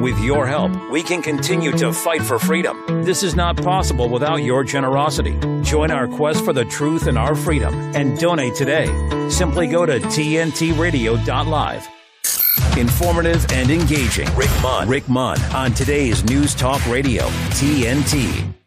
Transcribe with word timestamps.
With 0.00 0.18
your 0.20 0.46
help, 0.46 0.72
we 0.90 1.02
can 1.02 1.22
continue 1.22 1.72
to 1.72 1.92
fight 1.92 2.22
for 2.22 2.38
freedom. 2.38 3.04
This 3.04 3.22
is 3.22 3.34
not 3.34 3.56
possible 3.56 4.08
without 4.08 4.42
your 4.42 4.62
generosity. 4.62 5.38
Join 5.62 5.90
our 5.90 6.06
quest 6.06 6.44
for 6.44 6.52
the 6.52 6.66
truth 6.66 7.06
and 7.06 7.16
our 7.16 7.34
freedom 7.34 7.74
and 7.94 8.18
donate 8.18 8.54
today. 8.54 8.86
Simply 9.30 9.66
go 9.66 9.86
to 9.86 9.98
tntradio.live. 9.98 11.88
Informative 12.76 13.46
and 13.52 13.70
engaging. 13.70 14.28
Rick 14.36 14.50
Munn. 14.60 14.88
Rick 14.88 15.08
Munn 15.08 15.40
on 15.54 15.72
today's 15.72 16.22
News 16.24 16.54
Talk 16.54 16.84
Radio, 16.86 17.24
TNT. 17.56 18.65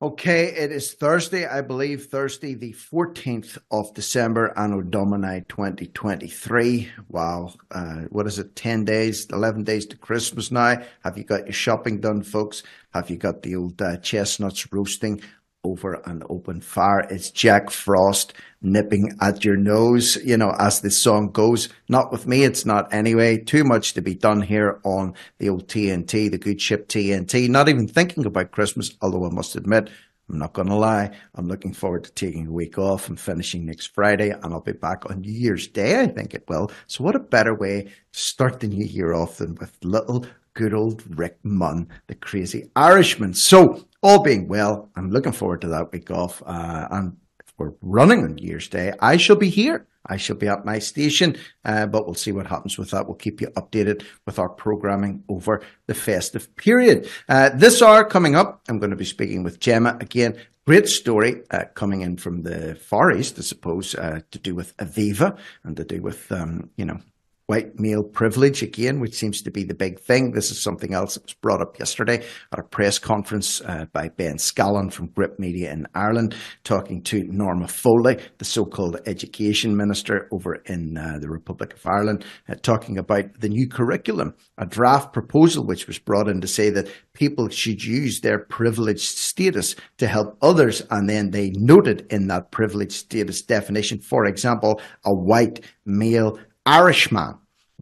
Okay, 0.00 0.44
it 0.54 0.70
is 0.70 0.92
Thursday, 0.92 1.44
I 1.44 1.60
believe, 1.60 2.06
Thursday, 2.06 2.54
the 2.54 2.72
14th 2.72 3.58
of 3.72 3.92
December, 3.94 4.56
Anno 4.56 4.80
Domini 4.80 5.44
2023. 5.48 6.88
Wow, 7.08 7.54
uh, 7.72 8.02
what 8.10 8.28
is 8.28 8.38
it, 8.38 8.54
10 8.54 8.84
days, 8.84 9.26
11 9.32 9.64
days 9.64 9.86
to 9.86 9.96
Christmas 9.96 10.52
now? 10.52 10.80
Have 11.02 11.18
you 11.18 11.24
got 11.24 11.46
your 11.46 11.52
shopping 11.52 12.00
done, 12.00 12.22
folks? 12.22 12.62
Have 12.94 13.10
you 13.10 13.16
got 13.16 13.42
the 13.42 13.56
old 13.56 13.82
uh, 13.82 13.96
chestnuts 13.96 14.72
roasting? 14.72 15.20
Over 15.64 15.94
an 16.06 16.22
open 16.28 16.60
fire. 16.60 17.06
It's 17.10 17.30
Jack 17.30 17.70
Frost 17.70 18.34
nipping 18.60 19.16
at 19.20 19.44
your 19.44 19.56
nose, 19.56 20.16
you 20.24 20.36
know, 20.36 20.54
as 20.58 20.80
the 20.80 20.90
song 20.90 21.30
goes. 21.30 21.68
Not 21.88 22.12
with 22.12 22.26
me, 22.26 22.44
it's 22.44 22.64
not 22.64 22.92
anyway. 22.92 23.38
Too 23.38 23.64
much 23.64 23.94
to 23.94 24.02
be 24.02 24.14
done 24.14 24.42
here 24.42 24.80
on 24.84 25.14
the 25.38 25.48
old 25.48 25.68
TNT, 25.68 26.30
the 26.30 26.38
good 26.38 26.60
ship 26.60 26.88
TNT. 26.88 27.48
Not 27.48 27.68
even 27.68 27.88
thinking 27.88 28.26
about 28.26 28.52
Christmas, 28.52 28.96
although 29.00 29.26
I 29.26 29.30
must 29.30 29.56
admit, 29.56 29.90
I'm 30.28 30.38
not 30.38 30.52
going 30.52 30.68
to 30.68 30.74
lie. 30.74 31.10
I'm 31.34 31.48
looking 31.48 31.72
forward 31.72 32.04
to 32.04 32.12
taking 32.12 32.46
a 32.48 32.52
week 32.52 32.76
off 32.76 33.08
and 33.08 33.18
finishing 33.18 33.64
next 33.64 33.86
Friday, 33.86 34.30
and 34.30 34.52
I'll 34.52 34.60
be 34.60 34.72
back 34.72 35.10
on 35.10 35.22
New 35.22 35.32
Year's 35.32 35.66
Day, 35.68 36.00
I 36.00 36.06
think 36.06 36.34
it 36.34 36.44
will. 36.48 36.70
So, 36.86 37.02
what 37.02 37.16
a 37.16 37.20
better 37.20 37.54
way 37.54 37.84
to 37.84 38.20
start 38.20 38.60
the 38.60 38.68
new 38.68 38.84
year 38.84 39.14
off 39.14 39.38
than 39.38 39.54
with 39.54 39.76
little 39.82 40.26
good 40.52 40.74
old 40.74 41.02
Rick 41.16 41.38
Munn, 41.44 41.88
the 42.08 42.14
crazy 42.14 42.70
Irishman. 42.76 43.32
So, 43.32 43.87
all 44.02 44.22
being 44.22 44.48
well, 44.48 44.90
I'm 44.96 45.10
looking 45.10 45.32
forward 45.32 45.60
to 45.62 45.68
that 45.68 45.92
week 45.92 46.10
off. 46.10 46.42
Uh, 46.44 46.88
and 46.90 47.16
we're 47.58 47.74
running 47.82 48.24
on 48.24 48.38
Year's 48.38 48.68
Day, 48.68 48.92
I 49.00 49.16
shall 49.16 49.36
be 49.36 49.50
here. 49.50 49.86
I 50.06 50.16
shall 50.16 50.36
be 50.36 50.48
at 50.48 50.64
my 50.64 50.78
station, 50.78 51.36
uh, 51.66 51.86
but 51.86 52.06
we'll 52.06 52.14
see 52.14 52.32
what 52.32 52.46
happens 52.46 52.78
with 52.78 52.90
that. 52.92 53.06
We'll 53.06 53.16
keep 53.16 53.42
you 53.42 53.48
updated 53.48 54.04
with 54.24 54.38
our 54.38 54.48
programming 54.48 55.22
over 55.28 55.60
the 55.86 55.94
festive 55.94 56.54
period. 56.56 57.10
Uh, 57.28 57.50
this 57.50 57.82
hour 57.82 58.04
coming 58.04 58.34
up, 58.34 58.62
I'm 58.68 58.78
going 58.78 58.90
to 58.90 58.96
be 58.96 59.04
speaking 59.04 59.42
with 59.42 59.60
Gemma 59.60 59.98
again. 60.00 60.38
Great 60.66 60.88
story 60.88 61.42
uh, 61.50 61.64
coming 61.74 62.00
in 62.00 62.16
from 62.16 62.42
the 62.42 62.74
Far 62.76 63.12
East, 63.12 63.38
I 63.38 63.42
suppose, 63.42 63.94
uh, 63.94 64.20
to 64.30 64.38
do 64.38 64.54
with 64.54 64.74
Aviva 64.78 65.36
and 65.64 65.76
to 65.76 65.84
do 65.84 66.00
with, 66.00 66.30
um, 66.32 66.70
you 66.76 66.86
know, 66.86 67.00
white 67.48 67.80
male 67.80 68.02
privilege 68.02 68.62
again, 68.62 69.00
which 69.00 69.14
seems 69.14 69.40
to 69.40 69.50
be 69.50 69.64
the 69.64 69.74
big 69.74 69.98
thing. 69.98 70.32
This 70.32 70.50
is 70.50 70.62
something 70.62 70.92
else 70.92 71.14
that 71.14 71.22
was 71.24 71.32
brought 71.32 71.62
up 71.62 71.78
yesterday 71.78 72.22
at 72.52 72.58
a 72.58 72.62
press 72.62 72.98
conference 72.98 73.62
uh, 73.62 73.86
by 73.90 74.10
Ben 74.10 74.36
Scallan 74.36 74.92
from 74.92 75.06
Gript 75.06 75.40
Media 75.40 75.72
in 75.72 75.86
Ireland, 75.94 76.36
talking 76.62 77.02
to 77.04 77.24
Norma 77.24 77.66
Foley, 77.66 78.18
the 78.36 78.44
so-called 78.44 79.00
education 79.06 79.74
minister 79.74 80.28
over 80.30 80.56
in 80.66 80.98
uh, 80.98 81.18
the 81.22 81.30
Republic 81.30 81.72
of 81.72 81.86
Ireland, 81.86 82.26
uh, 82.50 82.54
talking 82.56 82.98
about 82.98 83.40
the 83.40 83.48
new 83.48 83.66
curriculum, 83.66 84.34
a 84.58 84.66
draft 84.66 85.14
proposal 85.14 85.64
which 85.64 85.86
was 85.86 85.98
brought 85.98 86.28
in 86.28 86.42
to 86.42 86.46
say 86.46 86.68
that 86.68 86.90
people 87.14 87.48
should 87.48 87.82
use 87.82 88.20
their 88.20 88.40
privileged 88.40 89.16
status 89.16 89.74
to 89.96 90.06
help 90.06 90.36
others, 90.42 90.82
and 90.90 91.08
then 91.08 91.30
they 91.30 91.50
noted 91.54 92.06
in 92.10 92.26
that 92.26 92.50
privileged 92.50 92.92
status 92.92 93.40
definition, 93.40 94.00
for 94.00 94.26
example, 94.26 94.82
a 95.06 95.14
white 95.14 95.64
male 95.86 96.38
Irishman. 96.68 97.38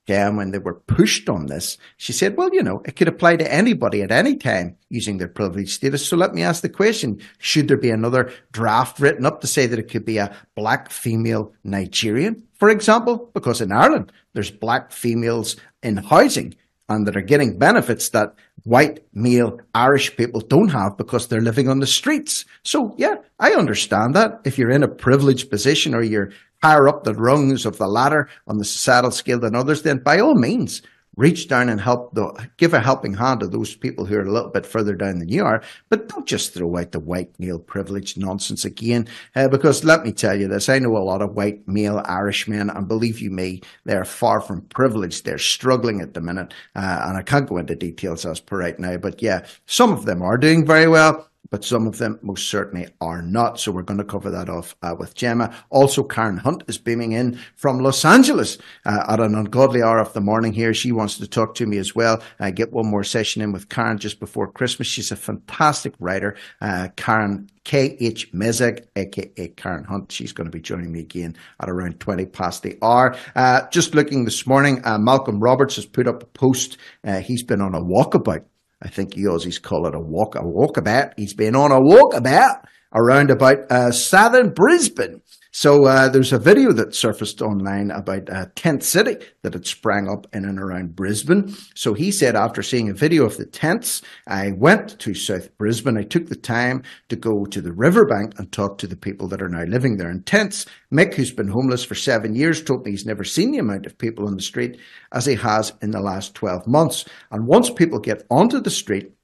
Okay, 0.09 0.23
and 0.23 0.37
when 0.37 0.53
they 0.53 0.59
were 0.59 0.75
pushed 0.75 1.29
on 1.29 1.47
this, 1.47 1.79
she 1.97 2.13
said, 2.13 2.37
well, 2.37 2.51
you 2.53 2.63
know, 2.63 2.81
it 2.85 2.95
could 2.95 3.09
apply 3.09 3.35
to 3.35 3.53
anybody 3.53 4.03
at 4.03 4.13
any 4.13 4.37
time 4.37 4.77
using 4.89 5.19
their 5.19 5.27
privileged 5.27 5.71
status. 5.71 6.07
So 6.07 6.17
let 6.17 6.33
me 6.33 6.45
ask 6.45 6.63
the 6.63 6.69
question 6.69 7.21
should 7.39 7.67
there 7.67 7.77
be 7.77 7.91
another 7.91 8.33
draft 8.53 9.01
written 9.01 9.27
up 9.27 9.41
to 9.41 9.49
say 9.49 9.67
that 9.67 9.81
it 9.81 9.91
could 9.91 10.05
be 10.05 10.19
a 10.19 10.33
black 10.55 10.91
female 10.91 11.53
Nigerian, 11.65 12.45
for 12.55 12.71
example? 12.71 13.33
Because 13.35 13.61
in 13.61 13.73
Ireland, 13.73 14.13
there's 14.33 14.53
black 14.53 14.93
females 14.93 15.57
in 15.83 15.97
housing 15.97 16.55
and 16.89 17.07
that 17.07 17.17
are 17.17 17.23
getting 17.23 17.59
benefits 17.59 18.11
that 18.11 18.35
white 18.63 19.05
male 19.13 19.61
Irish 19.75 20.17
people 20.17 20.41
don't 20.41 20.69
have 20.69 20.97
because 20.97 21.27
they're 21.27 21.41
living 21.41 21.69
on 21.69 21.81
the 21.81 21.87
streets. 21.87 22.45
So 22.63 22.95
yeah, 22.97 23.17
I 23.39 23.53
understand 23.53 24.15
that. 24.15 24.41
If 24.45 24.59
you're 24.59 24.71
in 24.71 24.83
a 24.83 24.89
privileged 24.89 25.51
position 25.51 25.95
or 25.95 26.03
you're 26.03 26.31
higher 26.63 26.89
up 26.89 27.05
the 27.05 27.15
rungs 27.15 27.67
of 27.67 27.79
the 27.79 27.87
ladder 27.87 28.29
on 28.47 28.59
the 28.59 28.65
societal 28.65 29.11
scale 29.11 29.41
than 29.41 29.55
others, 29.55 29.83
then 29.83 29.99
by 29.99 30.19
all 30.19 30.35
means, 30.35 30.83
reach 31.17 31.49
down 31.49 31.69
and 31.69 31.81
help 31.81 32.15
the 32.15 32.49
give 32.59 32.75
a 32.75 32.81
helping 32.81 33.15
hand 33.15 33.41
to 33.41 33.49
those 33.49 33.75
people 33.75 34.05
who 34.05 34.17
are 34.17 34.25
a 34.25 34.31
little 34.31 34.51
bit 34.51 34.67
further 34.67 34.95
down 34.95 35.19
than 35.19 35.29
you 35.29 35.43
are. 35.45 35.63
But 35.89 36.09
don't 36.09 36.27
just 36.27 36.53
throw 36.53 36.77
out 36.77 36.93
the 36.93 37.01
white 37.01 37.39
male 37.39 37.59
privilege 37.59 38.17
nonsense 38.17 38.65
again, 38.65 39.09
uh, 39.35 39.49
because 39.49 39.85
let 39.85 40.05
me 40.05 40.13
tell 40.13 40.39
you 40.39 40.49
this: 40.49 40.69
I 40.69 40.79
know 40.79 40.97
a 40.97 40.99
lot 40.99 41.23
of 41.23 41.35
white 41.35 41.67
male 41.67 42.03
Irishmen, 42.05 42.71
and 42.71 42.89
believe 42.89 43.21
you 43.21 43.31
me, 43.31 43.63
they're 43.85 44.05
far 44.05 44.41
from 44.41 44.63
privileged. 44.63 45.25
They're 45.25 45.39
struggling 45.39 46.01
at 46.01 46.15
the 46.15 46.21
minute, 46.21 46.53
uh, 46.75 47.05
and 47.07 47.17
I 47.17 47.23
can't 47.23 47.49
go 47.49 47.57
into 47.57 47.75
details 47.75 48.27
as 48.27 48.41
per 48.41 48.59
right 48.59 48.79
now. 48.79 48.99
But 48.99 49.23
yeah, 49.23 49.47
some 49.67 49.93
of 49.93 50.05
them 50.05 50.23
are 50.23 50.39
doing 50.39 50.67
very 50.67 50.89
well 50.89 51.29
but 51.51 51.65
some 51.65 51.87
of 51.87 51.99
them 51.99 52.19
most 52.23 52.49
certainly 52.51 52.89
are 53.01 53.23
not. 53.23 53.59
So 53.59 53.73
we're 53.73 53.83
going 53.83 53.99
to 53.99 54.05
cover 54.05 54.31
that 54.31 54.49
off 54.49 54.77
uh, 54.83 54.95
with 54.99 55.15
Gemma. 55.15 55.55
Also, 55.71 56.03
Karen 56.03 56.39
Hunt 56.39 56.65
is 56.69 56.79
beaming 56.79 57.13
in 57.13 57.39
from 57.55 57.79
Los 57.79 58.05
Angeles 58.05 58.59
uh, 58.85 59.05
at 59.09 59.21
an 59.21 59.35
ungodly 59.35 59.83
hour 59.83 59.99
of 59.99 60.13
the 60.13 60.21
morning 60.21 60.53
here. 60.53 60.75
She 60.75 60.93
wants 60.93 61.19
to 61.19 61.29
talk 61.29 61.55
to 61.57 61.67
me 61.67 61.79
as 61.79 61.95
well. 61.95 62.23
I 62.41 62.51
get 62.51 62.73
one 62.73 62.91
more 62.91 63.05
session 63.05 63.43
in 63.43 63.53
with 63.53 63.69
Karen 63.69 63.99
just 63.99 64.21
before 64.21 64.51
Christmas. 64.51 64.89
She's 64.89 65.13
a 65.13 65.17
fantastic 65.17 65.95
writer. 65.99 66.37
Uh, 66.61 66.89
Karen 66.97 67.49
K.H. 67.67 68.33
Mezek, 68.33 68.87
aka 68.95 69.49
Karen 69.57 69.83
Hunt. 69.83 70.13
She's 70.13 70.33
going 70.33 70.45
to 70.45 70.53
be 70.53 70.61
joining 70.61 70.93
me 70.93 71.01
again 71.01 71.37
at 71.61 71.69
around 71.69 71.99
20 71.99 72.27
past 72.27 72.63
the 72.63 72.79
hour. 72.81 73.17
Uh, 73.35 73.63
just 73.73 73.93
looking 73.93 74.25
this 74.25 74.47
morning, 74.47 74.81
uh, 74.85 74.99
Malcolm 74.99 75.41
Roberts 75.41 75.75
has 75.75 75.85
put 75.85 76.07
up 76.07 76.23
a 76.23 76.27
post. 76.27 76.79
Uh, 77.03 77.19
he's 77.19 77.43
been 77.43 77.61
on 77.61 77.75
a 77.75 77.81
walkabout 77.81 78.45
I 78.83 78.89
think 78.89 79.17
you 79.17 79.31
Aussies 79.31 79.61
call 79.61 79.87
it 79.87 79.95
a 79.95 80.01
walk, 80.01 80.35
a 80.35 80.41
walkabout. 80.41 81.15
He's 81.17 81.35
been 81.35 81.57
on 81.57 81.73
a 81.73 81.81
walkabout 81.81 82.65
around 82.95 83.31
about 83.31 83.71
uh, 83.71 83.91
southern 83.91 84.51
Brisbane. 84.51 85.23
So 85.59 85.87
uh, 85.87 86.11
there's 86.11 86.35
a 86.35 86.39
video 86.39 86.71
that 86.73 86.95
surfaced 86.95 87.41
online 87.41 87.91
about 87.91 88.29
a 88.29 88.53
tent 88.57 88.83
city 88.83 89.17
that 89.41 89.55
had 89.55 89.67
sprang 89.67 90.07
up 90.07 90.27
in 90.35 90.45
and 90.45 90.59
around 90.59 90.95
Brisbane. 90.95 91.57
So 91.75 91.95
he 91.95 92.13
said 92.13 92.37
after 92.37 92.63
seeing 92.63 92.91
a 92.91 92.95
video 92.95 93.25
of 93.25 93.39
the 93.39 93.47
tents, 93.47 94.03
I 94.29 94.53
went 94.55 94.99
to 94.99 95.15
South 95.15 95.57
Brisbane. 95.57 95.97
I 95.97 96.03
took 96.03 96.27
the 96.27 96.37
time 96.37 96.83
to 97.09 97.17
go 97.17 97.47
to 97.47 97.63
the 97.63 97.73
riverbank 97.73 98.39
and 98.39 98.53
talk 98.53 98.77
to 98.79 98.87
the 98.87 98.99
people 98.99 99.29
that 99.29 99.41
are 99.41 99.49
now 99.49 99.65
living 99.65 99.97
there 99.97 100.11
in 100.11 100.25
tents. 100.25 100.67
Mick, 100.93 101.15
who's 101.15 101.33
been 101.33 101.49
homeless 101.49 101.85
for 101.85 101.95
seven 101.95 102.35
years, 102.35 102.63
told 102.63 102.85
me 102.85 102.91
he's 102.91 103.07
never 103.07 103.25
seen 103.25 103.51
the 103.51 103.59
amount 103.59 103.87
of 103.87 103.97
people 103.97 104.27
on 104.27 104.37
the 104.37 104.43
street 104.43 104.79
as 105.13 105.25
he 105.25 105.37
has 105.37 105.73
in 105.81 105.91
the 105.91 106.03
last 106.03 106.35
12 106.35 106.67
months. 106.67 107.07
And 107.31 107.47
once 107.47 107.71
people 107.71 107.99
get 107.99 108.27
onto 108.31 108.61
the 108.61 108.69
street, 108.69 109.16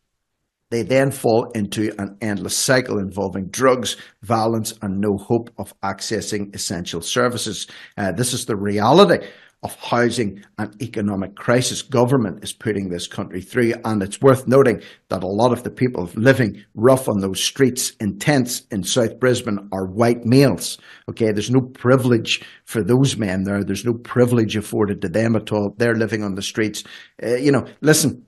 they 0.73 0.83
then 0.83 1.11
fall 1.11 1.51
into 1.55 1.93
an 1.99 2.17
endless 2.23 2.57
cycle 2.57 2.99
involving 2.99 3.49
drugs, 3.49 3.99
violence, 4.23 4.73
and 4.81 4.99
no 4.99 5.19
hope 5.19 5.51
of 5.59 5.79
accessing 5.83 6.55
essential 6.55 7.03
services. 7.03 7.67
Uh, 7.99 8.11
this 8.13 8.33
is 8.33 8.47
the 8.47 8.57
reality 8.57 9.19
of 9.63 9.77
housing 9.77 10.43
and 10.59 10.75
economic 10.83 11.37
crisis 11.37 11.83
government 11.83 12.43
is 12.43 12.53
putting 12.53 12.89
this 12.89 13.07
country 13.07 13.41
through. 13.41 13.75
And 13.85 14.03
it's 14.03 14.21
worth 14.21 14.49
noting 14.49 14.83
that 15.09 15.23
a 15.23 15.29
lot 15.29 15.53
of 15.53 15.63
the 15.63 15.71
people 15.71 16.11
living 16.15 16.65
rough 16.75 17.07
on 17.07 17.21
those 17.21 17.45
streets 17.45 17.93
in 18.01 18.19
tents 18.19 18.63
in 18.71 18.83
South 18.83 19.21
Brisbane 19.21 19.69
are 19.73 19.87
white 19.87 20.25
males. 20.25 20.79
Okay, 21.09 21.33
there's 21.33 21.51
no 21.51 21.61
privilege 21.61 22.43
for 22.65 22.83
those 22.83 23.17
men 23.17 23.45
there. 23.45 23.63
There's 23.63 23.85
no 23.85 23.95
privilege 23.95 24.57
afforded 24.57 25.03
to 25.03 25.09
them 25.09 25.37
at 25.37 25.53
all. 25.53 25.75
They're 25.77 25.95
living 25.95 26.25
on 26.25 26.35
the 26.35 26.43
streets. 26.43 26.83
Uh, 27.23 27.37
you 27.37 27.53
know, 27.53 27.67
listen, 27.83 28.27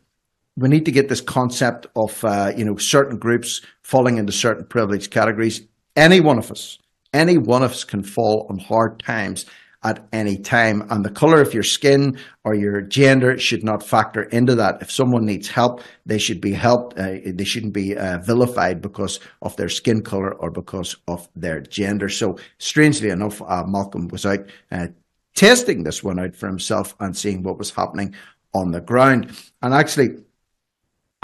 we 0.56 0.68
need 0.68 0.84
to 0.84 0.92
get 0.92 1.08
this 1.08 1.20
concept 1.20 1.86
of 1.96 2.24
uh, 2.24 2.52
you 2.56 2.64
know 2.64 2.76
certain 2.76 3.18
groups 3.18 3.60
falling 3.82 4.18
into 4.18 4.32
certain 4.32 4.64
privileged 4.66 5.10
categories. 5.10 5.62
Any 5.96 6.20
one 6.20 6.38
of 6.38 6.50
us, 6.50 6.78
any 7.12 7.38
one 7.38 7.62
of 7.62 7.72
us 7.72 7.84
can 7.84 8.02
fall 8.02 8.46
on 8.50 8.58
hard 8.58 9.00
times 9.00 9.46
at 9.82 10.06
any 10.12 10.38
time, 10.38 10.82
and 10.90 11.04
the 11.04 11.10
color 11.10 11.42
of 11.42 11.52
your 11.52 11.62
skin 11.62 12.18
or 12.44 12.54
your 12.54 12.80
gender 12.80 13.36
should 13.36 13.62
not 13.62 13.82
factor 13.82 14.22
into 14.22 14.54
that. 14.54 14.80
If 14.80 14.90
someone 14.90 15.26
needs 15.26 15.48
help, 15.48 15.82
they 16.06 16.18
should 16.18 16.40
be 16.40 16.52
helped. 16.52 16.98
Uh, 16.98 17.16
they 17.26 17.44
shouldn't 17.44 17.74
be 17.74 17.94
uh, 17.96 18.18
vilified 18.18 18.80
because 18.80 19.20
of 19.42 19.54
their 19.56 19.68
skin 19.68 20.02
color 20.02 20.34
or 20.34 20.50
because 20.50 20.96
of 21.06 21.28
their 21.36 21.60
gender. 21.60 22.08
So, 22.08 22.38
strangely 22.58 23.10
enough, 23.10 23.42
uh, 23.42 23.64
Malcolm 23.66 24.08
was 24.08 24.24
out 24.24 24.48
uh, 24.72 24.86
testing 25.34 25.82
this 25.82 26.02
one 26.02 26.18
out 26.18 26.34
for 26.34 26.46
himself 26.46 26.94
and 27.00 27.16
seeing 27.16 27.42
what 27.42 27.58
was 27.58 27.70
happening 27.70 28.14
on 28.54 28.70
the 28.70 28.80
ground. 28.80 29.36
And 29.62 29.74
actually, 29.74 30.16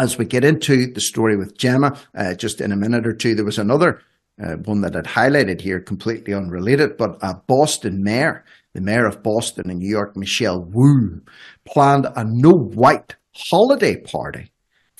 as 0.00 0.16
we 0.16 0.24
get 0.24 0.44
into 0.44 0.90
the 0.92 1.00
story 1.00 1.36
with 1.36 1.58
Gemma, 1.58 1.96
uh, 2.16 2.34
just 2.34 2.60
in 2.60 2.72
a 2.72 2.76
minute 2.76 3.06
or 3.06 3.12
two, 3.12 3.34
there 3.34 3.44
was 3.44 3.58
another 3.58 4.00
uh, 4.42 4.54
one 4.64 4.80
that 4.80 4.96
I'd 4.96 5.04
highlighted 5.04 5.60
here, 5.60 5.80
completely 5.80 6.32
unrelated, 6.32 6.96
but 6.96 7.18
a 7.22 7.34
Boston 7.46 8.02
mayor, 8.02 8.44
the 8.72 8.80
mayor 8.80 9.06
of 9.06 9.22
Boston 9.22 9.70
in 9.70 9.78
New 9.78 9.90
York, 9.90 10.16
Michelle 10.16 10.64
Wu, 10.64 11.20
planned 11.66 12.06
a 12.16 12.24
no 12.24 12.50
white 12.50 13.16
holiday 13.34 14.00
party 14.00 14.50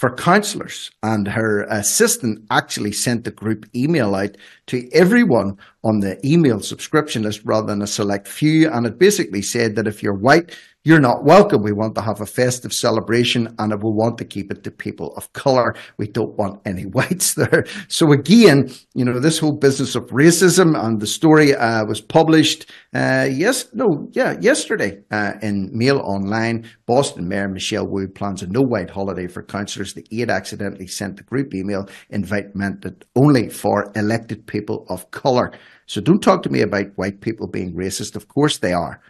for 0.01 0.15
councillors. 0.15 0.91
And 1.03 1.29
her 1.29 1.63
assistant 1.71 2.47
actually 2.51 2.93
sent 2.93 3.25
the 3.25 3.31
group 3.31 3.67
email 3.75 4.15
out 4.15 4.37
to 4.67 4.87
everyone 4.93 5.57
on 5.83 6.01
the 6.01 6.19
email 6.27 6.61
subscription 6.61 7.23
list 7.23 7.41
rather 7.45 7.67
than 7.67 7.83
a 7.83 7.87
select 7.87 8.29
few. 8.29 8.71
And 8.71 8.87
it 8.87 8.99
basically 8.99 9.43
said 9.43 9.77
that 9.77 9.87
if 9.87 10.03
you're 10.03 10.19
white, 10.19 10.57
you're 10.83 11.01
not 11.01 11.25
welcome. 11.25 11.63
We 11.63 11.73
want 11.73 11.95
to 11.97 12.01
have 12.01 12.23
a 12.23 12.27
festive 12.27 12.73
celebration 12.73 13.55
and 13.59 13.73
we 13.73 13.91
want 13.91 14.17
to 14.17 14.25
keep 14.25 14.51
it 14.51 14.63
to 14.65 14.71
people 14.71 15.13
of 15.15 15.31
color. 15.35 15.75
We 15.99 16.07
don't 16.07 16.39
want 16.39 16.63
any 16.65 16.83
whites 16.93 17.35
there. 17.35 17.65
So 17.89 18.13
again, 18.13 18.71
you 18.95 19.05
know, 19.05 19.21
this 19.21 19.39
whole 19.39 19.59
business 19.59 19.95
of 19.95 20.05
racism 20.07 20.83
and 20.83 20.99
the 20.99 21.07
story 21.07 21.55
uh, 21.55 21.85
was 21.85 22.01
published, 22.01 22.71
uh, 22.95 23.29
yes, 23.31 23.69
no, 23.75 24.09
yeah, 24.13 24.37
yesterday 24.41 25.03
uh, 25.11 25.33
in 25.43 25.69
Mail 25.73 25.99
Online. 25.99 26.67
Boston 26.87 27.29
Mayor 27.29 27.49
Michelle 27.49 27.87
Wu 27.87 28.09
plans 28.09 28.43
a 28.43 28.47
no 28.47 28.63
white 28.63 28.91
holiday 28.91 29.27
for 29.27 29.43
councillors. 29.43 29.93
The 29.93 30.07
aide 30.11 30.31
accidentally 30.31 30.87
sent 30.87 31.19
the 31.19 31.25
group 31.25 31.55
email 31.55 31.89
invite 32.09 32.57
meant 32.57 32.83
that 32.83 33.05
only 33.15 33.51
for 33.51 33.93
elected 33.95 34.47
people 34.47 34.87
of 34.89 35.11
color. 35.11 35.53
So 35.87 36.01
don't 36.01 36.23
talk 36.23 36.43
to 36.45 36.51
me 36.51 36.63
about 36.63 36.87
white 36.97 37.21
people 37.21 37.49
being 37.49 37.75
racist. 37.75 38.17
Of 38.17 38.29
course 38.29 38.59
they 38.59 38.73
are. 38.73 39.03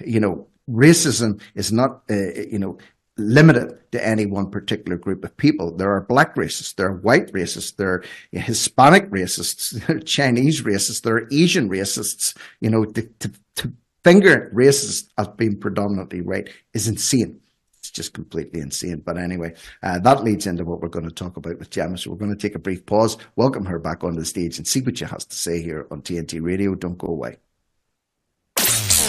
You 0.00 0.20
know, 0.20 0.48
racism 0.68 1.40
is 1.54 1.72
not, 1.72 2.02
uh, 2.10 2.14
you 2.50 2.58
know, 2.58 2.78
limited 3.18 3.76
to 3.90 4.06
any 4.06 4.26
one 4.26 4.50
particular 4.50 4.96
group 4.96 5.24
of 5.24 5.36
people. 5.36 5.76
There 5.76 5.92
are 5.92 6.02
black 6.02 6.36
racists, 6.36 6.74
there 6.76 6.88
are 6.88 6.96
white 6.96 7.32
racists, 7.32 7.74
there 7.76 7.94
are 7.94 8.04
Hispanic 8.30 9.10
racists, 9.10 9.70
there 9.86 9.96
are 9.96 10.00
Chinese 10.00 10.62
racists, 10.62 11.02
there 11.02 11.16
are 11.16 11.28
Asian 11.32 11.68
racists. 11.68 12.36
You 12.60 12.70
know, 12.70 12.84
to, 12.84 13.02
to, 13.02 13.32
to 13.56 13.72
finger 14.04 14.50
racists 14.54 15.08
as 15.18 15.28
being 15.36 15.58
predominantly 15.58 16.22
white 16.22 16.50
is 16.72 16.88
insane. 16.88 17.40
It's 17.80 17.90
just 17.90 18.14
completely 18.14 18.60
insane. 18.60 19.02
But 19.04 19.18
anyway, 19.18 19.54
uh, 19.82 19.98
that 20.00 20.22
leads 20.22 20.46
into 20.46 20.64
what 20.64 20.80
we're 20.80 20.88
going 20.88 21.08
to 21.08 21.14
talk 21.14 21.36
about 21.36 21.58
with 21.58 21.70
Gemma. 21.70 21.98
So 21.98 22.10
we're 22.10 22.16
going 22.16 22.34
to 22.34 22.36
take 22.36 22.54
a 22.54 22.60
brief 22.60 22.86
pause, 22.86 23.16
welcome 23.36 23.64
her 23.66 23.78
back 23.78 24.04
onto 24.04 24.20
the 24.20 24.26
stage, 24.26 24.58
and 24.58 24.66
see 24.66 24.80
what 24.80 24.98
she 24.98 25.04
has 25.04 25.24
to 25.24 25.36
say 25.36 25.62
here 25.62 25.86
on 25.90 26.02
TNT 26.02 26.42
Radio. 26.42 26.74
Don't 26.74 26.98
go 26.98 27.08
away. 27.08 27.38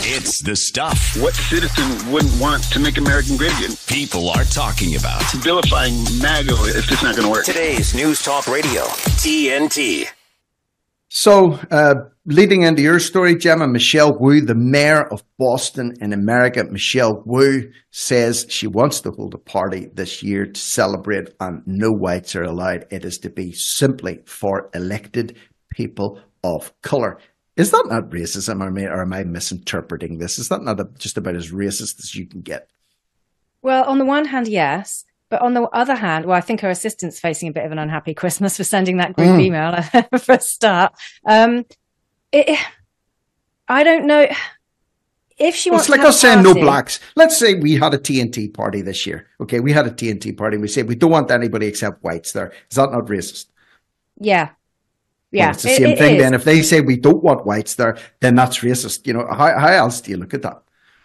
It's 0.02 0.42
the 0.42 0.56
stuff. 0.56 1.18
What 1.20 1.36
citizen 1.36 2.12
wouldn't 2.12 2.40
want 2.40 2.64
to 2.72 2.80
make 2.80 2.98
American 2.98 3.36
great 3.36 3.52
again? 3.58 3.76
People 3.88 4.30
are 4.30 4.46
talking 4.46 4.96
about. 4.96 5.22
Vilifying 5.34 5.94
MAGA 6.22 6.54
is 6.54 6.86
just 6.86 7.04
not 7.04 7.16
going 7.16 7.26
to 7.26 7.32
work. 7.32 7.46
Today's 7.46 7.94
News 7.94 8.24
Talk 8.24 8.48
Radio, 8.48 8.84
TNT. 9.20 10.08
So, 11.10 11.60
uh, 11.70 11.96
leading 12.26 12.62
into 12.62 12.82
your 12.82 13.00
story, 13.00 13.36
Gemma, 13.36 13.68
Michelle 13.68 14.18
Wu, 14.18 14.40
the 14.40 14.56
mayor 14.56 15.04
of 15.12 15.22
Boston 15.38 15.94
in 16.00 16.14
America, 16.14 16.64
Michelle 16.64 17.22
Wu 17.26 17.70
says 17.92 18.46
she 18.48 18.68
wants 18.68 19.02
to 19.02 19.12
hold 19.12 19.34
a 19.34 19.40
party 19.40 19.90
this 19.94 20.24
year 20.24 20.46
to 20.46 20.60
celebrate, 20.60 21.34
and 21.42 21.62
no 21.66 21.92
whites 21.92 22.38
are 22.38 22.44
allowed. 22.44 22.86
It 22.90 23.04
is 23.04 23.18
to 23.20 23.30
be 23.30 23.52
simply 23.52 24.22
for 24.26 24.70
elected 24.74 25.38
people 25.74 26.22
of 26.42 26.72
color. 26.84 27.20
Is 27.60 27.72
that 27.72 27.88
not 27.90 28.10
racism, 28.12 28.62
or 28.62 28.68
am 28.68 28.78
I, 28.78 28.84
or 28.86 29.02
am 29.02 29.12
I 29.12 29.26
misinterpreting 29.26 30.18
this? 30.18 30.40
Is 30.40 30.48
that 30.48 30.64
not 30.64 30.80
a, 30.80 30.86
just 30.98 31.18
about 31.18 31.36
as 31.36 31.52
racist 31.52 32.00
as 32.00 32.16
you 32.16 32.26
can 32.26 32.40
get? 32.40 32.70
Well, 33.62 33.84
on 33.84 33.98
the 33.98 34.06
one 34.06 34.24
hand, 34.24 34.48
yes. 34.48 35.04
But 35.28 35.42
on 35.42 35.56
the 35.56 35.64
other 35.64 35.96
hand, 35.96 36.26
well, 36.26 36.38
I 36.38 36.42
think 36.42 36.62
her 36.62 36.70
assistant's 36.70 37.20
facing 37.20 37.50
a 37.50 37.52
bit 37.52 37.66
of 37.66 37.74
an 37.74 37.78
unhappy 37.78 38.14
Christmas 38.14 38.56
for 38.56 38.64
sending 38.64 38.96
that 38.98 39.14
group 39.14 39.28
mm. 39.28 39.42
email 39.42 39.82
for 40.20 40.36
a 40.36 40.40
start. 40.40 40.94
Um, 41.26 41.66
it, 42.32 42.58
I 43.68 43.84
don't 43.84 44.08
know 44.08 44.28
if 45.38 45.54
she 45.54 45.70
wants. 45.70 45.90
It's 45.90 45.98
like 45.98 46.08
us 46.08 46.22
saying 46.22 46.42
no 46.42 46.54
blacks. 46.54 47.02
Let's 47.18 47.38
say 47.38 47.56
we 47.56 47.76
had 47.76 47.94
a 47.94 48.00
TNT 48.00 48.54
party 48.54 48.82
this 48.82 49.06
year. 49.06 49.28
Okay, 49.42 49.60
we 49.60 49.74
had 49.74 49.86
a 49.86 49.92
TNT 49.92 50.36
party. 50.36 50.56
And 50.56 50.62
we 50.62 50.70
say 50.70 50.84
we 50.84 50.96
don't 50.96 51.12
want 51.12 51.30
anybody 51.30 51.68
except 51.68 52.06
whites 52.06 52.32
there. 52.32 52.54
Is 52.72 52.78
that 52.78 52.94
not 52.94 53.08
racist? 53.08 53.48
Yeah, 54.18 54.52
yeah, 55.32 55.52
it's 55.52 55.64
the 55.64 55.70
same 55.70 55.88
it, 55.88 55.98
thing. 55.98 56.16
It 56.16 56.20
then, 56.20 56.34
if 56.34 56.44
they 56.44 56.62
say 56.62 56.82
we 56.82 56.98
don't 56.98 57.24
want 57.24 57.46
whites 57.46 57.76
there, 57.76 57.98
then 58.20 58.36
that's 58.36 58.60
racist. 58.60 59.06
You 59.06 59.14
know, 59.14 59.28
how, 59.30 59.58
how 59.58 59.68
else 59.68 60.02
do 60.02 60.12
you 60.12 60.18
look 60.18 60.34
at 60.34 60.42
that? 60.42 60.62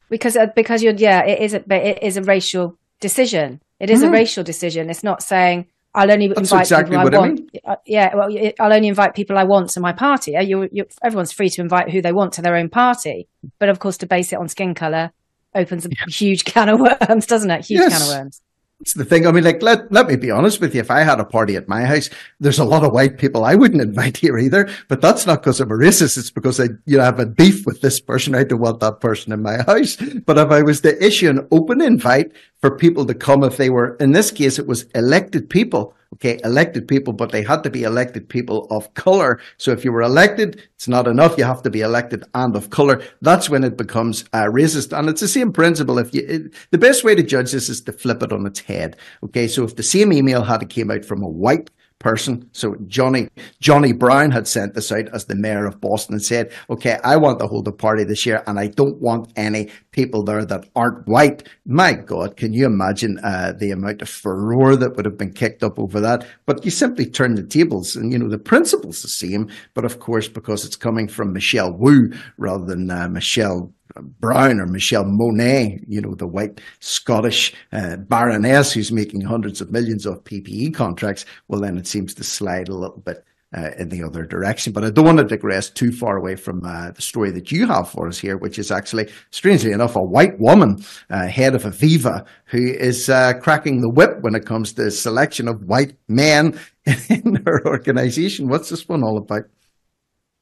Because 0.08 0.36
uh, 0.36 0.46
because 0.54 0.82
you're 0.82 0.94
yeah, 0.94 1.24
it 1.24 1.40
is 1.40 1.54
a 1.54 1.62
it 1.74 2.02
is 2.02 2.16
a 2.16 2.22
racial 2.22 2.78
decision. 3.00 3.60
It 3.80 3.90
is 3.90 4.00
mm-hmm. 4.00 4.08
a 4.08 4.12
racial 4.12 4.44
decision. 4.44 4.88
It's 4.88 5.04
not 5.04 5.22
saying 5.22 5.66
I'll 5.94 6.10
only 6.10 6.28
that's 6.28 6.40
invite 6.40 6.62
exactly 6.62 6.96
people 6.96 7.14
I 7.14 7.18
want. 7.18 7.24
I 7.24 7.28
mean. 7.34 7.48
uh, 7.64 7.76
yeah, 7.86 8.14
well, 8.14 8.28
I'll 8.58 8.72
only 8.72 8.88
invite 8.88 9.14
people 9.14 9.38
I 9.38 9.44
want 9.44 9.70
to 9.70 9.80
my 9.80 9.92
party. 9.92 10.32
You, 10.40 10.68
you, 10.72 10.86
everyone's 11.02 11.32
free 11.32 11.48
to 11.50 11.60
invite 11.60 11.90
who 11.90 12.02
they 12.02 12.12
want 12.12 12.32
to 12.34 12.42
their 12.42 12.56
own 12.56 12.68
party, 12.68 13.28
but 13.58 13.68
of 13.68 13.78
course, 13.78 13.98
to 13.98 14.06
base 14.06 14.32
it 14.32 14.36
on 14.36 14.48
skin 14.48 14.74
color 14.74 15.12
opens 15.54 15.86
a 15.86 15.90
yeah. 15.90 16.06
huge 16.08 16.44
can 16.44 16.68
of 16.68 16.80
worms, 16.80 17.26
doesn't 17.28 17.50
it? 17.50 17.66
Huge 17.66 17.80
yes. 17.80 17.92
can 17.92 18.02
of 18.02 18.08
worms. 18.08 18.42
It's 18.80 18.94
the 18.94 19.04
thing. 19.04 19.26
I 19.26 19.32
mean, 19.32 19.44
like, 19.44 19.62
let, 19.62 19.90
let 19.90 20.08
me 20.08 20.16
be 20.16 20.30
honest 20.30 20.60
with 20.60 20.74
you. 20.74 20.80
If 20.80 20.90
I 20.90 21.00
had 21.00 21.20
a 21.20 21.24
party 21.24 21.56
at 21.56 21.68
my 21.68 21.84
house, 21.84 22.10
there's 22.40 22.58
a 22.58 22.64
lot 22.64 22.84
of 22.84 22.92
white 22.92 23.18
people 23.18 23.44
I 23.44 23.54
wouldn't 23.54 23.80
invite 23.88 24.18
here 24.18 24.36
either. 24.36 24.68
But 24.88 25.00
that's 25.00 25.26
not 25.26 25.42
because 25.42 25.60
I'm 25.60 25.70
a 25.70 25.74
racist. 25.74 26.18
It's 26.18 26.30
because 26.30 26.60
I, 26.60 26.64
you 26.84 26.98
know, 26.98 27.04
have 27.04 27.20
a 27.20 27.26
beef 27.26 27.64
with 27.66 27.80
this 27.80 28.00
person. 28.00 28.34
I 28.34 28.44
don't 28.44 28.60
want 28.60 28.80
that 28.80 29.00
person 29.00 29.32
in 29.32 29.42
my 29.42 29.62
house. 29.62 29.96
But 30.26 30.38
if 30.38 30.50
I 30.50 30.62
was 30.62 30.80
to 30.82 31.04
issue 31.04 31.30
an 31.30 31.46
open 31.50 31.80
invite 31.80 32.32
for 32.64 32.74
people 32.74 33.04
to 33.04 33.12
come, 33.12 33.44
if 33.44 33.58
they 33.58 33.68
were, 33.68 33.94
in 33.96 34.12
this 34.12 34.30
case, 34.30 34.58
it 34.58 34.66
was 34.66 34.84
elected 34.94 35.50
people 35.50 35.94
okay, 36.14 36.38
elected 36.44 36.86
people, 36.86 37.12
but 37.12 37.32
they 37.32 37.42
had 37.42 37.62
to 37.64 37.70
be 37.70 37.82
elected 37.82 38.28
people 38.28 38.66
of 38.70 38.94
color. 38.94 39.40
So 39.56 39.72
if 39.72 39.84
you 39.84 39.92
were 39.92 40.00
elected, 40.00 40.62
it's 40.76 40.88
not 40.88 41.08
enough. 41.08 41.36
You 41.36 41.44
have 41.44 41.62
to 41.62 41.70
be 41.70 41.80
elected 41.80 42.24
and 42.34 42.54
of 42.56 42.70
color. 42.70 43.02
That's 43.20 43.50
when 43.50 43.64
it 43.64 43.76
becomes 43.76 44.24
uh, 44.32 44.44
racist. 44.44 44.96
And 44.96 45.08
it's 45.08 45.20
the 45.20 45.28
same 45.28 45.52
principle. 45.52 45.98
If 45.98 46.14
you, 46.14 46.24
it, 46.26 46.54
the 46.70 46.78
best 46.78 47.04
way 47.04 47.14
to 47.16 47.22
judge 47.22 47.50
this 47.50 47.68
is 47.68 47.80
to 47.82 47.92
flip 47.92 48.22
it 48.22 48.32
on 48.32 48.46
its 48.46 48.60
head. 48.60 48.96
Okay. 49.24 49.48
So 49.48 49.64
if 49.64 49.74
the 49.74 49.82
same 49.82 50.12
email 50.12 50.44
had 50.44 50.66
came 50.70 50.90
out 50.90 51.04
from 51.04 51.22
a 51.22 51.28
white 51.28 51.70
person. 52.04 52.50
So 52.52 52.76
Johnny 52.86 53.28
Johnny 53.60 53.92
Brown 53.94 54.30
had 54.30 54.46
sent 54.46 54.74
this 54.74 54.92
out 54.92 55.08
as 55.14 55.24
the 55.24 55.34
mayor 55.34 55.64
of 55.66 55.80
Boston 55.80 56.16
and 56.16 56.22
said, 56.22 56.52
"Okay, 56.68 56.98
I 57.02 57.16
want 57.16 57.38
to 57.38 57.46
hold 57.46 57.66
a 57.66 57.72
party 57.72 58.04
this 58.04 58.26
year, 58.26 58.42
and 58.46 58.60
I 58.60 58.66
don't 58.66 59.00
want 59.00 59.32
any 59.36 59.70
people 59.90 60.22
there 60.22 60.44
that 60.44 60.68
aren't 60.76 61.08
white." 61.08 61.48
My 61.64 61.94
God, 61.94 62.36
can 62.36 62.52
you 62.52 62.66
imagine 62.66 63.18
uh, 63.24 63.54
the 63.58 63.70
amount 63.70 64.02
of 64.02 64.10
furor 64.10 64.76
that 64.76 64.96
would 64.96 65.06
have 65.06 65.16
been 65.16 65.32
kicked 65.32 65.64
up 65.64 65.78
over 65.78 65.98
that? 66.00 66.26
But 66.44 66.62
you 66.66 66.70
simply 66.70 67.06
turn 67.06 67.36
the 67.36 67.42
tables, 67.42 67.96
and 67.96 68.12
you 68.12 68.18
know 68.18 68.28
the 68.28 68.38
principle's 68.38 69.00
the 69.00 69.08
same, 69.08 69.48
but 69.72 69.86
of 69.86 69.98
course 69.98 70.28
because 70.28 70.66
it's 70.66 70.76
coming 70.76 71.08
from 71.08 71.32
Michelle 71.32 71.72
Wu 71.72 72.12
rather 72.36 72.66
than 72.66 72.90
uh, 72.90 73.08
Michelle 73.08 73.72
Brown 74.02 74.60
or 74.60 74.66
Michelle 74.66 75.04
Mone, 75.06 75.84
you 75.86 76.00
know, 76.00 76.14
the 76.14 76.26
white 76.26 76.60
Scottish 76.80 77.54
uh, 77.72 77.96
baroness 77.96 78.72
who's 78.72 78.92
making 78.92 79.22
hundreds 79.22 79.60
of 79.60 79.70
millions 79.70 80.06
of 80.06 80.24
PPE 80.24 80.74
contracts, 80.74 81.24
well, 81.48 81.60
then 81.60 81.76
it 81.78 81.86
seems 81.86 82.14
to 82.14 82.24
slide 82.24 82.68
a 82.68 82.74
little 82.74 83.00
bit 83.00 83.24
uh, 83.56 83.70
in 83.78 83.88
the 83.88 84.02
other 84.02 84.24
direction. 84.24 84.72
But 84.72 84.84
I 84.84 84.90
don't 84.90 85.04
want 85.04 85.18
to 85.18 85.24
digress 85.24 85.70
too 85.70 85.92
far 85.92 86.16
away 86.16 86.36
from 86.36 86.64
uh, 86.64 86.90
the 86.90 87.02
story 87.02 87.30
that 87.32 87.52
you 87.52 87.66
have 87.66 87.90
for 87.90 88.08
us 88.08 88.18
here, 88.18 88.36
which 88.36 88.58
is 88.58 88.70
actually, 88.70 89.10
strangely 89.30 89.72
enough, 89.72 89.96
a 89.96 90.00
white 90.00 90.38
woman, 90.38 90.76
uh, 91.10 91.26
head 91.26 91.54
of 91.54 91.62
Aviva, 91.62 92.26
who 92.46 92.66
is 92.66 93.08
uh, 93.08 93.34
cracking 93.40 93.80
the 93.80 93.90
whip 93.90 94.18
when 94.22 94.34
it 94.34 94.46
comes 94.46 94.72
to 94.72 94.90
selection 94.90 95.48
of 95.48 95.62
white 95.64 95.96
men 96.08 96.58
in 97.08 97.42
her 97.46 97.64
organization. 97.66 98.48
What's 98.48 98.70
this 98.70 98.88
one 98.88 99.02
all 99.02 99.18
about? 99.18 99.44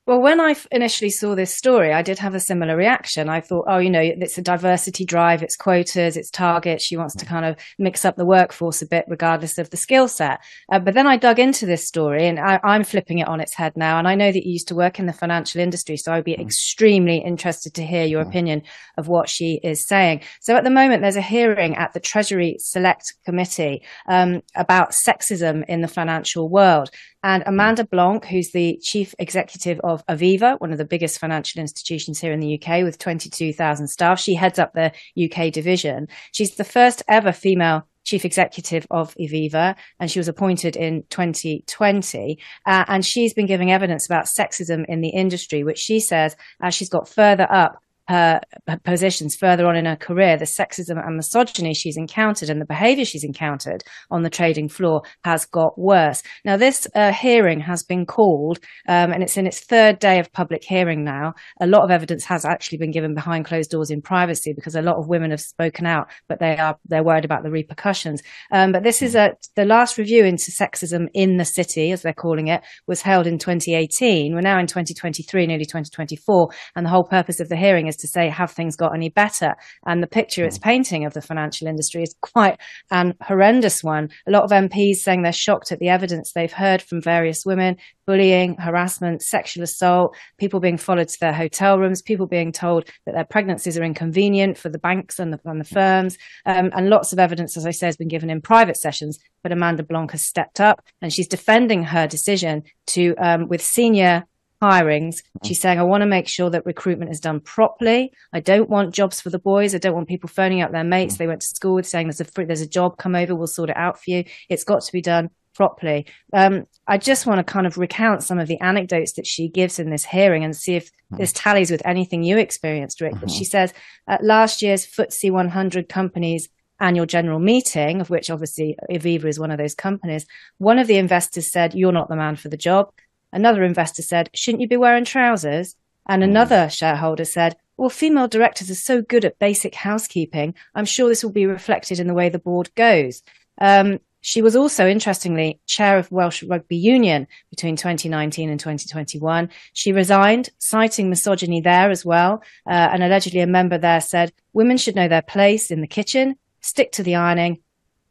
Well, 0.04 0.21
when 0.21 0.40
I 0.40 0.56
initially 0.73 1.11
saw 1.11 1.37
this 1.37 1.54
story, 1.54 1.92
I 1.92 2.02
did 2.02 2.18
have 2.18 2.35
a 2.35 2.40
similar 2.40 2.76
reaction. 2.76 3.28
I 3.28 3.40
thought, 3.40 3.66
oh, 3.68 3.78
you 3.78 3.88
know, 3.88 4.00
it's 4.00 4.37
a 4.37 4.42
diversity 4.42 5.04
drive, 5.04 5.44
it's 5.44 5.54
quotas, 5.54 6.16
it's 6.16 6.28
targets. 6.28 6.82
She 6.82 6.97
wants 6.97 7.14
to 7.14 7.25
kind 7.25 7.47
of 7.47 7.56
mix 7.78 8.04
up 8.04 8.16
the 8.16 8.25
workforce 8.25 8.82
a 8.82 8.87
bit, 8.87 9.04
regardless 9.06 9.59
of 9.59 9.71
the 9.71 9.76
skill 9.76 10.09
set. 10.09 10.40
Uh, 10.73 10.80
but 10.80 10.94
then 10.94 11.06
I 11.06 11.18
dug 11.18 11.38
into 11.38 11.66
this 11.66 11.87
story 11.87 12.26
and 12.26 12.40
I, 12.40 12.59
am 12.64 12.82
flipping 12.82 13.18
it 13.18 13.28
on 13.28 13.40
its 13.40 13.54
head 13.54 13.76
now. 13.76 13.97
And 13.97 14.09
I 14.09 14.16
know 14.16 14.32
that 14.32 14.44
you 14.44 14.54
used 14.54 14.66
to 14.68 14.75
work 14.75 14.99
in 14.99 15.06
the 15.06 15.12
financial 15.12 15.61
industry. 15.61 15.97
So 15.97 16.12
I'd 16.12 16.25
be 16.25 16.35
mm. 16.35 16.40
extremely 16.40 17.18
interested 17.18 17.73
to 17.75 17.87
hear 17.87 18.04
your 18.04 18.23
opinion 18.23 18.62
of 18.99 19.06
what 19.06 19.28
she 19.28 19.61
is 19.62 19.87
saying. 19.87 20.23
So 20.40 20.56
at 20.56 20.64
the 20.64 20.71
moment, 20.71 21.02
there's 21.02 21.14
a 21.14 21.23
hearing 21.23 21.76
at 21.76 21.92
the 21.92 22.00
Treasury 22.00 22.56
Select 22.59 23.14
Committee 23.25 23.85
um, 24.09 24.42
about 24.56 24.90
sexism 24.90 25.64
in 25.68 25.80
the 25.80 25.87
financial 25.87 26.49
world. 26.49 26.90
And 27.22 27.42
Amanda 27.46 27.84
Blanc, 27.84 28.24
who's 28.24 28.50
the 28.50 28.78
chief 28.82 29.14
executive 29.18 29.80
of 29.84 30.04
Aviva, 30.06 30.60
one 30.60 30.72
of 30.72 30.78
the 30.78 30.84
biggest 30.84 31.18
financial 31.18 31.60
institutions 31.60 32.20
here 32.20 32.32
in 32.32 32.40
the 32.40 32.60
UK 32.60 32.82
with 32.82 32.98
22,000 32.98 33.88
staff, 33.88 34.18
she 34.18 34.34
heads 34.34 34.58
up 34.58 34.72
the 34.72 34.92
UK 35.22 35.52
division. 35.52 36.08
She's 36.32 36.56
the 36.56 36.64
first 36.64 37.02
ever 37.08 37.32
female 37.32 37.86
chief 38.04 38.24
executive 38.24 38.86
of 38.90 39.14
Aviva, 39.14 39.76
and 40.00 40.10
she 40.10 40.18
was 40.18 40.26
appointed 40.26 40.74
in 40.74 41.04
2020. 41.10 42.38
Uh, 42.66 42.84
and 42.88 43.06
she's 43.06 43.34
been 43.34 43.46
giving 43.46 43.70
evidence 43.70 44.06
about 44.06 44.24
sexism 44.24 44.84
in 44.88 45.00
the 45.00 45.10
industry, 45.10 45.62
which 45.62 45.78
she 45.78 46.00
says, 46.00 46.36
as 46.60 46.74
she's 46.74 46.88
got 46.88 47.08
further 47.08 47.46
up 47.50 47.80
her, 48.09 48.40
her, 48.68 48.78
positions 48.85 49.37
further 49.37 49.66
on 49.66 49.76
in 49.76 49.87
her 49.87 49.97
career, 49.97 50.37
the 50.37 50.44
sexism 50.44 50.99
and 50.99 51.16
misogyny 51.16 51.75
she's 51.75 51.97
encountered 51.97 52.50
and 52.50 52.61
the 52.61 52.66
behavior 52.66 53.04
she's 53.04 53.25
encountered 53.25 53.82
on 54.11 54.23
the 54.23 54.30
trading 54.30 54.68
floor 54.68 55.02
has 55.25 55.44
got 55.44 55.78
worse. 55.78 56.23
Now, 56.44 56.56
this 56.56 56.87
uh, 56.94 57.12
hearing 57.12 57.61
has 57.61 57.82
been 57.82 58.06
called, 58.06 58.59
um, 58.88 59.12
and 59.12 59.23
it's 59.23 59.37
in 59.37 59.47
its 59.47 59.61
third 59.61 59.99
day 59.99 60.18
of 60.18 60.32
public 60.32 60.62
hearing 60.64 61.04
now. 61.04 61.35
A 61.61 61.66
lot 61.66 61.85
of 61.85 61.90
evidence 61.90 62.25
has 62.25 62.44
actually 62.44 62.78
been 62.78 62.90
given 62.90 63.14
behind 63.14 63.44
closed 63.44 63.71
doors 63.71 63.90
in 63.90 64.02
privacy 64.02 64.52
because 64.52 64.75
a 64.75 64.82
lot 64.82 64.97
of 64.97 65.09
women 65.09 65.30
have 65.30 65.40
spoken 65.40 65.87
out, 65.87 66.09
but 66.28 66.40
they 66.40 66.56
are 66.56 66.76
they're 66.87 67.04
worried 67.04 67.25
about 67.25 67.42
the 67.42 67.50
repercussions. 67.50 68.23
Um, 68.50 68.73
but 68.73 68.82
this 68.82 69.02
is 69.02 69.14
a 69.14 69.32
the 69.56 69.64
last 69.64 69.99
review 69.99 70.25
into 70.25 70.50
sexism 70.50 71.06
in 71.14 71.37
the 71.37 71.44
city, 71.44 71.92
as 71.92 72.02
they're 72.02 72.12
calling 72.12 72.49
it, 72.49 72.62
was 72.87 73.02
held 73.02 73.26
in 73.26 73.38
2018. 73.38 74.35
We're 74.35 74.40
now 74.40 74.59
in 74.59 74.66
2023, 74.66 75.47
nearly 75.47 75.64
2024, 75.64 76.49
and 76.76 76.87
the 76.87 76.90
whole 76.90 77.04
purpose 77.04 77.40
of 77.40 77.49
the 77.49 77.56
hearing 77.56 77.87
is 77.87 77.91
to 77.96 78.08
say, 78.08 78.28
have 78.28 78.50
things 78.50 78.76
got 78.76 78.94
any 78.94 79.08
better? 79.08 79.54
And 79.87 80.02
the 80.02 80.06
picture 80.06 80.44
it's 80.44 80.58
painting 80.58 81.04
of 81.04 81.14
the 81.14 81.22
financial 81.22 81.68
industry 81.68 82.02
is 82.02 82.14
quite 82.20 82.58
an 82.90 83.14
horrendous 83.22 83.82
one. 83.82 84.11
A 84.26 84.30
lot 84.30 84.44
of 84.44 84.50
MPs 84.50 84.96
saying 84.96 85.22
they're 85.22 85.32
shocked 85.32 85.72
at 85.72 85.78
the 85.78 85.88
evidence 85.88 86.32
they've 86.32 86.52
heard 86.52 86.82
from 86.82 87.00
various 87.00 87.44
women, 87.44 87.76
bullying, 88.06 88.56
harassment, 88.56 89.22
sexual 89.22 89.62
assault, 89.62 90.16
people 90.38 90.61
being 90.61 90.76
followed 90.76 91.08
to 91.08 91.20
their 91.20 91.32
hotel 91.32 91.78
rooms, 91.78 92.02
people 92.02 92.26
being 92.26 92.52
told 92.52 92.88
that 93.06 93.14
their 93.14 93.25
pregnancies 93.25 93.78
are 93.78 93.84
inconvenient 93.84 94.58
for 94.58 94.68
the 94.68 94.78
banks 94.78 95.18
and 95.18 95.32
the, 95.32 95.40
and 95.44 95.61
the 95.61 95.64
firms. 95.64 96.18
Um, 96.46 96.70
and 96.75 96.88
lots 96.88 97.12
of 97.12 97.18
evidence, 97.18 97.56
as 97.56 97.66
I 97.66 97.70
say, 97.70 97.87
has 97.87 97.96
been 97.96 98.08
given 98.08 98.30
in 98.30 98.40
private 98.40 98.76
sessions. 98.76 99.18
But 99.42 99.52
Amanda 99.52 99.82
Blanc 99.82 100.12
has 100.12 100.22
stepped 100.22 100.61
up 100.61 100.84
and 101.00 101.12
she's 101.12 101.28
defending 101.28 101.84
her 101.84 102.06
decision 102.06 102.62
to, 102.88 103.14
um, 103.16 103.49
with 103.49 103.62
senior 103.62 104.25
hirings. 104.62 105.23
She's 105.45 105.61
saying, 105.61 105.78
I 105.78 105.83
want 105.83 106.02
to 106.02 106.07
make 106.07 106.28
sure 106.28 106.49
that 106.50 106.64
recruitment 106.64 107.11
is 107.11 107.21
done 107.21 107.40
properly. 107.40 108.12
I 108.33 108.40
don't 108.40 108.71
want 108.71 108.95
jobs 108.95 109.21
for 109.21 109.31
the 109.31 109.38
boys. 109.38 109.75
I 109.75 109.78
don't 109.78 109.95
want 109.95 110.09
people 110.09 110.28
phoning 110.28 110.62
up 110.62 110.71
their 110.71 110.85
mates 110.85 111.16
they 111.16 111.26
went 111.26 111.40
to 111.40 111.47
school 111.49 111.75
with 111.75 111.87
saying 111.87 112.07
there's 112.07 112.21
a 112.21 112.47
there's 112.47 112.61
a 112.61 112.69
job, 112.69 112.97
come 112.97 113.16
over, 113.16 113.35
we'll 113.35 113.49
sort 113.49 113.71
it 113.71 113.76
out 113.76 114.02
for 114.02 114.11
you. 114.11 114.25
It's 114.49 114.64
got 114.64 114.83
to 114.83 114.92
be 114.92 115.02
done 115.02 115.31
properly. 115.54 116.07
Um, 116.33 116.66
I 116.87 116.99
just 116.99 117.26
want 117.26 117.38
to 117.38 117.52
kind 117.52 117.66
of 117.66 117.76
recount 117.76 118.23
some 118.23 118.38
of 118.38 118.49
the 118.49 118.61
anecdotes 118.61 119.12
that 119.14 119.26
she 119.26 119.49
gives 119.49 119.78
in 119.78 119.90
this 119.90 120.04
hearing 120.04 120.45
and 120.45 120.57
see 120.57 120.76
if 120.76 120.87
mm-hmm. 120.87 121.16
this 121.16 121.33
tallies 121.33 121.71
with 121.71 121.83
anything 121.85 122.23
you 122.23 122.38
experienced, 122.38 123.00
Rick. 123.00 123.14
But 123.21 123.31
she 123.31 123.45
says 123.45 123.75
at 124.09 124.25
last 124.25 124.62
year's 124.62 124.87
FTSE 124.87 125.31
100 125.31 125.88
companies 125.88 126.49
annual 126.81 127.07
general 127.07 127.38
meeting, 127.38 128.00
of 128.00 128.11
which 128.11 128.28
obviously 128.28 128.76
Aviva 128.90 129.26
is 129.26 129.38
one 129.38 129.50
of 129.50 129.59
those 129.59 129.75
companies, 129.75 130.26
one 130.59 130.78
of 130.78 130.87
the 130.87 130.97
investors 130.97 131.50
said, 131.50 131.75
You're 131.75 131.92
not 131.92 132.09
the 132.09 132.16
man 132.16 132.37
for 132.37 132.49
the 132.49 132.57
job. 132.57 132.92
Another 133.32 133.64
investor 133.64 134.02
said, 134.02 134.30
Shouldn't 134.34 134.60
you 134.60 134.68
be 134.68 134.76
wearing 134.76 135.04
trousers? 135.04 135.76
And 136.06 136.22
another 136.22 136.68
shareholder 136.68 137.24
said, 137.24 137.56
Well, 137.76 137.88
female 137.88 138.28
directors 138.28 138.70
are 138.70 138.74
so 138.74 139.02
good 139.02 139.24
at 139.24 139.38
basic 139.38 139.74
housekeeping. 139.74 140.54
I'm 140.74 140.84
sure 140.84 141.08
this 141.08 141.24
will 141.24 141.32
be 141.32 141.46
reflected 141.46 142.00
in 142.00 142.06
the 142.06 142.14
way 142.14 142.28
the 142.28 142.38
board 142.38 142.74
goes. 142.74 143.22
Um, 143.60 144.00
she 144.24 144.40
was 144.40 144.54
also, 144.54 144.86
interestingly, 144.86 145.58
chair 145.66 145.98
of 145.98 146.10
Welsh 146.12 146.44
Rugby 146.44 146.76
Union 146.76 147.26
between 147.50 147.74
2019 147.74 148.50
and 148.50 148.60
2021. 148.60 149.50
She 149.72 149.92
resigned, 149.92 150.48
citing 150.58 151.10
misogyny 151.10 151.60
there 151.60 151.90
as 151.90 152.04
well. 152.04 152.42
Uh, 152.64 152.88
and 152.92 153.02
allegedly, 153.02 153.40
a 153.40 153.46
member 153.48 153.78
there 153.78 154.00
said, 154.00 154.32
Women 154.52 154.76
should 154.76 154.94
know 154.94 155.08
their 155.08 155.22
place 155.22 155.70
in 155.70 155.80
the 155.80 155.88
kitchen, 155.88 156.36
stick 156.60 156.92
to 156.92 157.02
the 157.02 157.16
ironing, 157.16 157.58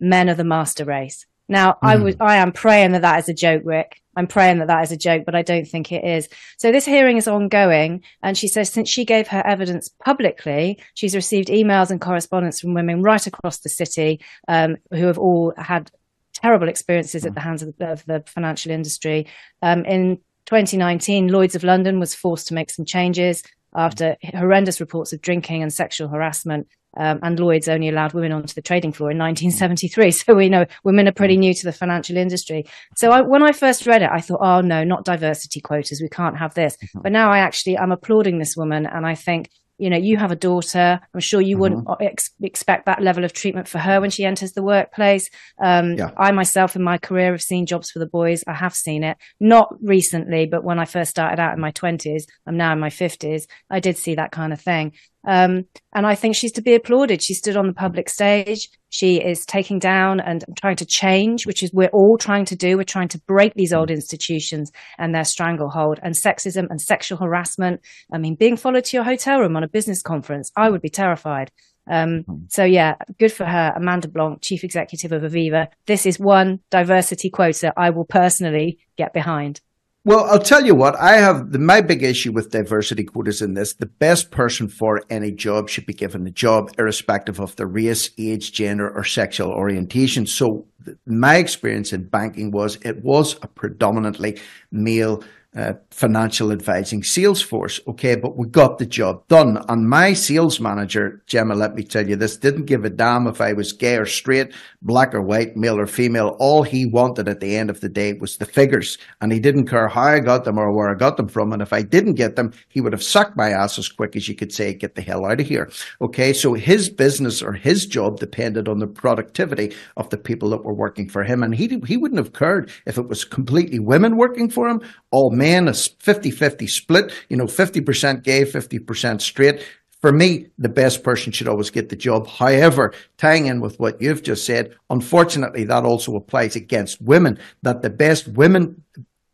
men 0.02 0.30
are 0.30 0.36
the 0.36 0.44
master 0.44 0.84
race. 0.84 1.26
Now, 1.48 1.74
mm. 1.74 1.78
I 1.84 1.98
hmm. 1.98 2.22
I 2.22 2.36
am 2.38 2.52
praying 2.52 2.92
that 2.92 3.04
that 3.04 3.20
is 3.20 3.30
a 3.30 3.34
joke, 3.34 3.64
Rick. 3.66 4.01
I'm 4.16 4.28
praying 4.28 4.60
that 4.60 4.68
that 4.68 4.84
is 4.84 4.92
a 4.92 4.98
joke, 4.98 5.24
but 5.26 5.36
I 5.36 5.42
don't 5.42 5.66
think 5.66 5.92
it 5.92 6.04
is. 6.04 6.28
So 6.58 6.72
this 6.72 6.86
hearing 6.86 7.18
is 7.18 7.28
ongoing. 7.28 8.04
And 8.22 8.38
she 8.38 8.48
says 8.48 8.70
since 8.70 8.90
she 8.90 9.06
gave 9.06 9.28
her 9.30 9.46
evidence 9.46 9.90
publicly, 10.04 10.82
she's 10.94 11.16
received 11.16 11.50
emails 11.50 11.92
and 11.92 12.02
correspondence 12.02 12.60
from 12.60 12.74
women 12.74 13.02
right 13.02 13.26
across 13.26 13.60
the 13.60 13.70
city 13.70 14.22
um, 14.48 14.78
who 14.92 15.08
have 15.08 15.18
all 15.18 15.54
had 15.58 15.92
terrible 16.34 16.68
experiences 16.68 17.26
at 17.26 17.34
the 17.34 17.42
hands 17.42 17.62
of 17.62 17.76
the, 17.78 17.92
of 17.92 18.06
the 18.06 18.24
financial 18.28 18.72
industry. 18.72 19.28
Um, 19.62 19.86
in 19.86 20.18
2019, 20.46 21.28
Lloyd's 21.28 21.56
of 21.56 21.64
London 21.64 22.00
was 22.00 22.16
forced 22.16 22.48
to 22.48 22.54
make 22.54 22.70
some 22.70 22.86
changes 22.86 23.44
after 23.76 24.18
horrendous 24.34 24.80
reports 24.80 25.14
of 25.14 25.22
drinking 25.22 25.62
and 25.62 25.74
sexual 25.74 26.08
harassment 26.08 26.68
um, 26.98 27.20
and 27.24 27.40
Lloyd's 27.40 27.70
only 27.70 27.90
allowed 27.90 28.14
women 28.14 28.32
onto 28.32 28.54
the 28.54 28.62
trading 28.62 28.92
floor 28.92 29.12
in 29.12 29.18
1973. 29.18 30.12
So 30.22 30.36
we 30.36 30.50
know 30.50 30.66
women 30.84 31.08
are 31.08 31.14
pretty 31.14 31.38
new 31.38 31.54
to 31.54 31.66
the 31.66 31.72
financial 31.72 32.16
industry. 32.18 32.66
So 32.96 33.12
I, 33.12 33.22
when 33.22 33.42
I 33.42 33.54
first 33.54 33.88
read 33.88 34.02
it, 34.02 34.10
I 34.12 34.22
thought, 34.22 34.40
oh 34.42 34.62
no, 34.62 34.84
not 34.84 35.06
diversity 35.06 35.62
quotas. 35.62 36.02
We 36.02 36.10
can't 36.10 36.38
have 36.38 36.54
this. 36.54 36.76
Mm-hmm. 36.76 37.00
But 37.02 37.12
now 37.12 37.32
I 37.32 37.40
actually, 37.40 37.78
I'm 37.78 37.92
applauding 37.92 38.38
this 38.38 38.56
woman 38.56 38.86
and 38.86 39.06
I 39.06 39.16
think 39.16 39.50
you 39.82 39.90
know, 39.90 39.98
you 39.98 40.16
have 40.18 40.32
a 40.32 40.36
daughter. 40.36 41.00
I'm 41.12 41.20
sure 41.20 41.42
you 41.42 41.56
mm-hmm. 41.56 41.62
wouldn't 41.62 41.88
ex- 42.02 42.30
expect 42.44 42.86
that 42.86 43.02
level 43.02 43.26
of 43.26 43.34
treatment 43.34 43.68
for 43.68 43.80
her 43.80 44.00
when 44.00 44.12
she 44.12 44.24
enters 44.24 44.52
the 44.52 44.62
workplace. 44.62 45.28
Um, 45.60 45.94
yeah. 45.94 46.12
I 46.16 46.32
myself 46.32 46.76
in 46.76 46.84
my 46.84 47.00
career 47.00 47.32
have 47.32 47.42
seen 47.42 47.66
jobs 47.66 47.90
for 47.90 47.98
the 47.98 48.06
boys. 48.06 48.44
I 48.46 48.54
have 48.54 48.76
seen 48.76 49.04
it, 49.04 49.18
not 49.40 49.74
recently, 49.82 50.46
but 50.46 50.64
when 50.64 50.78
I 50.78 50.86
first 50.86 51.10
started 51.10 51.40
out 51.42 51.56
in 51.56 51.60
my 51.60 51.72
20s, 51.72 52.26
I'm 52.46 52.58
now 52.58 52.72
in 52.74 52.80
my 52.80 52.90
50s. 52.90 53.48
I 53.72 53.80
did 53.80 53.98
see 53.98 54.14
that 54.16 54.32
kind 54.32 54.54
of 54.54 54.62
thing. 54.62 54.94
Um, 55.28 55.66
and 55.94 56.08
I 56.08 56.16
think 56.16 56.36
she's 56.36 56.52
to 56.54 56.62
be 56.62 56.74
applauded. 56.74 57.22
She 57.22 57.34
stood 57.34 57.58
on 57.58 57.68
the 57.68 57.74
public 57.74 58.10
stage. 58.10 58.70
She 58.90 59.18
is 59.18 59.46
taking 59.46 59.80
down 59.80 60.20
and 60.20 60.44
trying 60.60 60.78
to 60.78 60.86
change, 60.86 61.46
which 61.46 61.64
is 61.64 61.72
we're 61.74 61.88
all 61.90 62.18
trying 62.18 62.46
to 62.46 62.56
do. 62.56 62.78
We're 62.78 62.84
trying 62.84 63.08
to 63.10 63.20
break 63.20 63.54
these 63.54 63.74
old 63.74 63.92
institutions 63.92 64.72
and 64.98 65.14
their 65.14 65.24
stranglehold 65.24 66.00
and 66.02 66.16
sexism 66.16 66.68
and 66.70 66.82
sexual 66.82 67.18
harassment. 67.20 67.82
I 68.12 68.18
mean, 68.18 68.36
being 68.36 68.58
followed 68.58 68.86
to 68.86 68.98
your 68.98 69.04
hotel 69.04 69.40
room 69.40 69.56
on 69.56 69.64
a 69.64 69.70
business 69.70 70.02
conference, 70.02 70.52
I 70.56 70.70
would 70.70 70.82
be 70.82 70.90
terrified. 70.90 71.52
Um, 71.90 72.24
hmm. 72.24 72.36
so 72.48 72.64
yeah, 72.64 72.96
good 73.20 73.32
for 73.32 73.46
her. 73.46 73.74
Amanda 73.76 74.08
Blanc, 74.08 74.42
chief 74.42 74.64
executive 74.64 75.12
of 75.12 75.24
Aviva. 75.24 75.68
This 75.86 76.06
is 76.06 76.20
one 76.20 76.60
diversity 76.70 77.30
quota 77.30 77.74
I 77.76 77.90
will 77.90 78.06
personally 78.06 78.80
get 78.98 79.14
behind. 79.14 79.62
Well, 80.04 80.26
I'll 80.26 80.40
tell 80.40 80.66
you 80.66 80.74
what, 80.74 80.96
I 80.96 81.18
have 81.18 81.52
the, 81.52 81.60
my 81.60 81.80
big 81.80 82.02
issue 82.02 82.32
with 82.32 82.50
diversity 82.50 83.04
quotas 83.04 83.40
in 83.40 83.54
this. 83.54 83.74
The 83.74 83.86
best 83.86 84.32
person 84.32 84.68
for 84.68 85.04
any 85.12 85.32
job 85.32 85.70
should 85.70 85.86
be 85.86 85.94
given 85.94 86.24
the 86.24 86.32
job, 86.32 86.72
irrespective 86.80 87.40
of 87.40 87.56
their 87.56 87.68
race, 87.68 88.10
age, 88.18 88.52
gender, 88.52 88.90
or 88.90 89.04
sexual 89.04 89.52
orientation. 89.52 90.26
So, 90.26 90.66
my 91.06 91.36
experience 91.36 91.94
in 91.94 92.08
banking 92.08 92.50
was 92.50 92.80
it 92.82 93.04
was 93.04 93.36
a 93.44 93.48
predominantly 93.48 94.40
male 94.72 95.24
uh, 95.56 95.74
financial 95.90 96.52
advising 96.52 97.04
sales 97.04 97.42
force. 97.42 97.80
Okay, 97.88 98.16
but 98.16 98.38
we 98.38 98.48
got 98.48 98.78
the 98.78 98.86
job 98.86 99.28
done. 99.28 99.64
And 99.68 99.90
my 99.90 100.14
sales 100.14 100.60
manager, 100.62 101.22
Gemma, 101.28 101.56
let 101.56 101.76
me 101.76 101.84
tell 101.84 102.08
you 102.08 102.16
this, 102.16 102.38
didn't 102.38 102.66
give 102.66 102.86
a 102.86 102.90
damn 102.90 103.28
if 103.28 103.42
I 103.42 103.54
was 103.54 103.74
gay 103.74 103.98
or 103.98 104.06
straight, 104.06 104.54
black 104.82 105.14
or 105.14 105.22
white, 105.22 105.58
male 105.58 105.78
or 105.78 105.88
female. 105.88 106.38
All 106.40 106.64
he 106.64 106.86
wanted 106.86 107.28
at 107.28 107.42
the 107.42 107.58
end 107.58 107.70
of 107.70 107.82
the 107.82 107.90
day 107.90 108.14
was 108.14 108.38
the 108.38 108.46
figures. 108.46 108.98
And 109.20 109.32
he 109.34 109.40
didn't 109.40 109.68
care 109.68 109.90
how 109.90 110.04
I 110.04 110.20
got 110.20 110.46
them 110.46 110.58
or 110.58 110.74
where 110.74 110.90
I 110.90 110.96
got 110.96 111.18
them 111.18 111.28
from. 111.28 111.52
And 111.52 111.62
if 111.62 111.74
I 111.74 111.82
didn't 111.82 112.14
get 112.14 112.38
them, 112.38 112.54
he 112.70 112.80
would 112.80 112.94
have 112.94 113.04
sucked 113.04 113.36
my 113.36 113.50
ass 113.50 113.78
as 113.78 113.90
quick 113.90 114.16
as 114.16 114.30
you 114.30 114.36
could 114.36 114.54
say, 114.54 114.74
get 114.74 114.96
the 114.96 115.02
hell 115.02 115.26
out 115.26 115.42
of 115.42 115.48
here. 115.48 115.70
Okay, 116.00 116.32
so 116.32 116.54
his 116.54 116.90
business 116.90 117.42
or 117.42 117.54
his 117.54 117.86
job 117.86 118.20
depended 118.20 118.70
on 118.70 118.80
the 118.80 118.88
productivity 118.88 119.76
of 119.98 120.10
the 120.12 120.18
people 120.18 120.50
that 120.52 120.64
were 120.64 120.74
working 120.74 121.10
for 121.10 121.24
him. 121.24 121.44
And 121.44 121.54
he, 121.54 121.82
he 121.86 121.98
wouldn't 121.98 122.24
have 122.24 122.34
cared 122.34 122.72
if 122.86 122.98
it 122.98 123.10
was 123.10 123.26
completely 123.26 123.80
women 123.80 124.16
working 124.16 124.50
for 124.50 124.70
him, 124.70 124.82
all 125.12 125.32
men, 125.32 125.68
a 125.68 125.72
50-50 125.72 126.70
split, 126.70 127.14
you 127.30 127.38
know, 127.38 127.46
50% 127.46 128.24
gay, 128.24 128.44
50% 128.44 129.22
straight. 129.22 129.62
For 130.02 130.12
me, 130.12 130.48
the 130.58 130.70
best 130.70 131.04
person 131.04 131.32
should 131.32 131.48
always 131.48 131.70
get 131.70 131.90
the 131.90 131.96
job. 131.96 132.28
However, 132.28 132.94
tying 133.18 133.46
in 133.46 133.62
with 133.62 133.80
what 133.80 134.02
you've 134.02 134.24
just 134.24 134.46
said, 134.46 134.76
unfortunately, 134.90 135.64
that 135.66 135.84
also 135.84 136.16
applies 136.16 136.56
against 136.56 137.02
women, 137.02 137.38
that 137.62 137.84
the 137.84 137.92
best 137.92 138.28
women 138.30 138.84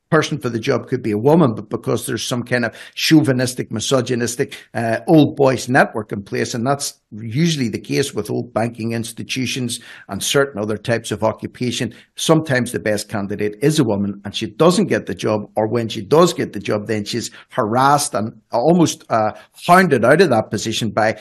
person 0.10 0.40
for 0.40 0.50
the 0.50 0.60
job 0.60 0.88
could 0.88 1.02
be 1.02 1.12
a 1.12 1.18
woman, 1.18 1.54
but 1.54 1.70
because 1.70 2.06
there's 2.06 2.26
some 2.26 2.44
kind 2.44 2.66
of 2.66 2.76
chauvinistic, 2.96 3.72
misogynistic 3.72 4.58
uh, 4.74 5.00
old 5.08 5.36
boys 5.36 5.68
network 5.70 6.12
in 6.12 6.24
place, 6.24 6.54
and 6.54 6.66
that's 6.66 7.00
usually 7.12 7.70
the 7.70 7.80
case 7.80 8.14
with 8.14 8.30
old 8.30 8.54
banking 8.54 8.92
institutions 8.92 9.80
and 10.10 10.24
certain 10.24 10.62
other 10.62 10.78
types 10.78 11.12
of 11.12 11.24
occupation. 11.24 11.94
Sometimes 12.16 12.72
the 12.72 12.80
best 12.80 13.10
candidate 13.10 13.56
is 13.62 13.80
a 13.80 13.84
woman, 13.84 14.22
and 14.26 14.36
she 14.36 14.48
doesn't 14.48 14.88
get 14.88 15.06
the 15.06 15.16
job, 15.16 15.42
or 15.56 15.68
when 15.68 15.90
she 15.90 16.02
does 16.02 16.34
get 16.34 16.54
the 16.54 16.60
job, 16.60 16.88
then 16.88 17.06
she's 17.06 17.32
harassed 17.50 18.14
and 18.14 18.42
almost 18.52 19.04
uh, 19.10 19.32
hounded 19.66 20.06
out 20.06 20.22
of 20.22 20.30
that 20.30 20.50
position 20.50 20.92
by 20.92 21.20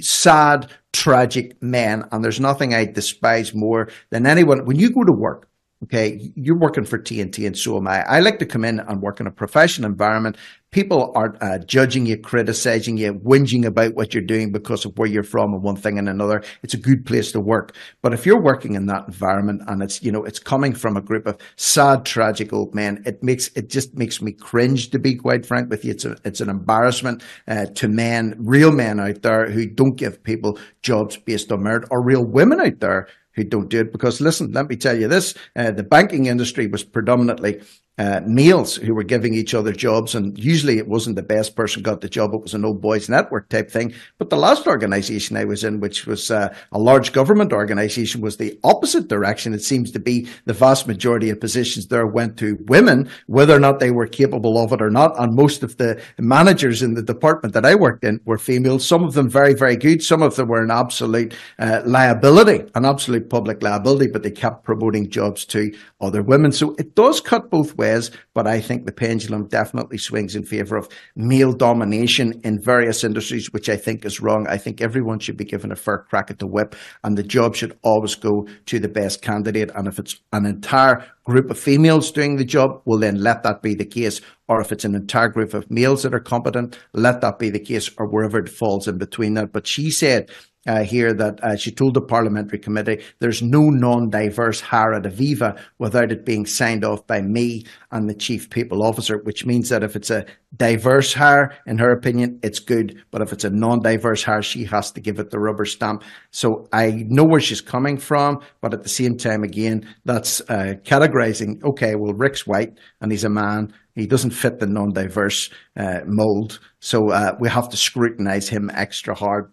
sad, 0.00 0.70
tragic 0.92 1.60
men. 1.62 2.04
And 2.12 2.24
there's 2.24 2.40
nothing 2.40 2.74
I 2.74 2.84
despise 2.84 3.54
more 3.54 3.88
than 4.10 4.26
anyone. 4.26 4.64
When 4.64 4.78
you 4.78 4.92
go 4.92 5.04
to 5.04 5.12
work 5.12 5.47
Okay, 5.84 6.32
you're 6.34 6.58
working 6.58 6.84
for 6.84 6.98
TNT, 6.98 7.46
and 7.46 7.56
so 7.56 7.76
am 7.76 7.86
I. 7.86 8.02
I 8.02 8.18
like 8.18 8.40
to 8.40 8.46
come 8.46 8.64
in 8.64 8.80
and 8.80 9.00
work 9.00 9.20
in 9.20 9.28
a 9.28 9.30
professional 9.30 9.88
environment. 9.88 10.36
People 10.72 11.12
aren't 11.14 11.40
uh, 11.40 11.60
judging 11.60 12.04
you, 12.04 12.18
criticizing 12.18 12.98
you, 12.98 13.14
whinging 13.14 13.64
about 13.64 13.94
what 13.94 14.12
you're 14.12 14.24
doing 14.24 14.50
because 14.50 14.84
of 14.84 14.98
where 14.98 15.08
you're 15.08 15.22
from 15.22 15.54
and 15.54 15.62
one 15.62 15.76
thing 15.76 15.96
and 15.96 16.08
another. 16.08 16.42
It's 16.64 16.74
a 16.74 16.78
good 16.78 17.06
place 17.06 17.30
to 17.30 17.40
work. 17.40 17.76
But 18.02 18.12
if 18.12 18.26
you're 18.26 18.42
working 18.42 18.74
in 18.74 18.86
that 18.86 19.06
environment 19.06 19.62
and 19.68 19.80
it's 19.80 20.02
you 20.02 20.10
know 20.10 20.24
it's 20.24 20.40
coming 20.40 20.74
from 20.74 20.96
a 20.96 21.00
group 21.00 21.28
of 21.28 21.38
sad, 21.54 22.04
tragic 22.04 22.52
old 22.52 22.74
men, 22.74 23.00
it 23.06 23.22
makes 23.22 23.46
it 23.54 23.70
just 23.70 23.96
makes 23.96 24.20
me 24.20 24.32
cringe 24.32 24.90
to 24.90 24.98
be 24.98 25.14
quite 25.14 25.46
frank 25.46 25.70
with 25.70 25.84
you. 25.84 25.92
It's 25.92 26.04
a, 26.04 26.16
it's 26.24 26.40
an 26.40 26.50
embarrassment 26.50 27.22
uh, 27.46 27.66
to 27.76 27.86
men, 27.86 28.34
real 28.40 28.72
men 28.72 28.98
out 28.98 29.22
there 29.22 29.48
who 29.48 29.64
don't 29.64 29.96
give 29.96 30.24
people 30.24 30.58
jobs 30.82 31.16
based 31.16 31.52
on 31.52 31.62
merit, 31.62 31.86
or 31.92 32.04
real 32.04 32.26
women 32.26 32.60
out 32.60 32.80
there 32.80 33.06
who 33.38 33.44
don't 33.44 33.68
do 33.68 33.80
it. 33.80 33.92
Because 33.92 34.20
listen, 34.20 34.52
let 34.52 34.68
me 34.68 34.76
tell 34.76 34.98
you 34.98 35.08
this: 35.08 35.34
uh, 35.56 35.70
the 35.70 35.82
banking 35.82 36.26
industry 36.26 36.66
was 36.66 36.84
predominantly 36.84 37.62
uh, 37.98 38.20
males 38.26 38.76
who 38.76 38.94
were 38.94 39.02
giving 39.02 39.34
each 39.34 39.54
other 39.54 39.72
jobs, 39.72 40.14
and 40.14 40.38
usually 40.38 40.78
it 40.78 40.88
wasn't 40.88 41.16
the 41.16 41.22
best 41.22 41.56
person 41.56 41.82
got 41.82 42.00
the 42.00 42.08
job; 42.08 42.32
it 42.32 42.42
was 42.42 42.54
an 42.54 42.64
old 42.64 42.80
boys 42.80 43.08
network 43.08 43.48
type 43.48 43.70
thing. 43.70 43.92
But 44.18 44.30
the 44.30 44.36
last 44.36 44.66
organisation 44.66 45.36
I 45.36 45.44
was 45.44 45.64
in, 45.64 45.80
which 45.80 46.06
was 46.06 46.30
uh, 46.30 46.54
a 46.70 46.78
large 46.78 47.12
government 47.12 47.52
organisation, 47.52 48.20
was 48.20 48.36
the 48.36 48.58
opposite 48.62 49.08
direction. 49.08 49.52
It 49.52 49.62
seems 49.62 49.90
to 49.92 49.98
be 49.98 50.28
the 50.44 50.52
vast 50.52 50.86
majority 50.86 51.30
of 51.30 51.40
positions 51.40 51.88
there 51.88 52.06
went 52.06 52.38
to 52.38 52.56
women, 52.66 53.10
whether 53.26 53.56
or 53.56 53.60
not 53.60 53.80
they 53.80 53.90
were 53.90 54.06
capable 54.06 54.62
of 54.62 54.72
it 54.72 54.80
or 54.80 54.90
not. 54.90 55.18
And 55.18 55.34
most 55.34 55.64
of 55.64 55.76
the 55.78 56.00
managers 56.18 56.82
in 56.82 56.94
the 56.94 57.02
department 57.02 57.54
that 57.54 57.66
I 57.66 57.74
worked 57.74 58.04
in 58.04 58.20
were 58.24 58.38
female. 58.38 58.78
Some 58.78 59.02
of 59.02 59.14
them 59.14 59.28
very, 59.28 59.54
very 59.54 59.76
good. 59.76 60.02
Some 60.02 60.22
of 60.22 60.36
them 60.36 60.48
were 60.48 60.62
an 60.62 60.70
absolute 60.70 61.34
uh, 61.58 61.82
liability, 61.84 62.70
an 62.76 62.84
absolute 62.84 63.28
public 63.28 63.62
liability, 63.62 64.06
but 64.12 64.22
they 64.22 64.30
kept 64.30 64.64
promoting 64.64 65.10
jobs 65.10 65.44
to 65.46 65.72
other 66.00 66.22
women. 66.22 66.52
So 66.52 66.76
it 66.78 66.94
does 66.94 67.20
cut 67.20 67.50
both 67.50 67.76
ways 67.76 67.87
ways, 67.88 68.10
but 68.34 68.46
I 68.46 68.60
think 68.60 68.86
the 68.86 68.92
pendulum 68.92 69.48
definitely 69.48 69.98
swings 69.98 70.36
in 70.36 70.44
favor 70.44 70.76
of 70.76 70.88
male 71.16 71.52
domination 71.52 72.40
in 72.44 72.60
various 72.60 73.04
industries, 73.04 73.52
which 73.52 73.68
I 73.68 73.76
think 73.76 74.04
is 74.04 74.20
wrong. 74.20 74.46
I 74.48 74.58
think 74.58 74.80
everyone 74.80 75.18
should 75.18 75.36
be 75.36 75.44
given 75.44 75.72
a 75.72 75.76
fair 75.76 75.98
crack 75.98 76.30
at 76.30 76.38
the 76.38 76.46
whip, 76.46 76.76
and 77.04 77.16
the 77.16 77.22
job 77.22 77.56
should 77.56 77.76
always 77.82 78.14
go 78.14 78.46
to 78.66 78.78
the 78.78 78.88
best 78.88 79.22
candidate. 79.22 79.70
And 79.74 79.88
if 79.88 79.98
it's 79.98 80.20
an 80.32 80.46
entire 80.46 81.04
group 81.24 81.50
of 81.50 81.58
females 81.58 82.10
doing 82.10 82.36
the 82.36 82.44
job, 82.44 82.80
well, 82.84 82.98
then 82.98 83.20
let 83.22 83.42
that 83.42 83.62
be 83.62 83.74
the 83.74 83.84
case. 83.84 84.20
Or 84.48 84.60
if 84.60 84.72
it's 84.72 84.84
an 84.84 84.94
entire 84.94 85.28
group 85.28 85.52
of 85.52 85.70
males 85.70 86.02
that 86.02 86.14
are 86.14 86.20
competent, 86.20 86.78
let 86.94 87.20
that 87.20 87.38
be 87.38 87.50
the 87.50 87.60
case, 87.60 87.90
or 87.98 88.06
wherever 88.06 88.38
it 88.38 88.48
falls 88.48 88.88
in 88.88 88.96
between 88.96 89.34
that. 89.34 89.52
But 89.52 89.66
she 89.66 89.90
said 89.90 90.30
uh, 90.68 90.84
here 90.84 91.14
that 91.14 91.42
uh, 91.42 91.56
she 91.56 91.72
told 91.72 91.94
the 91.94 92.00
parliamentary 92.00 92.58
committee 92.58 93.02
there's 93.18 93.42
no 93.42 93.70
non-diverse 93.70 94.60
hire 94.60 94.92
at 94.92 95.04
Aviva 95.04 95.58
without 95.78 96.12
it 96.12 96.24
being 96.24 96.44
signed 96.46 96.84
off 96.84 97.06
by 97.06 97.22
me 97.22 97.64
and 97.90 98.08
the 98.08 98.14
chief 98.14 98.50
people 98.50 98.84
officer, 98.84 99.18
which 99.24 99.46
means 99.46 99.70
that 99.70 99.82
if 99.82 99.96
it's 99.96 100.10
a 100.10 100.26
diverse 100.56 101.14
hire, 101.14 101.56
in 101.66 101.78
her 101.78 101.90
opinion, 101.90 102.38
it's 102.42 102.58
good. 102.58 103.02
But 103.10 103.22
if 103.22 103.32
it's 103.32 103.44
a 103.44 103.50
non-diverse 103.50 104.22
hire, 104.22 104.42
she 104.42 104.64
has 104.64 104.92
to 104.92 105.00
give 105.00 105.18
it 105.18 105.30
the 105.30 105.38
rubber 105.38 105.64
stamp. 105.64 106.04
So 106.30 106.66
I 106.72 107.04
know 107.08 107.24
where 107.24 107.40
she's 107.40 107.62
coming 107.62 107.96
from, 107.96 108.40
but 108.60 108.74
at 108.74 108.82
the 108.82 108.88
same 108.88 109.16
time, 109.16 109.42
again, 109.42 109.88
that's 110.04 110.40
uh, 110.42 110.74
categorizing. 110.84 111.62
Okay, 111.64 111.94
well, 111.96 112.12
Rick's 112.12 112.46
white 112.46 112.78
and 113.00 113.10
he's 113.10 113.24
a 113.24 113.30
man. 113.30 113.72
He 113.94 114.06
doesn't 114.06 114.30
fit 114.30 114.60
the 114.60 114.66
non-diverse 114.66 115.50
uh, 115.76 116.00
mold, 116.06 116.60
so 116.78 117.10
uh, 117.10 117.34
we 117.40 117.48
have 117.48 117.68
to 117.70 117.76
scrutinize 117.76 118.48
him 118.48 118.70
extra 118.72 119.12
hard 119.12 119.50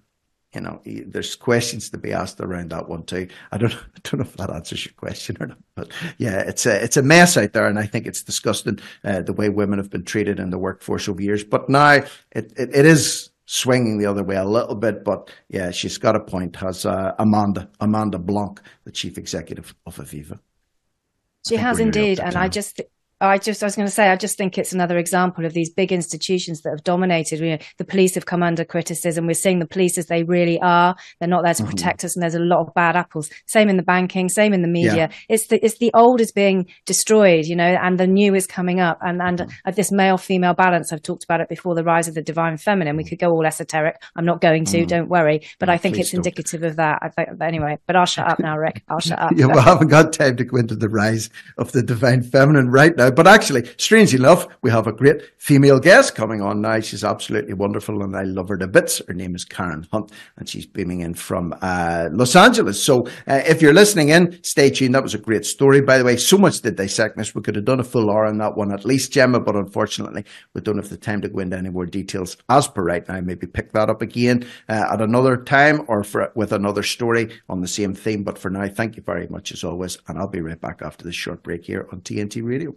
you 0.55 0.62
know, 0.62 0.81
there's 0.85 1.35
questions 1.35 1.89
to 1.89 1.97
be 1.97 2.13
asked 2.13 2.39
around 2.39 2.71
that 2.71 2.88
one 2.89 3.03
too. 3.03 3.27
I 3.51 3.57
don't, 3.57 3.74
I 3.95 4.00
don't 4.03 4.19
know 4.19 4.25
if 4.25 4.38
that 4.38 4.50
answers 4.50 4.85
your 4.85 4.93
question 4.93 5.38
or 5.39 5.47
not, 5.47 5.57
but 5.75 5.91
yeah, 6.17 6.39
it's 6.39 6.65
a, 6.65 6.83
it's 6.83 6.97
a 6.97 7.03
mess 7.03 7.38
out 7.38 7.53
there, 7.53 7.67
and 7.67 7.77
I 7.77 7.85
think 7.85 8.07
it's 8.07 8.24
disgusting 8.24 8.79
uh, 9.03 9.21
the 9.21 9.33
way 9.33 9.50
women 9.50 9.77
have 9.77 9.89
been 9.89 10.05
treated 10.05 10.39
in 10.39 10.50
the 10.50 10.57
workforce 10.57 11.07
over 11.09 11.21
years. 11.21 11.43
But 11.43 11.69
now 11.69 11.91
it, 11.91 12.07
it, 12.31 12.69
it 12.74 12.85
is 12.85 13.29
swinging 13.45 13.97
the 13.97 14.05
other 14.07 14.24
way 14.24 14.35
a 14.35 14.45
little 14.45 14.75
bit. 14.75 15.03
But 15.03 15.29
yeah, 15.50 15.71
she's 15.71 15.97
got 15.97 16.15
a 16.15 16.19
point. 16.19 16.55
Has 16.55 16.85
uh, 16.85 17.13
Amanda 17.19 17.69
Amanda 17.79 18.17
Blanc, 18.17 18.62
the 18.85 18.91
chief 18.91 19.17
executive 19.17 19.75
of 19.85 19.97
Aviva. 19.97 20.39
She 21.47 21.57
has 21.57 21.79
indeed, 21.79 22.19
and 22.19 22.35
I 22.35 22.47
just 22.47 22.81
I 23.25 23.38
just, 23.38 23.62
I 23.62 23.65
was 23.65 23.75
going 23.75 23.88
to 23.88 23.91
say, 23.91 24.10
I 24.10 24.15
just 24.15 24.38
think 24.38 24.58
it's 24.58 24.74
another 24.74 24.98
example 24.98 25.46
of 25.46 25.53
these 25.53 25.70
big 25.70 25.91
institutions 25.91 26.62
that 26.62 26.72
have 26.72 26.84
dominated. 26.84 27.39
You 27.39 27.51
know, 27.51 27.58
the 27.77 27.86
police 27.86 28.15
have 28.15 28.25
come 28.25 28.44
under 28.44 28.65
criticism. 28.65 29.27
We're 29.27 29.34
seeing 29.34 29.60
the 29.60 29.67
police 29.67 29.98
as 29.98 30.08
they 30.08 30.24
really 30.24 30.60
are. 30.62 30.96
They're 31.20 31.29
not 31.29 31.44
there 31.44 31.53
to 31.53 31.63
mm-hmm. 31.63 31.72
protect 31.72 32.03
us, 32.03 32.15
and 32.15 32.24
there's 32.24 32.36
a 32.36 32.39
lot 32.39 32.60
of 32.60 32.74
bad 32.74 32.96
apples. 32.96 33.29
Same 33.48 33.70
in 33.70 33.77
the 33.77 33.84
banking, 33.84 34.29
same 34.29 34.53
in 34.53 34.62
the 34.62 34.67
media. 34.67 34.96
Yeah. 34.96 35.12
It's 35.29 35.48
the 35.48 35.63
it's 35.63 35.77
the 35.77 35.91
old 35.94 36.22
is 36.22 36.32
being 36.32 36.67
destroyed, 36.86 37.46
you 37.46 37.55
know, 37.55 37.77
and 37.82 38.00
the 38.00 38.08
new 38.08 38.36
is 38.36 38.48
coming 38.48 38.79
up. 38.79 39.00
And 39.01 39.22
and 39.22 39.39
mm-hmm. 39.39 39.72
this 39.75 39.91
male 39.91 40.17
female 40.17 40.53
balance, 40.53 40.91
I've 40.91 41.01
talked 41.01 41.24
about 41.24 41.41
it 41.41 41.50
before. 41.50 41.75
The 41.75 41.84
rise 41.84 42.08
of 42.08 42.15
the 42.15 42.22
divine 42.22 42.58
feminine. 42.58 42.96
We 42.96 43.03
mm. 43.03 43.10
could 43.10 43.20
go 43.20 43.32
all 43.32 43.46
esoteric. 43.46 44.01
I'm 44.15 44.25
not 44.25 44.41
going 44.41 44.65
to. 44.65 44.77
Mm-hmm. 44.77 44.88
Don't 44.88 45.10
worry. 45.10 45.41
But 45.60 45.70
I 45.70 45.77
think 45.77 45.98
it's 45.98 46.12
don't. 46.12 46.20
indicative 46.20 46.63
of 46.63 46.77
that. 46.77 47.00
I 47.01 47.10
think, 47.10 47.29
anyway. 47.41 47.77
But 47.88 47.96
I'll 47.96 48.05
shut 48.05 48.27
up 48.27 48.39
now, 48.39 48.58
Rick. 48.58 48.84
I'll 48.88 49.00
shut 49.00 49.20
up. 49.20 49.32
yeah, 49.36 49.48
we 49.48 49.60
haven't 49.60 49.88
got 49.88 50.13
time 50.13 50.38
to 50.38 50.44
go 50.44 50.58
into 50.58 50.75
the 50.75 50.89
rise 50.89 51.29
of 51.58 51.72
the 51.72 51.84
divine 51.84 52.24
feminine 52.24 52.70
right 52.70 52.96
now. 52.96 53.12
But 53.15 53.27
actually, 53.27 53.65
strangely 53.77 54.20
enough, 54.20 54.48
we 54.61 54.72
have 54.72 54.87
a 54.87 54.92
great 54.92 55.22
female 55.37 55.79
guest 55.79 56.16
coming 56.16 56.42
on 56.42 56.61
now. 56.61 56.79
She's 56.79 57.03
absolutely 57.03 57.53
wonderful 57.53 58.03
and 58.03 58.16
I 58.16 58.24
love 58.24 58.50
her 58.50 58.57
to 58.57 58.68
bits. 58.68 59.01
Her 59.07 59.13
name 59.13 59.35
is 59.35 59.46
Karen 59.46 59.87
Hunt 59.92 60.11
and 60.37 60.50
she's 60.50 60.66
beaming 60.66 61.01
in 61.01 61.13
from 61.13 61.53
uh, 61.61 62.09
Los 62.11 62.35
Angeles. 62.35 62.83
So 62.83 63.07
uh, 63.27 63.42
if 63.46 63.61
you're 63.61 63.74
listening 63.74 64.09
in, 64.09 64.44
stay 64.44 64.70
tuned. 64.70 64.96
That 64.96 65.03
was 65.03 65.13
a 65.13 65.20
great 65.20 65.46
story, 65.46 65.81
by 65.81 65.98
the 65.98 66.03
way. 66.03 66.18
So 66.18 66.37
much 66.37 66.61
to 66.61 66.72
dissect 66.72 67.18
this. 67.18 67.33
We 67.33 67.42
could 67.42 67.55
have 67.55 67.66
done 67.66 67.79
a 67.79 67.83
full 67.83 68.11
hour 68.11 68.25
on 68.25 68.37
that 68.39 68.57
one 68.57 68.72
at 68.72 68.85
least, 68.85 69.11
Gemma, 69.11 69.39
but 69.39 69.55
unfortunately, 69.55 70.25
we 70.53 70.61
don't 70.61 70.77
have 70.77 70.89
the 70.89 70.98
time 70.98 71.22
to 71.22 71.29
go 71.29 71.39
into 71.39 71.57
any 71.57 71.70
more 71.70 71.85
details 71.85 72.37
as 72.50 72.68
per 72.68 72.83
right 72.83 73.07
now. 73.07 73.22
Maybe 73.22 73.48
pick 73.48 73.72
that 73.72 73.89
up 73.89 74.01
again 74.01 74.46
uh, 74.68 74.85
at 74.92 75.01
another 75.01 75.37
time 75.37 75.85
or 75.87 76.03
for, 76.03 76.31
with 76.35 76.51
another 76.51 76.83
story 76.83 77.39
on 77.50 77.61
the 77.61 77.68
same 77.68 77.94
theme. 77.94 78.24
But 78.24 78.37
for 78.37 78.50
now, 78.50 78.68
thank 78.68 78.98
you 78.98 79.03
very 79.03 79.27
much 79.27 79.51
as 79.51 79.63
always. 79.63 79.98
And 80.07 80.18
I'll 80.18 80.27
be 80.27 80.42
right 80.42 80.59
back 80.59 80.81
after 80.81 81.05
this 81.05 81.16
short 81.16 81.44
break 81.44 81.66
here 81.66 81.87
on 81.92 82.01
TNT 82.01 82.44
Radio. 82.44 82.75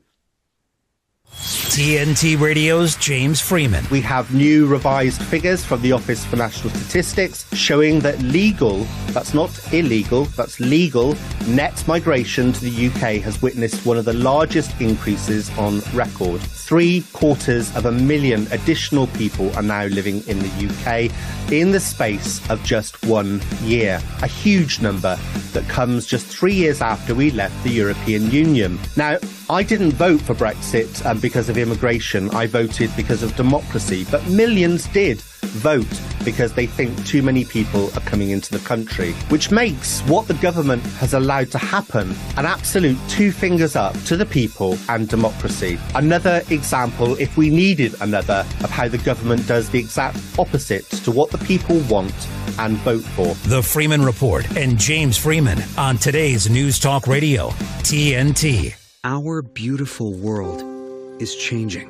TNT 1.78 2.40
Radio's 2.40 2.96
James 2.96 3.40
Freeman. 3.40 3.84
We 3.90 4.00
have 4.00 4.34
new 4.34 4.66
revised 4.66 5.22
figures 5.22 5.64
from 5.64 5.80
the 5.80 5.92
Office 5.92 6.24
for 6.24 6.34
National 6.34 6.70
Statistics 6.74 7.46
showing 7.54 8.00
that 8.00 8.18
legal, 8.20 8.84
that's 9.08 9.32
not 9.32 9.50
illegal, 9.72 10.24
that's 10.24 10.58
legal, 10.58 11.14
net 11.46 11.86
migration 11.86 12.52
to 12.52 12.60
the 12.60 12.88
UK 12.88 13.22
has 13.22 13.40
witnessed 13.40 13.86
one 13.86 13.96
of 13.96 14.04
the 14.04 14.12
largest 14.12 14.80
increases 14.80 15.56
on 15.56 15.80
record. 15.94 16.40
Three 16.40 17.04
quarters 17.12 17.74
of 17.76 17.86
a 17.86 17.92
million 17.92 18.48
additional 18.50 19.06
people 19.08 19.54
are 19.54 19.62
now 19.62 19.84
living 19.84 20.26
in 20.26 20.40
the 20.40 20.68
UK 20.68 21.12
in 21.52 21.70
the 21.70 21.80
space 21.80 22.40
of 22.50 22.62
just 22.64 23.06
one 23.06 23.40
year. 23.62 24.00
A 24.22 24.26
huge 24.26 24.80
number 24.80 25.16
that 25.52 25.68
comes 25.68 26.06
just 26.06 26.26
three 26.26 26.54
years 26.54 26.82
after 26.82 27.14
we 27.14 27.30
left 27.30 27.62
the 27.62 27.70
European 27.70 28.30
Union. 28.30 28.78
Now, 28.96 29.18
I 29.50 29.62
didn't 29.62 29.92
vote 29.92 30.20
for 30.20 30.34
Brexit 30.34 31.06
um, 31.06 31.20
because 31.20 31.48
of 31.48 31.56
immigration. 31.56 32.28
I 32.34 32.46
voted 32.46 32.94
because 32.96 33.22
of 33.22 33.34
democracy. 33.34 34.04
But 34.10 34.26
millions 34.28 34.86
did 34.88 35.22
vote 35.22 35.86
because 36.22 36.52
they 36.52 36.66
think 36.66 37.06
too 37.06 37.22
many 37.22 37.46
people 37.46 37.86
are 37.96 38.02
coming 38.02 38.28
into 38.28 38.52
the 38.52 38.58
country, 38.66 39.12
which 39.30 39.50
makes 39.50 40.00
what 40.02 40.28
the 40.28 40.34
government 40.34 40.82
has 41.00 41.14
allowed 41.14 41.50
to 41.52 41.58
happen 41.58 42.14
an 42.36 42.44
absolute 42.44 42.98
two 43.08 43.32
fingers 43.32 43.74
up 43.74 43.94
to 44.04 44.18
the 44.18 44.26
people 44.26 44.76
and 44.90 45.08
democracy. 45.08 45.78
Another 45.94 46.42
example, 46.50 47.18
if 47.18 47.34
we 47.38 47.48
needed 47.48 47.94
another, 48.02 48.44
of 48.62 48.70
how 48.70 48.86
the 48.86 48.98
government 48.98 49.46
does 49.48 49.70
the 49.70 49.78
exact 49.78 50.18
opposite 50.38 50.84
to 50.90 51.10
what 51.10 51.30
the 51.30 51.38
people 51.38 51.78
want 51.88 52.14
and 52.58 52.76
vote 52.78 53.04
for. 53.16 53.34
The 53.48 53.62
Freeman 53.62 54.02
Report 54.02 54.46
and 54.58 54.78
James 54.78 55.16
Freeman 55.16 55.62
on 55.78 55.96
today's 55.96 56.50
News 56.50 56.78
Talk 56.78 57.06
Radio, 57.06 57.48
TNT. 57.80 58.77
Our 59.04 59.42
beautiful 59.42 60.12
world 60.12 61.22
is 61.22 61.36
changing, 61.36 61.88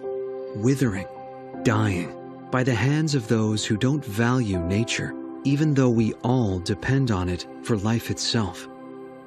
withering, 0.62 1.07
dying 1.62 2.14
by 2.51 2.62
the 2.62 2.75
hands 2.75 3.14
of 3.14 3.29
those 3.29 3.64
who 3.64 3.79
don't 3.79 4.05
value 4.05 4.59
nature, 4.59 5.14
even 5.42 5.73
though 5.73 5.88
we 5.88 6.12
all 6.23 6.59
depend 6.59 7.11
on 7.11 7.31
it 7.31 7.47
for 7.62 7.79
life 7.79 8.11
itself. 8.11 8.68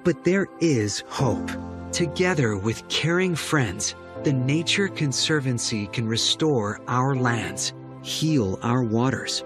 But 0.04 0.24
there 0.24 0.46
is 0.60 1.04
hope. 1.08 1.50
Together 1.92 2.56
with 2.56 2.88
caring 2.88 3.34
friends, 3.34 3.96
the 4.24 4.34
Nature 4.34 4.88
Conservancy 4.88 5.88
can 5.88 6.08
restore 6.08 6.80
our 6.88 7.16
lands, 7.16 7.74
heal 8.04 8.60
our 8.62 8.84
waters, 8.84 9.44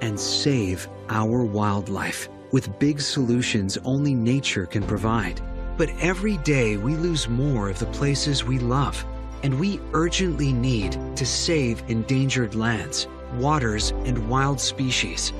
and 0.00 0.18
save 0.18 0.88
our 1.08 1.44
wildlife 1.44 2.28
with 2.52 2.78
big 2.78 3.00
solutions 3.00 3.76
only 3.78 4.14
nature 4.14 4.66
can 4.66 4.84
provide. 4.84 5.40
But 5.82 5.90
every 5.98 6.36
day 6.36 6.76
we 6.76 6.94
lose 6.94 7.28
more 7.28 7.68
of 7.68 7.80
the 7.80 7.86
places 7.86 8.44
we 8.44 8.60
love, 8.60 9.04
and 9.42 9.58
we 9.58 9.80
urgently 9.94 10.52
need 10.52 10.96
to 11.16 11.26
save 11.26 11.82
endangered 11.88 12.54
lands, 12.54 13.08
waters, 13.34 13.90
and 14.04 14.28
wild 14.28 14.60
species. 14.60 15.32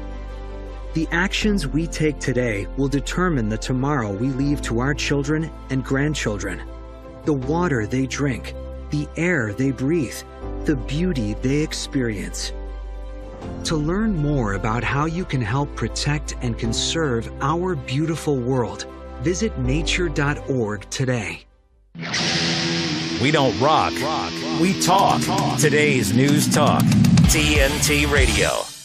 The 0.95 1.07
actions 1.13 1.69
we 1.69 1.87
take 1.87 2.19
today 2.19 2.67
will 2.77 2.89
determine 2.89 3.49
the 3.49 3.57
tomorrow 3.57 4.11
we 4.11 4.31
leave 4.31 4.61
to 4.63 4.81
our 4.81 4.95
children 4.95 5.49
and 5.71 5.85
grandchildren. 5.85 6.61
the 7.25 7.35
water 7.35 7.87
they 7.87 8.07
drink, 8.07 8.57
the 8.91 9.07
air 9.17 9.53
they 9.53 9.71
breathe, 9.71 10.21
the 10.65 10.75
beauty 10.75 11.35
they 11.35 11.59
experience. 11.59 12.53
To 13.63 13.77
learn 13.77 14.17
more 14.17 14.55
about 14.55 14.83
how 14.83 15.05
you 15.05 15.25
can 15.25 15.41
help 15.41 15.73
protect 15.77 16.35
and 16.43 16.59
conserve 16.59 17.31
our 17.41 17.77
beautiful 17.77 18.37
world, 18.37 18.87
visit 19.23 19.57
nature.org 19.59 20.91
today. 20.91 21.45
We 23.21 23.31
don't 23.31 23.59
rock, 23.61 23.93
we 24.61 24.81
talk. 24.81 25.23
Today's 25.61 26.15
News 26.15 26.53
Talk, 26.53 26.83
TNT 27.31 28.11
Radio. 28.11 28.82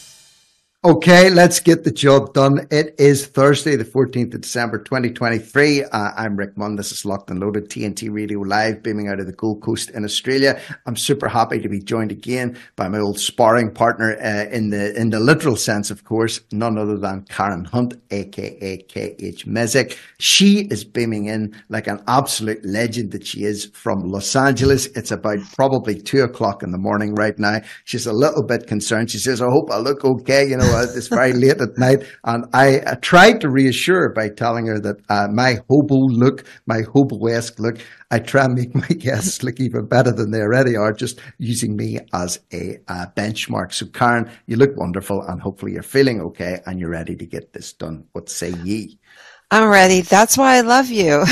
Okay, 0.84 1.28
let's 1.28 1.58
get 1.58 1.82
the 1.82 1.90
job 1.90 2.34
done. 2.34 2.68
It 2.70 2.94
is 3.00 3.26
Thursday, 3.26 3.74
the 3.74 3.84
14th 3.84 4.34
of 4.34 4.42
December, 4.42 4.78
2023. 4.78 5.82
Uh, 5.82 6.10
I'm 6.16 6.36
Rick 6.36 6.56
Munn. 6.56 6.76
This 6.76 6.92
is 6.92 7.04
Locked 7.04 7.30
and 7.30 7.40
Loaded 7.40 7.68
TNT 7.68 8.08
Radio 8.12 8.38
Live, 8.38 8.84
beaming 8.84 9.08
out 9.08 9.18
of 9.18 9.26
the 9.26 9.32
Gold 9.32 9.60
Coast 9.60 9.90
in 9.90 10.04
Australia. 10.04 10.60
I'm 10.86 10.94
super 10.94 11.28
happy 11.28 11.58
to 11.58 11.68
be 11.68 11.80
joined 11.80 12.12
again 12.12 12.56
by 12.76 12.88
my 12.88 13.00
old 13.00 13.18
sparring 13.18 13.74
partner, 13.74 14.16
uh, 14.22 14.44
in 14.54 14.70
the 14.70 14.96
in 14.96 15.10
the 15.10 15.18
literal 15.18 15.56
sense, 15.56 15.90
of 15.90 16.04
course, 16.04 16.42
none 16.52 16.78
other 16.78 16.96
than 16.96 17.24
Karen 17.24 17.64
Hunt, 17.64 17.94
aka 18.12 18.76
KH 18.76 19.46
Mezek. 19.48 19.98
She 20.20 20.68
is 20.70 20.84
beaming 20.84 21.24
in 21.24 21.60
like 21.70 21.88
an 21.88 22.04
absolute 22.06 22.64
legend 22.64 23.10
that 23.10 23.26
she 23.26 23.42
is 23.42 23.64
from 23.74 24.04
Los 24.04 24.36
Angeles. 24.36 24.86
It's 24.94 25.10
about 25.10 25.40
probably 25.56 26.00
two 26.00 26.22
o'clock 26.22 26.62
in 26.62 26.70
the 26.70 26.78
morning 26.78 27.16
right 27.16 27.36
now. 27.36 27.62
She's 27.82 28.06
a 28.06 28.12
little 28.12 28.44
bit 28.46 28.68
concerned. 28.68 29.10
She 29.10 29.18
says, 29.18 29.42
"I 29.42 29.46
hope 29.50 29.72
I 29.72 29.78
look 29.78 30.04
okay." 30.04 30.48
You 30.48 30.56
know 30.56 30.67
it's 30.76 31.08
very 31.08 31.32
late 31.32 31.60
at 31.60 31.78
night. 31.78 32.04
And 32.24 32.46
I, 32.52 32.80
I, 32.86 32.94
tried 32.96 33.40
to 33.40 33.48
reassure 33.48 34.02
her 34.02 34.08
by 34.10 34.28
telling 34.28 34.66
her 34.66 34.78
that 34.80 34.96
uh, 35.08 35.28
my 35.28 35.60
hobo 35.68 35.96
look, 35.96 36.44
my 36.66 36.82
hobo-esque 36.82 37.58
look, 37.58 37.78
I 38.10 38.18
try 38.18 38.44
and 38.44 38.54
make 38.54 38.74
my 38.88 38.88
guests 38.88 39.42
look 39.42 39.60
even 39.60 39.86
better 39.86 40.12
than 40.12 40.30
they 40.30 40.40
already 40.40 40.76
are, 40.76 40.92
just 40.92 41.20
using 41.38 41.76
me 41.76 41.98
as 42.12 42.40
a 42.52 42.78
uh, 42.88 43.06
benchmark. 43.16 43.72
So 43.72 43.86
Karen, 43.86 44.30
you 44.46 44.56
look 44.56 44.76
wonderful 44.76 45.22
and 45.22 45.40
hopefully 45.40 45.72
you're 45.72 45.82
feeling 45.82 46.20
okay 46.20 46.60
and 46.66 46.78
you're 46.78 46.90
ready 46.90 47.16
to 47.16 47.26
get 47.26 47.52
this 47.52 47.72
done. 47.72 48.04
What 48.12 48.28
say 48.28 48.52
ye? 48.64 48.98
I'm 49.50 49.68
ready. 49.68 50.02
That's 50.02 50.36
why 50.36 50.56
I 50.56 50.60
love 50.60 50.90
you. 50.90 51.24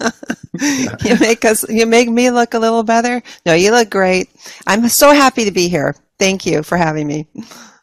you 0.60 1.16
make 1.20 1.44
us, 1.44 1.68
you 1.68 1.86
make 1.86 2.08
me 2.08 2.30
look 2.30 2.54
a 2.54 2.58
little 2.58 2.82
better. 2.82 3.22
No, 3.46 3.54
you 3.54 3.70
look 3.70 3.90
great. 3.90 4.28
I'm 4.66 4.88
so 4.88 5.12
happy 5.12 5.44
to 5.44 5.50
be 5.50 5.68
here. 5.68 5.94
Thank 6.18 6.44
you 6.44 6.62
for 6.62 6.76
having 6.76 7.06
me. 7.06 7.26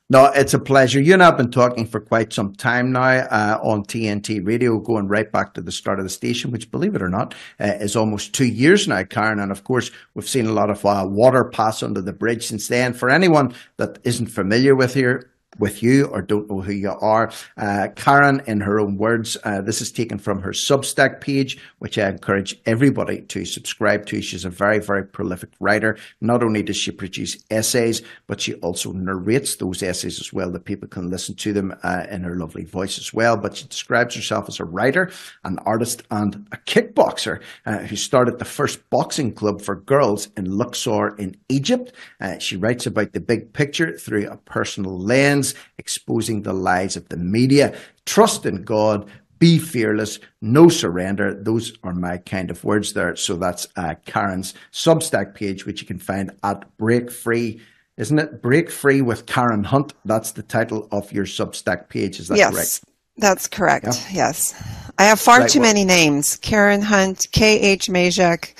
No, 0.09 0.27
it's 0.27 0.53
a 0.53 0.59
pleasure. 0.59 1.01
You 1.01 1.15
and 1.15 1.21
I 1.21 1.25
have 1.25 1.35
been 1.35 1.51
talking 1.51 1.85
for 1.85 1.99
quite 1.99 2.31
some 2.31 2.55
time 2.55 2.93
now 2.93 3.01
uh, 3.01 3.59
on 3.61 3.83
TNT 3.83 4.45
Radio, 4.45 4.79
going 4.79 5.09
right 5.09 5.29
back 5.29 5.53
to 5.55 5.61
the 5.61 5.71
start 5.71 5.99
of 5.99 6.05
the 6.05 6.09
station, 6.09 6.49
which, 6.49 6.71
believe 6.71 6.95
it 6.95 7.01
or 7.01 7.09
not, 7.09 7.35
uh, 7.59 7.73
is 7.81 7.97
almost 7.97 8.33
two 8.33 8.45
years 8.45 8.87
now, 8.87 9.03
Karen. 9.03 9.39
And 9.39 9.51
of 9.51 9.65
course, 9.65 9.91
we've 10.13 10.27
seen 10.27 10.45
a 10.47 10.53
lot 10.53 10.69
of 10.69 10.85
uh, 10.85 11.05
water 11.05 11.43
pass 11.43 11.83
under 11.83 12.01
the 12.01 12.13
bridge 12.13 12.47
since 12.47 12.69
then. 12.69 12.93
For 12.93 13.09
anyone 13.09 13.53
that 13.75 13.99
isn't 14.05 14.27
familiar 14.27 14.75
with 14.77 14.93
here, 14.93 15.29
with 15.59 15.83
you 15.83 16.05
or 16.05 16.21
don't 16.21 16.49
know 16.49 16.61
who 16.61 16.71
you 16.71 16.91
are. 16.91 17.31
Uh, 17.57 17.87
Karen, 17.95 18.41
in 18.47 18.61
her 18.61 18.79
own 18.79 18.97
words, 18.97 19.37
uh, 19.43 19.61
this 19.61 19.81
is 19.81 19.91
taken 19.91 20.17
from 20.17 20.41
her 20.41 20.51
Substack 20.51 21.21
page, 21.21 21.57
which 21.79 21.97
I 21.97 22.09
encourage 22.09 22.59
everybody 22.65 23.21
to 23.21 23.45
subscribe 23.45 24.05
to. 24.07 24.21
She's 24.21 24.45
a 24.45 24.49
very, 24.49 24.79
very 24.79 25.05
prolific 25.05 25.49
writer. 25.59 25.97
Not 26.21 26.43
only 26.43 26.63
does 26.63 26.77
she 26.77 26.91
produce 26.91 27.37
essays, 27.49 28.01
but 28.27 28.41
she 28.41 28.53
also 28.55 28.91
narrates 28.91 29.55
those 29.55 29.83
essays 29.83 30.19
as 30.19 30.33
well, 30.33 30.51
that 30.51 30.65
people 30.65 30.87
can 30.87 31.09
listen 31.09 31.35
to 31.35 31.53
them 31.53 31.73
uh, 31.83 32.05
in 32.09 32.23
her 32.23 32.35
lovely 32.35 32.65
voice 32.65 32.97
as 32.97 33.13
well. 33.13 33.37
But 33.37 33.57
she 33.57 33.67
describes 33.67 34.15
herself 34.15 34.47
as 34.47 34.59
a 34.59 34.65
writer, 34.65 35.11
an 35.43 35.59
artist, 35.59 36.03
and 36.11 36.47
a 36.51 36.57
kickboxer 36.57 37.41
uh, 37.65 37.79
who 37.79 37.95
started 37.95 38.39
the 38.39 38.45
first 38.45 38.89
boxing 38.89 39.33
club 39.33 39.61
for 39.61 39.75
girls 39.75 40.29
in 40.37 40.57
Luxor 40.57 41.15
in 41.17 41.35
Egypt. 41.49 41.93
Uh, 42.21 42.37
she 42.39 42.57
writes 42.57 42.85
about 42.85 43.13
the 43.13 43.19
big 43.19 43.53
picture 43.53 43.97
through 43.97 44.27
a 44.27 44.37
personal 44.37 44.97
lens 44.99 45.46
exposing 45.77 46.43
the 46.43 46.53
lies 46.53 46.95
of 46.95 47.09
the 47.09 47.17
media. 47.17 47.77
Trust 48.05 48.45
in 48.45 48.63
God, 48.63 49.09
be 49.39 49.59
fearless, 49.59 50.19
no 50.41 50.69
surrender. 50.69 51.33
Those 51.33 51.73
are 51.83 51.93
my 51.93 52.17
kind 52.17 52.49
of 52.49 52.63
words 52.63 52.93
there. 52.93 53.15
So 53.15 53.35
that's 53.35 53.67
uh, 53.75 53.95
Karen's 54.05 54.53
Substack 54.71 55.35
page, 55.35 55.65
which 55.65 55.81
you 55.81 55.87
can 55.87 55.99
find 55.99 56.31
at 56.43 56.77
Break 56.77 57.11
Free. 57.11 57.61
Isn't 57.97 58.19
it 58.19 58.41
Break 58.41 58.69
Free 58.69 59.01
with 59.01 59.25
Karen 59.25 59.63
Hunt? 59.63 59.93
That's 60.05 60.31
the 60.31 60.43
title 60.43 60.87
of 60.91 61.11
your 61.11 61.25
Substack 61.25 61.89
page. 61.89 62.19
Is 62.19 62.27
that 62.27 62.37
yes, 62.37 62.53
correct? 62.53 62.83
That's 63.17 63.47
correct. 63.47 63.85
Yeah. 63.85 64.07
Yes. 64.11 64.53
I 64.99 65.05
have 65.05 65.19
far 65.19 65.41
right, 65.41 65.49
too 65.49 65.59
well, 65.59 65.69
many 65.69 65.83
names. 65.83 66.37
Karen 66.37 66.81
Hunt, 66.81 67.27
K.H. 67.31 67.87
Mezek. 67.87 68.53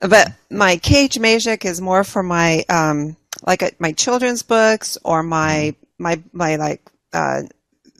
But 0.00 0.32
my 0.50 0.76
K.H. 0.78 1.18
Mezek 1.18 1.64
is 1.64 1.80
more 1.80 2.02
for 2.02 2.22
my, 2.22 2.64
um, 2.68 3.16
like 3.46 3.62
uh, 3.62 3.70
my 3.78 3.92
children's 3.92 4.42
books 4.42 4.98
or 5.04 5.22
my 5.22 5.74
my 6.02 6.22
my 6.32 6.56
like 6.56 6.90
uh, 7.12 7.42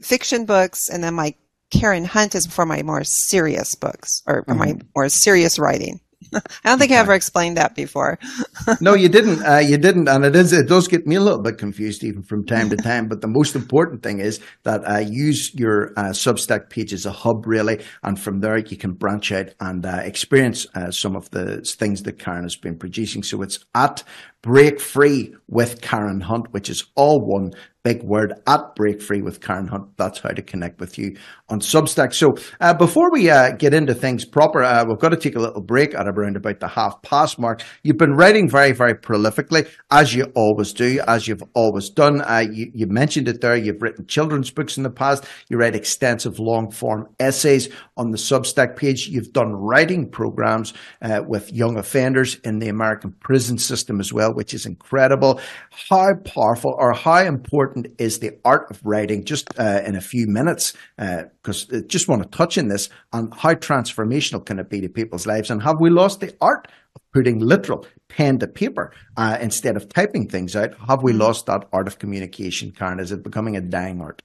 fiction 0.03 0.45
books, 0.45 0.89
and 0.91 1.03
then 1.03 1.15
my 1.15 1.35
Karen 1.71 2.05
Hunt 2.05 2.35
is 2.35 2.47
for 2.47 2.67
my 2.67 2.83
more 2.83 3.05
serious 3.05 3.75
books 3.75 4.23
or 4.27 4.43
mm-hmm. 4.43 4.59
my 4.59 4.75
more 4.95 5.09
serious 5.09 5.59
writing. 5.59 6.01
I 6.35 6.41
don't 6.65 6.79
think 6.79 6.93
I 6.93 6.97
ever 6.97 7.15
explained 7.15 7.57
that 7.57 7.75
before. 7.75 8.19
no, 8.81 8.95
you 8.95 9.09
didn't. 9.17 9.45
Uh, 9.45 9.59
you 9.59 9.77
didn't, 9.79 10.09
and 10.09 10.25
it 10.25 10.37
is. 10.37 10.53
It 10.53 10.69
does 10.69 10.89
get 10.89 11.07
me 11.07 11.17
a 11.17 11.21
little 11.21 11.43
bit 11.43 11.59
confused, 11.59 12.05
even 12.05 12.23
from 12.23 12.47
time 12.47 12.71
to 12.71 12.77
time. 12.77 13.09
But 13.09 13.21
the 13.21 13.29
most 13.29 13.55
important 13.55 14.03
thing 14.03 14.21
is 14.21 14.41
that 14.63 14.83
uh, 14.89 14.99
use 14.99 15.55
your 15.55 15.93
uh, 15.97 16.11
Substack 16.11 16.71
page 16.71 16.93
as 16.93 17.07
a 17.07 17.13
hub, 17.13 17.47
really, 17.47 17.83
and 18.03 18.19
from 18.19 18.41
there 18.41 18.59
you 18.59 18.77
can 18.77 18.93
branch 18.93 19.33
out 19.33 19.55
and 19.61 19.85
uh, 19.85 20.01
experience 20.03 20.67
uh, 20.75 20.91
some 20.91 21.17
of 21.17 21.31
the 21.31 21.61
things 21.63 22.03
that 22.03 22.19
Karen 22.19 22.45
has 22.45 22.57
been 22.57 22.79
producing. 22.79 23.23
So 23.23 23.43
it's 23.43 23.65
at 23.75 24.03
Break 24.43 24.81
Free 24.81 25.35
with 25.49 25.81
Karen 25.83 26.21
Hunt, 26.21 26.53
which 26.53 26.69
is 26.69 26.85
all 26.97 27.21
one 27.21 27.53
big 27.85 28.03
word 28.05 28.35
at 28.47 28.61
Break 28.77 29.03
Free 29.03 29.23
with 29.23 29.41
Karen 29.41 29.67
Hunt. 29.67 29.97
That's 29.97 30.21
how 30.21 30.31
to 30.31 30.43
connect 30.43 30.79
with 30.79 30.99
you 30.99 31.17
on 31.49 31.61
Substack. 31.61 32.15
So 32.15 32.35
uh, 32.61 32.75
before 32.75 33.11
we 33.11 33.29
uh, 33.29 33.53
get 33.53 33.75
into 33.75 33.93
things 33.93 34.25
proper, 34.25 34.63
uh, 34.63 34.85
we've 34.87 34.99
got 34.99 35.09
to 35.09 35.17
take 35.17 35.35
a 35.35 35.41
little 35.41 35.63
break 35.63 35.95
at 35.95 36.07
around 36.07 36.37
about 36.37 36.61
the 36.61 36.69
half 36.69 37.03
past 37.03 37.41
mark. 37.41 37.63
You've 37.83 37.99
been 37.99 38.13
writing 38.13 38.49
very, 38.49 38.73
very 38.73 38.95
prolifically, 38.95 39.69
as 39.91 40.15
you 40.15 40.27
always 40.37 40.73
do, 40.73 41.01
as 41.09 41.27
you've 41.27 41.43
always 41.55 41.91
done. 41.91 42.23
Uh, 42.23 42.45
you, 42.51 42.71
you, 42.73 42.87
mentioned 42.87 43.27
it 43.27 43.41
there. 43.41 43.57
You've 43.57 43.83
written 43.83 44.07
children's 44.07 44.51
books 44.51 44.77
in 44.77 44.85
the 44.85 44.91
past. 44.91 45.25
You 45.49 45.59
write 45.59 45.75
extensive 45.75 46.39
long 46.39 46.71
form 46.71 47.09
essays 47.19 47.69
on 47.97 48.11
the 48.11 48.19
Substack 48.19 48.77
page. 48.77 49.09
You've 49.09 49.33
done 49.33 49.53
writing 49.53 50.09
programs 50.09 50.73
uh, 51.01 51.23
with 51.27 51.53
young 51.53 51.79
offenders 51.79 52.37
in 52.45 52.61
the 52.61 52.69
American 52.69 53.13
prison 53.21 53.59
system 53.59 53.99
as 53.99 54.13
well, 54.13 54.33
which 54.35 54.55
is 54.55 54.67
incredible. 54.67 55.41
How 55.89 56.15
powerful 56.25 56.77
or 56.79 56.93
how 56.93 57.25
important 57.25 57.72
important 57.77 58.01
is 58.01 58.19
the 58.19 58.39
art 58.45 58.71
of 58.71 58.85
writing 58.85 59.25
just 59.25 59.49
uh, 59.59 59.83
in 59.85 59.97
a 59.97 60.01
few 60.01 60.27
minutes, 60.27 60.75
because 60.97 61.73
uh, 61.73 61.79
I 61.79 61.81
just 61.81 62.09
want 62.09 62.23
to 62.23 62.29
touch 62.29 62.59
on 62.59 62.69
this 62.69 62.89
on 63.13 63.31
how 63.31 63.55
transformational 63.55 64.45
can 64.45 64.59
it 64.59 64.69
be 64.69 64.81
to 64.81 64.89
people's 64.89 65.27
lives, 65.27 65.51
and 65.51 65.63
have 65.63 65.81
we 65.81 65.91
lost 65.91 66.21
the 66.21 66.35
art 66.41 66.69
of 66.95 67.03
putting 67.13 67.39
literal 67.39 67.87
pen 68.09 68.39
to 68.39 68.47
paper 68.47 68.93
uh, 69.17 69.39
instead 69.41 69.77
of 69.77 69.89
typing 69.89 70.29
things 70.29 70.55
out? 70.55 70.75
Have 70.87 71.03
we 71.03 71.13
mm. 71.13 71.19
lost 71.19 71.47
that 71.47 71.69
art 71.73 71.87
of 71.87 71.99
communication, 71.99 72.73
Karen? 72.73 73.01
Is 73.01 73.13
it 73.13 73.23
becoming 73.23 73.57
a 73.57 73.61
dying 73.61 74.01
art? 74.01 74.23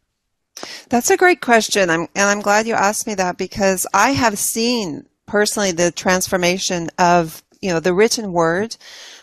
That's 0.89 1.09
a 1.09 1.17
great 1.17 1.41
question, 1.41 1.89
I'm, 1.89 2.07
and 2.15 2.29
I'm 2.29 2.41
glad 2.41 2.67
you 2.67 2.73
asked 2.73 3.07
me 3.07 3.15
that 3.15 3.37
because 3.37 3.85
I 3.93 4.11
have 4.11 4.37
seen 4.37 5.05
personally 5.27 5.71
the 5.71 5.91
transformation 5.91 6.89
of 6.97 7.43
you 7.61 7.69
know 7.71 7.79
the 7.79 7.93
written 7.93 8.31
word 8.31 8.75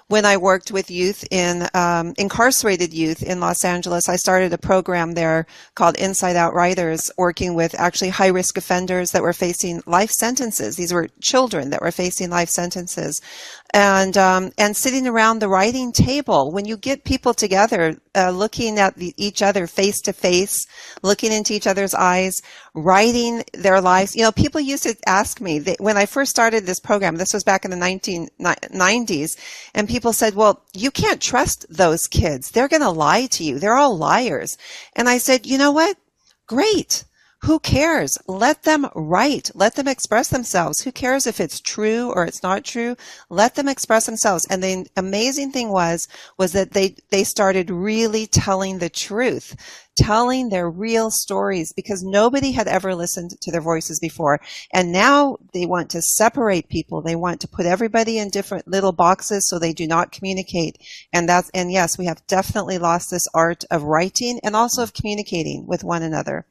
when 0.09 0.25
I 0.25 0.37
worked 0.37 0.71
with 0.71 0.91
youth 0.91 1.25
in 1.31 1.69
um, 1.75 2.15
incarcerated 2.19 2.93
youth 2.93 3.23
in 3.23 3.41
Los 3.41 3.65
Angeles, 3.65 4.09
I 4.09 4.17
started 4.17 4.53
a 4.53 4.59
program 4.59 5.13
there 5.13 5.47
called 5.75 5.97
Inside 5.97 6.37
Out 6.37 6.55
Writers, 6.55 7.11
working 7.17 7.55
with 7.55 7.75
actually 7.79 8.11
high 8.11 8.29
risk 8.29 8.59
offenders 8.59 9.13
that 9.13 9.23
were 9.23 9.33
facing 9.33 9.83
life 9.87 10.11
sentences. 10.11 10.77
These 10.77 10.93
were 10.93 11.09
children 11.21 11.71
that 11.71 11.81
were 11.81 11.91
facing 11.91 12.31
life 12.31 12.51
sentences 12.51 13.21
and 13.75 14.17
um, 14.17 14.53
and 14.57 14.77
sitting 14.77 15.07
around 15.09 15.41
the 15.41 15.49
writing 15.49 15.91
table. 15.91 16.53
When 16.53 16.65
you 16.65 16.77
get 16.77 17.05
people 17.05 17.35
together 17.35 17.97
uh, 18.15 18.31
looking 18.31 18.79
at 18.79 18.95
the, 18.95 19.13
each 19.17 19.43
other 19.43 19.67
face 19.67 20.01
to 20.03 20.13
face 20.13 20.65
looking 21.03 21.33
into 21.33 21.53
each 21.53 21.67
other's 21.67 21.93
eyes 21.93 22.41
writing 22.73 23.43
their 23.53 23.81
lives. 23.81 24.15
You 24.15 24.23
know 24.23 24.31
people 24.31 24.61
used 24.61 24.85
to 24.85 24.97
ask 25.07 25.41
me 25.41 25.61
when 25.81 25.97
i 25.97 26.07
first 26.07 26.31
started 26.31 26.65
this 26.65 26.79
program 26.79 27.17
this 27.17 27.35
was 27.35 27.43
back 27.43 27.65
in 27.65 27.73
the 27.73 27.77
1990s 27.77 29.37
and 29.75 29.89
people 29.89 30.13
said 30.13 30.35
well 30.35 30.63
you 30.73 30.93
can't 30.93 31.21
trust 31.21 31.67
those 31.69 32.07
kids. 32.07 32.53
They're 32.53 32.69
going 32.69 32.83
to 32.83 32.91
lie 32.91 33.27
to 33.27 33.45
you. 33.45 33.59
They're 33.59 33.77
all 33.77 33.99
liars. 33.99 34.57
And 34.95 35.09
i 35.09 35.19
said 35.19 35.47
you 35.47 35.59
know 35.59 35.73
what? 35.73 35.97
Great 36.47 37.05
who 37.45 37.59
cares? 37.59 38.17
Let 38.27 38.63
them 38.63 38.87
write. 38.95 39.51
Let 39.55 39.75
them 39.75 39.87
express 39.87 40.29
themselves. 40.29 40.81
Who 40.81 40.91
cares 40.91 41.27
if 41.27 41.41
it's 41.41 41.61
true 41.61 42.11
or 42.15 42.25
it's 42.25 42.43
not 42.43 42.65
true? 42.65 42.97
Let 43.29 43.55
them 43.55 43.69
express 43.69 44.07
themselves. 44.07 44.47
And 44.49 44.63
the 44.63 44.87
amazing 44.97 45.53
thing 45.53 45.71
was, 45.71 46.09
was 46.39 46.53
that 46.53 46.73
they, 46.73 46.97
they 47.11 47.23
started 47.23 47.69
really 47.69 48.27
telling 48.27 48.79
the 48.79 48.89
truth, 48.89 49.57
telling 49.95 50.49
their 50.49 50.71
real 50.71 51.11
stories 51.11 51.75
because 51.75 52.03
nobody 52.03 52.53
had 52.53 52.67
ever 52.67 52.95
listened 52.95 53.33
to 53.43 53.53
their 53.53 53.61
voices 53.61 54.01
before. 54.01 54.41
And 54.73 54.91
now 54.91 55.37
they 55.53 55.67
want 55.67 55.91
to 55.91 56.01
separate 56.01 56.71
people. 56.71 57.03
They 57.03 57.15
want 57.15 57.43
to 57.43 57.49
put 57.49 57.67
everybody 57.67 58.17
in 58.17 58.31
different 58.31 58.67
little 58.67 58.93
boxes 58.93 59.47
so 59.47 59.59
they 59.59 59.75
do 59.75 59.87
not 59.87 60.13
communicate. 60.13 60.79
And 61.13 61.29
that's, 61.29 61.51
and 61.53 61.71
yes, 61.71 61.99
we 61.99 62.07
have 62.07 62.27
definitely 62.27 62.79
lost 62.79 63.11
this 63.11 63.29
art 63.35 63.65
of 63.71 63.83
writing 63.83 64.41
and 64.43 64.57
also 64.57 64.83
of 64.83 64.95
communicating 64.95 65.67
with 65.67 65.85
one 65.85 66.03
another. 66.03 66.47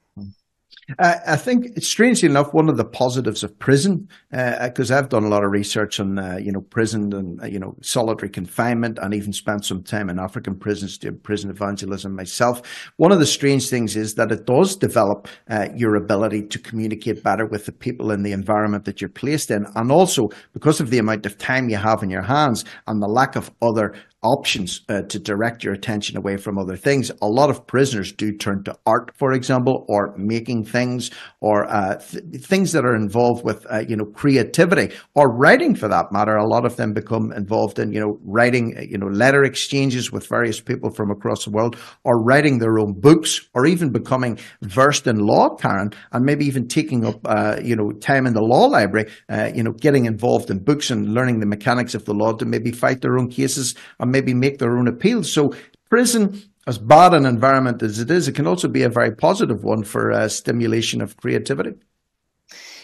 Uh, 0.99 1.15
I 1.25 1.37
think, 1.37 1.81
strangely 1.81 2.29
enough, 2.29 2.53
one 2.53 2.69
of 2.69 2.77
the 2.77 2.85
positives 2.85 3.43
of 3.43 3.57
prison, 3.57 4.07
because 4.31 4.91
uh, 4.91 4.97
I've 4.97 5.09
done 5.09 5.23
a 5.23 5.29
lot 5.29 5.43
of 5.43 5.51
research 5.51 5.99
on, 5.99 6.19
uh, 6.19 6.37
you 6.41 6.51
know, 6.51 6.59
prison 6.59 7.13
and, 7.13 7.41
uh, 7.41 7.45
you 7.45 7.59
know, 7.59 7.75
solitary 7.81 8.29
confinement 8.29 8.99
and 9.01 9.13
even 9.13 9.31
spent 9.31 9.63
some 9.63 9.81
time 9.83 10.09
in 10.09 10.19
African 10.19 10.57
prisons 10.57 10.97
doing 10.97 11.19
prison 11.19 11.49
evangelism 11.49 12.15
myself. 12.15 12.61
One 12.97 13.11
of 13.11 13.19
the 13.19 13.25
strange 13.25 13.69
things 13.69 13.95
is 13.95 14.15
that 14.15 14.31
it 14.31 14.45
does 14.45 14.75
develop 14.75 15.27
uh, 15.49 15.69
your 15.75 15.95
ability 15.95 16.47
to 16.47 16.59
communicate 16.59 17.23
better 17.23 17.45
with 17.45 17.65
the 17.65 17.71
people 17.71 18.11
in 18.11 18.23
the 18.23 18.33
environment 18.33 18.85
that 18.85 18.99
you're 18.99 19.09
placed 19.09 19.51
in. 19.51 19.65
And 19.75 19.91
also, 19.91 20.29
because 20.53 20.81
of 20.81 20.89
the 20.89 20.99
amount 20.99 21.25
of 21.25 21.37
time 21.37 21.69
you 21.69 21.77
have 21.77 22.03
in 22.03 22.09
your 22.09 22.23
hands 22.23 22.65
and 22.87 23.01
the 23.01 23.07
lack 23.07 23.35
of 23.35 23.51
other 23.61 23.95
options 24.23 24.81
uh, 24.89 25.01
to 25.03 25.19
direct 25.19 25.63
your 25.63 25.73
attention 25.73 26.17
away 26.17 26.37
from 26.37 26.57
other 26.57 26.75
things. 26.75 27.11
A 27.21 27.27
lot 27.27 27.49
of 27.49 27.65
prisoners 27.67 28.11
do 28.11 28.35
turn 28.35 28.63
to 28.63 28.75
art, 28.85 29.11
for 29.15 29.33
example, 29.33 29.85
or 29.87 30.13
making 30.17 30.65
things, 30.65 31.11
or 31.41 31.65
uh, 31.69 31.97
th- 31.97 32.23
things 32.43 32.71
that 32.71 32.85
are 32.85 32.95
involved 32.95 33.43
with 33.43 33.65
uh, 33.69 33.83
you 33.87 33.95
know 33.95 34.05
creativity 34.05 34.93
or 35.15 35.35
writing, 35.35 35.75
for 35.75 35.87
that 35.87 36.11
matter. 36.11 36.35
A 36.35 36.47
lot 36.47 36.65
of 36.65 36.75
them 36.75 36.93
become 36.93 37.31
involved 37.33 37.79
in 37.79 37.91
you 37.91 37.99
know 37.99 38.19
writing 38.23 38.75
you 38.89 38.97
know 38.97 39.07
letter 39.07 39.43
exchanges 39.43 40.11
with 40.11 40.27
various 40.27 40.59
people 40.59 40.89
from 40.89 41.11
across 41.11 41.45
the 41.45 41.51
world, 41.51 41.77
or 42.03 42.23
writing 42.23 42.59
their 42.59 42.79
own 42.79 42.93
books, 42.93 43.41
or 43.53 43.65
even 43.65 43.91
becoming 43.91 44.39
versed 44.61 45.07
in 45.07 45.17
law, 45.17 45.55
Karen, 45.55 45.91
and 46.11 46.25
maybe 46.25 46.45
even 46.45 46.67
taking 46.67 47.05
up 47.05 47.19
uh, 47.25 47.57
you 47.63 47.75
know 47.75 47.91
time 47.91 48.25
in 48.25 48.33
the 48.33 48.41
law 48.41 48.65
library, 48.65 49.09
uh, 49.29 49.51
you 49.53 49.63
know, 49.63 49.71
getting 49.71 50.05
involved 50.05 50.49
in 50.49 50.59
books 50.59 50.89
and 50.89 51.13
learning 51.13 51.39
the 51.39 51.45
mechanics 51.45 51.93
of 51.95 52.05
the 52.05 52.13
law 52.13 52.33
to 52.33 52.45
maybe 52.45 52.71
fight 52.71 53.01
their 53.01 53.17
own 53.17 53.29
cases 53.29 53.75
and 53.99 54.11
maybe 54.13 54.33
make 54.33 54.59
their 54.59 54.77
own 54.77 54.87
appeals. 54.87 55.33
So 55.33 55.53
prison, 55.89 56.41
as 56.65 56.77
bad 56.77 57.13
an 57.13 57.25
environment 57.25 57.83
as 57.83 57.99
it 57.99 58.09
is, 58.09 58.29
it 58.29 58.35
can 58.35 58.47
also 58.47 58.69
be 58.69 58.83
a 58.83 58.89
very 58.89 59.11
positive 59.11 59.65
one 59.65 59.83
for 59.83 60.13
uh, 60.13 60.29
stimulation 60.29 61.01
of 61.01 61.17
creativity. 61.17 61.73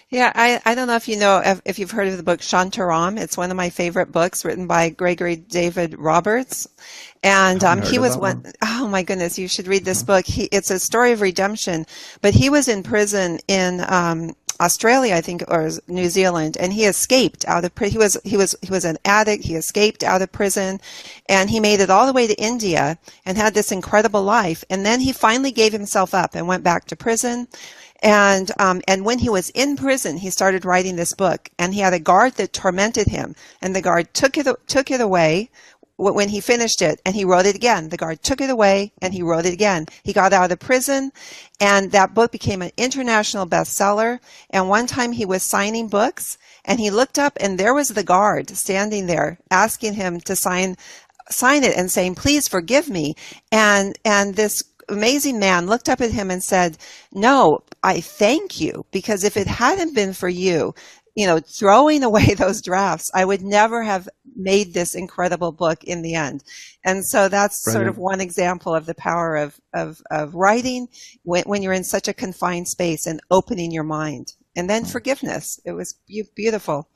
Yeah, 0.10 0.32
I, 0.34 0.60
I 0.66 0.74
don't 0.74 0.88
know 0.88 0.96
if 0.96 1.08
you 1.08 1.18
know 1.18 1.40
if, 1.46 1.62
if 1.66 1.78
you've 1.78 1.92
heard 1.92 2.08
of 2.08 2.18
the 2.18 2.24
book 2.24 2.40
Shantaram. 2.40 3.20
It's 3.20 3.38
one 3.38 3.52
of 3.52 3.58
my 3.58 3.70
favorite 3.70 4.12
books 4.12 4.44
written 4.44 4.66
by 4.66 4.90
Gregory 4.90 5.36
David 5.36 6.00
Roberts. 6.00 6.68
And 7.22 7.64
um, 7.64 7.84
he 7.84 8.00
was 8.00 8.18
one, 8.18 8.42
one, 8.42 8.54
oh 8.64 8.88
my 8.88 9.04
goodness, 9.04 9.38
you 9.38 9.48
should 9.48 9.68
read 9.68 9.86
this 9.86 10.02
book. 10.02 10.26
He, 10.26 10.46
it's 10.46 10.72
a 10.72 10.80
story 10.80 11.12
of 11.12 11.22
redemption, 11.22 11.86
but 12.22 12.34
he 12.34 12.50
was 12.50 12.68
in 12.68 12.82
prison 12.82 13.38
in 13.48 13.86
um, 13.88 14.36
Australia, 14.62 15.16
I 15.16 15.22
think, 15.22 15.44
or 15.48 15.70
New 15.88 16.10
Zealand, 16.10 16.58
and 16.60 16.74
he 16.74 16.86
escaped 16.86 17.46
out 17.48 17.66
of 17.66 17.72
he 17.78 17.98
was 17.98 18.18
he 18.24 18.38
was 18.38 18.56
he 18.62 18.72
was 18.72 18.86
an 18.86 18.98
addict. 19.06 19.44
He 19.46 19.56
escaped 19.56 20.04
out 20.04 20.22
of 20.22 20.32
prison, 20.32 20.82
and 21.28 21.50
he 21.50 21.60
made 21.60 21.80
it 21.80 21.90
all 21.90 22.06
the 22.06 22.14
way 22.14 22.28
to 22.28 22.42
India 22.42 22.98
and 23.26 23.38
had 23.38 23.54
this 23.54 23.72
incredible 23.72 24.24
life. 24.24 24.64
And 24.70 24.86
then 24.86 25.00
he 25.00 25.14
finally 25.14 25.52
gave 25.52 25.74
himself 25.74 26.14
up 26.14 26.36
and 26.36 26.48
went 26.48 26.64
back 26.64 26.86
to 26.86 26.96
prison. 26.96 27.48
And 28.02 28.52
um, 28.60 28.82
and 28.88 29.06
when 29.06 29.20
he 29.20 29.30
was 29.30 29.50
in 29.52 29.78
prison, 29.78 30.18
he 30.18 30.30
started 30.30 30.66
writing 30.66 30.96
this 30.96 31.14
book, 31.14 31.50
and 31.60 31.74
he 31.74 31.82
had 31.82 31.94
a 31.94 32.00
guard 32.00 32.34
that 32.36 32.54
tormented 32.54 33.08
him, 33.08 33.36
and 33.62 33.76
the 33.76 33.82
guard 33.82 34.14
took 34.14 34.38
it 34.38 34.48
took 34.68 34.92
it 34.92 35.02
away 35.02 35.50
when 36.00 36.30
he 36.30 36.40
finished 36.40 36.82
it 36.82 37.02
and 37.06 37.14
he 37.14 37.26
wrote 37.26 37.46
it 37.46 37.56
again. 37.56 37.90
The 37.90 37.98
guard 37.98 38.24
took 38.24 38.40
it 38.40 38.50
away 38.50 38.94
and 39.02 39.14
he 39.14 39.22
wrote 39.22 39.46
it 39.46 39.54
again. 39.54 39.86
He 40.04 40.14
got 40.14 40.32
out 40.32 40.52
of 40.52 40.60
prison 40.60 41.12
and 41.60 41.92
that 41.92 42.14
book 42.14 42.32
became 42.32 42.62
an 42.62 42.72
international 42.78 43.46
bestseller. 43.46 44.20
And 44.50 44.70
one 44.70 44.88
time 44.88 45.12
he 45.12 45.26
was 45.26 45.44
signing 45.44 45.90
books 45.90 46.38
and 46.64 46.80
he 46.80 46.90
looked 46.90 47.20
up 47.20 47.38
and 47.42 47.58
there 47.58 47.74
was 47.74 47.90
the 47.90 48.04
guard 48.04 48.50
standing 48.52 49.08
there 49.08 49.40
asking 49.52 49.96
him 49.96 50.22
to 50.22 50.36
sign 50.36 50.78
sign 51.30 51.64
it 51.64 51.76
and 51.78 51.92
saying, 51.92 52.16
please 52.16 52.48
forgive 52.48 52.90
me. 52.90 53.14
And, 53.52 53.96
and 54.04 54.36
this 54.36 54.64
amazing 54.88 55.38
man 55.38 55.68
looked 55.68 55.90
up 55.90 56.02
at 56.02 56.12
him 56.12 56.32
and 56.32 56.44
said, 56.44 56.78
no, 57.14 57.60
I 57.84 58.02
thank 58.02 58.60
you 58.60 58.86
because 58.92 59.24
if 59.24 59.38
it 59.38 59.46
hadn't 59.46 59.94
been 59.94 60.14
for 60.14 60.28
you, 60.28 60.74
you 61.16 61.28
know, 61.28 61.40
throwing 61.40 62.04
away 62.04 62.34
those 62.38 62.62
drafts, 62.62 63.12
I 63.14 63.26
would 63.26 63.42
never 63.42 63.84
have 63.84 64.08
made 64.40 64.74
this 64.74 64.96
incredible 64.96 65.52
book 65.52 65.84
in 65.84 66.02
the 66.02 66.16
end. 66.16 66.44
And 66.84 67.06
so 67.06 67.28
that's 67.28 67.64
Brilliant. 67.64 67.84
sort 67.84 67.90
of 67.90 67.98
one 67.98 68.22
example 68.22 68.74
of 68.74 68.86
the 68.86 68.96
power 68.96 69.36
of, 69.36 69.60
of, 69.74 70.02
of 70.10 70.34
writing 70.34 70.88
when, 71.24 71.44
when 71.44 71.62
you're 71.62 71.74
in 71.74 71.84
such 71.84 72.08
a 72.08 72.14
confined 72.14 72.68
space 72.68 73.06
and 73.06 73.20
opening 73.30 73.72
your 73.72 73.84
mind. 73.84 74.34
And 74.56 74.70
then 74.70 74.84
mm. 74.84 74.92
forgiveness. 74.92 75.60
It 75.66 75.74
was 75.74 75.96
beautiful 76.36 76.90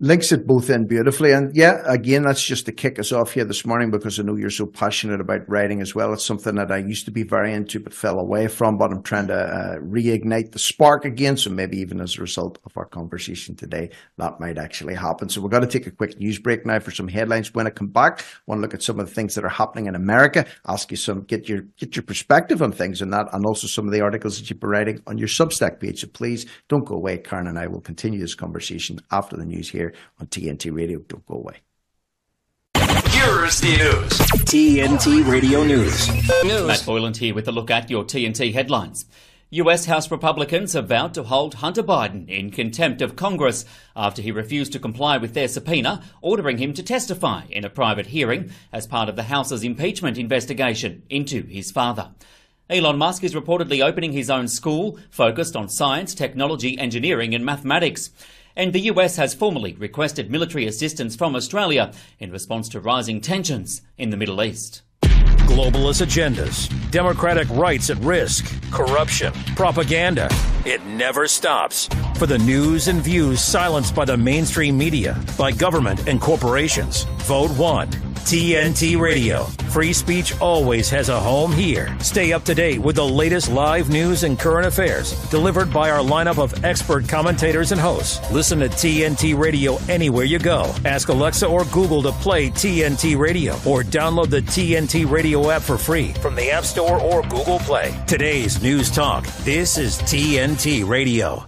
links 0.00 0.32
it 0.32 0.46
both 0.46 0.70
in 0.70 0.86
beautifully. 0.86 1.32
And 1.32 1.54
yeah, 1.54 1.80
again, 1.86 2.24
that's 2.24 2.44
just 2.44 2.66
to 2.66 2.72
kick 2.72 2.98
us 2.98 3.12
off 3.12 3.32
here 3.32 3.44
this 3.44 3.64
morning 3.64 3.92
because 3.92 4.18
I 4.18 4.24
know 4.24 4.34
you're 4.34 4.50
so 4.50 4.66
passionate 4.66 5.20
about 5.20 5.48
writing 5.48 5.80
as 5.80 5.94
well. 5.94 6.12
It's 6.12 6.24
something 6.24 6.56
that 6.56 6.72
I 6.72 6.78
used 6.78 7.04
to 7.04 7.12
be 7.12 7.22
very 7.22 7.54
into 7.54 7.78
but 7.78 7.94
fell 7.94 8.18
away 8.18 8.48
from, 8.48 8.76
but 8.76 8.90
I'm 8.90 9.04
trying 9.04 9.28
to 9.28 9.36
uh, 9.36 9.76
reignite 9.76 10.50
the 10.50 10.58
spark 10.58 11.04
again. 11.04 11.36
So 11.36 11.50
maybe 11.50 11.78
even 11.78 12.00
as 12.00 12.18
a 12.18 12.22
result 12.22 12.58
of 12.64 12.76
our 12.76 12.86
conversation 12.86 13.54
today, 13.54 13.90
that 14.18 14.40
might 14.40 14.58
actually 14.58 14.94
happen. 14.94 15.28
So 15.28 15.40
we're 15.40 15.48
going 15.48 15.66
to 15.66 15.68
take 15.68 15.86
a 15.86 15.92
quick 15.92 16.18
news 16.18 16.40
break 16.40 16.66
now 16.66 16.80
for 16.80 16.90
some 16.90 17.08
headlines. 17.08 17.54
When 17.54 17.68
I 17.68 17.70
come 17.70 17.88
back, 17.88 18.20
I 18.20 18.24
want 18.46 18.58
to 18.58 18.62
look 18.62 18.74
at 18.74 18.82
some 18.82 18.98
of 18.98 19.06
the 19.06 19.14
things 19.14 19.36
that 19.36 19.44
are 19.44 19.48
happening 19.48 19.86
in 19.86 19.94
America, 19.94 20.44
ask 20.66 20.90
you 20.90 20.96
some, 20.96 21.22
get 21.22 21.48
your, 21.48 21.62
get 21.78 21.94
your 21.94 22.02
perspective 22.02 22.62
on 22.62 22.72
things 22.72 23.00
and 23.00 23.12
that, 23.12 23.28
and 23.32 23.46
also 23.46 23.68
some 23.68 23.86
of 23.86 23.92
the 23.92 24.00
articles 24.00 24.38
that 24.38 24.50
you've 24.50 24.58
been 24.58 24.70
writing 24.70 25.00
on 25.06 25.18
your 25.18 25.28
Substack 25.28 25.78
page. 25.78 26.00
So 26.00 26.08
please 26.08 26.46
don't 26.68 26.84
go 26.84 26.96
away. 26.96 27.18
Karen 27.18 27.46
and 27.46 27.58
I 27.58 27.68
will 27.68 27.80
continue 27.80 28.18
this 28.18 28.34
conversation 28.34 28.98
after 29.12 29.36
the 29.36 29.44
news 29.44 29.68
here 29.68 29.83
here 29.84 29.94
on 30.20 30.26
TNT 30.26 30.74
Radio. 30.74 30.98
Don't 31.00 31.26
go 31.26 31.36
away. 31.36 31.56
Here's 33.08 33.60
the 33.60 33.76
news. 33.76 34.18
TNT 34.44 35.26
Radio 35.26 35.64
News. 35.64 36.08
news. 36.44 36.66
Matt 36.66 36.84
Boyland 36.84 37.16
here 37.16 37.34
with 37.34 37.48
a 37.48 37.52
look 37.52 37.70
at 37.70 37.90
your 37.90 38.04
TNT 38.04 38.52
headlines. 38.52 39.06
US 39.50 39.84
House 39.84 40.10
Republicans 40.10 40.72
have 40.72 40.88
vowed 40.88 41.14
to 41.14 41.22
hold 41.22 41.54
Hunter 41.54 41.82
Biden 41.82 42.28
in 42.28 42.50
contempt 42.50 43.00
of 43.00 43.14
Congress 43.14 43.64
after 43.94 44.20
he 44.20 44.32
refused 44.32 44.72
to 44.72 44.80
comply 44.80 45.16
with 45.16 45.34
their 45.34 45.46
subpoena, 45.46 46.02
ordering 46.20 46.58
him 46.58 46.72
to 46.74 46.82
testify 46.82 47.44
in 47.50 47.64
a 47.64 47.70
private 47.70 48.06
hearing 48.06 48.50
as 48.72 48.86
part 48.86 49.08
of 49.08 49.16
the 49.16 49.24
House's 49.24 49.62
impeachment 49.62 50.18
investigation 50.18 51.04
into 51.08 51.44
his 51.44 51.70
father. 51.70 52.10
Elon 52.68 52.98
Musk 52.98 53.22
is 53.22 53.34
reportedly 53.34 53.84
opening 53.84 54.12
his 54.12 54.30
own 54.30 54.48
school 54.48 54.98
focused 55.10 55.54
on 55.54 55.68
science, 55.68 56.14
technology, 56.14 56.76
engineering, 56.78 57.34
and 57.34 57.44
mathematics 57.44 58.10
and 58.56 58.72
the 58.72 58.80
US 58.92 59.16
has 59.16 59.34
formally 59.34 59.74
requested 59.74 60.30
military 60.30 60.66
assistance 60.66 61.16
from 61.16 61.34
Australia 61.34 61.92
in 62.18 62.30
response 62.30 62.68
to 62.70 62.80
rising 62.80 63.20
tensions 63.20 63.82
in 63.98 64.10
the 64.10 64.16
Middle 64.16 64.42
East. 64.42 64.82
Globalist 65.46 66.02
agendas, 66.04 66.68
democratic 66.90 67.48
rights 67.50 67.90
at 67.90 67.98
risk, 67.98 68.46
corruption, 68.70 69.32
propaganda. 69.54 70.28
It 70.64 70.84
never 70.86 71.28
stops. 71.28 71.88
For 72.16 72.26
the 72.26 72.38
news 72.38 72.88
and 72.88 73.02
views 73.02 73.40
silenced 73.40 73.94
by 73.94 74.04
the 74.04 74.16
mainstream 74.16 74.78
media, 74.78 75.20
by 75.36 75.52
government 75.52 76.08
and 76.08 76.20
corporations, 76.20 77.04
vote 77.26 77.50
one. 77.58 77.90
TNT 78.24 78.98
Radio. 78.98 79.44
Free 79.70 79.92
speech 79.92 80.40
always 80.40 80.88
has 80.88 81.10
a 81.10 81.20
home 81.20 81.52
here. 81.52 81.94
Stay 82.00 82.32
up 82.32 82.42
to 82.44 82.54
date 82.54 82.78
with 82.78 82.96
the 82.96 83.04
latest 83.04 83.50
live 83.50 83.90
news 83.90 84.22
and 84.22 84.38
current 84.38 84.66
affairs 84.66 85.12
delivered 85.28 85.70
by 85.70 85.90
our 85.90 85.98
lineup 85.98 86.38
of 86.38 86.64
expert 86.64 87.06
commentators 87.06 87.70
and 87.70 87.80
hosts. 87.80 88.18
Listen 88.32 88.60
to 88.60 88.68
TNT 88.68 89.38
Radio 89.38 89.76
anywhere 89.88 90.24
you 90.24 90.38
go. 90.38 90.74
Ask 90.86 91.08
Alexa 91.08 91.46
or 91.46 91.64
Google 91.66 92.02
to 92.02 92.12
play 92.12 92.48
TNT 92.48 93.18
Radio 93.18 93.52
or 93.66 93.82
download 93.82 94.30
the 94.30 94.40
TNT 94.40 95.08
Radio 95.10 95.50
app 95.50 95.60
for 95.62 95.76
free 95.76 96.14
from 96.14 96.34
the 96.34 96.50
App 96.50 96.64
Store 96.64 96.98
or 96.98 97.22
Google 97.22 97.58
Play. 97.58 97.94
Today's 98.06 98.62
News 98.62 98.90
Talk. 98.90 99.26
This 99.44 99.76
is 99.76 99.98
TNT 99.98 100.88
Radio. 100.88 101.46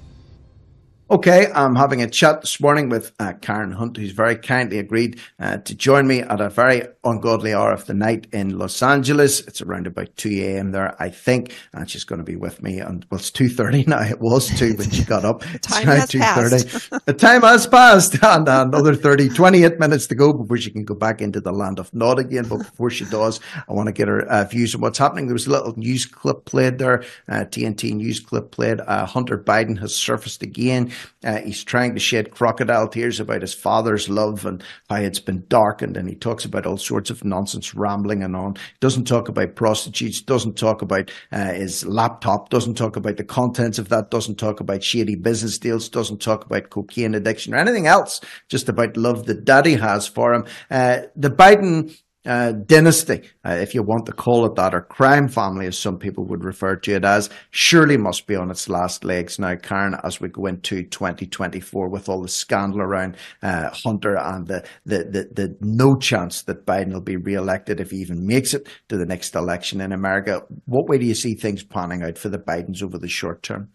Okay, 1.08 1.52
I'm 1.54 1.76
having 1.76 2.02
a 2.02 2.10
chat 2.10 2.40
this 2.40 2.60
morning 2.60 2.88
with 2.88 3.12
uh, 3.20 3.32
Karen 3.40 3.70
Hunt, 3.70 3.96
who's 3.96 4.10
very 4.10 4.34
kindly 4.34 4.80
agreed 4.80 5.20
uh, 5.38 5.58
to 5.58 5.72
join 5.72 6.08
me 6.08 6.22
at 6.22 6.40
a 6.40 6.50
very 6.50 6.82
ungodly 7.04 7.54
hour 7.54 7.70
of 7.70 7.86
the 7.86 7.94
night 7.94 8.26
in 8.32 8.58
Los 8.58 8.82
Angeles. 8.82 9.38
It's 9.46 9.62
around 9.62 9.86
about 9.86 10.08
2 10.16 10.30
a.m. 10.30 10.72
there, 10.72 11.00
I 11.00 11.10
think, 11.10 11.54
and 11.72 11.88
she's 11.88 12.02
going 12.02 12.18
to 12.18 12.24
be 12.24 12.34
with 12.34 12.60
me. 12.60 12.80
And 12.80 13.06
well, 13.08 13.20
it's 13.20 13.30
2.30 13.30 13.86
now. 13.86 14.02
It 14.02 14.20
was 14.20 14.48
2 14.58 14.74
when 14.74 14.90
she 14.90 15.04
got 15.04 15.24
up. 15.24 15.42
time 15.62 15.86
has 15.86 16.10
2.30. 16.10 17.04
the 17.04 17.12
time 17.12 17.42
has 17.42 17.68
passed 17.68 18.14
and 18.24 18.48
another 18.48 18.96
30, 18.96 19.28
28 19.28 19.78
minutes 19.78 20.08
to 20.08 20.16
go 20.16 20.32
before 20.32 20.56
she 20.56 20.72
can 20.72 20.84
go 20.84 20.96
back 20.96 21.22
into 21.22 21.40
the 21.40 21.52
land 21.52 21.78
of 21.78 21.94
Nod 21.94 22.18
again. 22.18 22.48
But 22.48 22.58
before 22.58 22.90
she 22.90 23.04
does, 23.04 23.38
I 23.68 23.72
want 23.72 23.86
to 23.86 23.92
get 23.92 24.08
her 24.08 24.28
uh, 24.28 24.42
views 24.42 24.74
on 24.74 24.80
what's 24.80 24.98
happening. 24.98 25.28
There 25.28 25.34
was 25.34 25.46
a 25.46 25.50
little 25.50 25.78
news 25.78 26.04
clip 26.04 26.46
played 26.46 26.78
there, 26.78 27.04
TNT 27.30 27.92
uh, 27.92 27.94
news 27.94 28.18
clip 28.18 28.50
played. 28.50 28.80
Uh, 28.80 29.06
Hunter 29.06 29.38
Biden 29.38 29.78
has 29.78 29.94
surfaced 29.94 30.42
again. 30.42 30.90
Uh, 31.24 31.38
he's 31.38 31.64
trying 31.64 31.94
to 31.94 32.00
shed 32.00 32.30
crocodile 32.30 32.88
tears 32.88 33.20
about 33.20 33.42
his 33.42 33.54
father's 33.54 34.08
love 34.08 34.46
and 34.46 34.62
how 34.88 34.96
it's 34.96 35.18
been 35.18 35.44
darkened. 35.48 35.96
And 35.96 36.08
he 36.08 36.14
talks 36.14 36.44
about 36.44 36.66
all 36.66 36.76
sorts 36.78 37.10
of 37.10 37.24
nonsense, 37.24 37.74
rambling 37.74 38.22
and 38.22 38.36
on. 38.36 38.56
Doesn't 38.80 39.06
talk 39.06 39.28
about 39.28 39.56
prostitutes, 39.56 40.20
doesn't 40.20 40.56
talk 40.56 40.82
about 40.82 41.10
uh, 41.32 41.52
his 41.52 41.84
laptop, 41.84 42.50
doesn't 42.50 42.74
talk 42.74 42.96
about 42.96 43.16
the 43.16 43.24
contents 43.24 43.78
of 43.78 43.88
that, 43.88 44.10
doesn't 44.10 44.36
talk 44.36 44.60
about 44.60 44.82
shady 44.82 45.14
business 45.14 45.58
deals, 45.58 45.88
doesn't 45.88 46.20
talk 46.20 46.46
about 46.46 46.70
cocaine 46.70 47.14
addiction 47.14 47.54
or 47.54 47.58
anything 47.58 47.86
else, 47.86 48.20
just 48.48 48.68
about 48.68 48.96
love 48.96 49.26
that 49.26 49.44
daddy 49.44 49.74
has 49.74 50.06
for 50.06 50.34
him. 50.34 50.44
Uh, 50.70 51.02
the 51.14 51.30
Biden 51.30 51.96
uh, 52.26 52.52
dynasty, 52.52 53.22
uh, 53.44 53.52
if 53.52 53.74
you 53.74 53.82
want 53.82 54.06
to 54.06 54.12
call 54.12 54.44
it 54.46 54.54
that, 54.56 54.74
or 54.74 54.82
crime 54.82 55.28
family, 55.28 55.66
as 55.66 55.78
some 55.78 55.98
people 55.98 56.24
would 56.24 56.44
refer 56.44 56.76
to 56.76 56.94
it 56.94 57.04
as, 57.04 57.30
surely 57.50 57.96
must 57.96 58.26
be 58.26 58.34
on 58.34 58.50
its 58.50 58.68
last 58.68 59.04
legs 59.04 59.38
now, 59.38 59.54
Karen, 59.54 59.94
as 60.04 60.20
we 60.20 60.28
go 60.28 60.46
into 60.46 60.82
2024 60.82 61.88
with 61.88 62.08
all 62.08 62.20
the 62.20 62.28
scandal 62.28 62.80
around 62.80 63.16
uh, 63.42 63.70
Hunter 63.70 64.16
and 64.16 64.46
the, 64.46 64.66
the, 64.84 64.98
the, 64.98 65.28
the 65.32 65.56
no 65.60 65.96
chance 65.96 66.42
that 66.42 66.66
Biden 66.66 66.92
will 66.92 67.00
be 67.00 67.16
re-elected 67.16 67.80
if 67.80 67.90
he 67.90 67.98
even 67.98 68.26
makes 68.26 68.54
it 68.54 68.68
to 68.88 68.96
the 68.96 69.06
next 69.06 69.34
election 69.34 69.80
in 69.80 69.92
America. 69.92 70.42
What 70.64 70.88
way 70.88 70.98
do 70.98 71.06
you 71.06 71.14
see 71.14 71.34
things 71.34 71.62
panning 71.62 72.02
out 72.02 72.18
for 72.18 72.28
the 72.28 72.38
Bidens 72.38 72.82
over 72.82 72.98
the 72.98 73.08
short 73.08 73.42
term? 73.42 73.70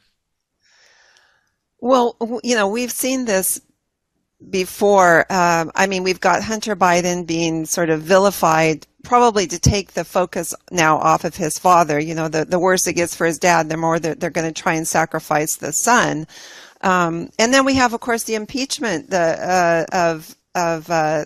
Well, 1.79 2.15
you 2.43 2.55
know, 2.55 2.67
we've 2.67 2.91
seen 2.91 3.25
this 3.25 3.59
before. 4.49 5.31
Um, 5.31 5.71
I 5.75 5.87
mean, 5.87 6.03
we've 6.03 6.19
got 6.19 6.43
Hunter 6.43 6.75
Biden 6.75 7.25
being 7.25 7.65
sort 7.65 7.89
of 7.89 8.01
vilified, 8.01 8.87
probably 9.03 9.47
to 9.47 9.59
take 9.59 9.93
the 9.93 10.03
focus 10.03 10.53
now 10.71 10.97
off 10.97 11.23
of 11.23 11.35
his 11.35 11.59
father. 11.59 11.99
You 11.99 12.15
know, 12.15 12.27
the, 12.27 12.45
the 12.45 12.59
worse 12.59 12.87
it 12.87 12.93
gets 12.93 13.15
for 13.15 13.25
his 13.25 13.37
dad, 13.37 13.69
the 13.69 13.77
more 13.77 13.99
they're, 13.99 14.15
they're 14.15 14.29
going 14.29 14.51
to 14.51 14.61
try 14.61 14.73
and 14.73 14.87
sacrifice 14.87 15.57
the 15.57 15.71
son. 15.71 16.27
Um, 16.81 17.29
and 17.37 17.53
then 17.53 17.65
we 17.65 17.75
have, 17.75 17.93
of 17.93 18.01
course, 18.01 18.23
the 18.23 18.35
impeachment 18.35 19.09
the, 19.09 19.17
uh, 19.17 19.85
of 19.91 20.35
of 20.55 20.89
uh, 20.89 21.25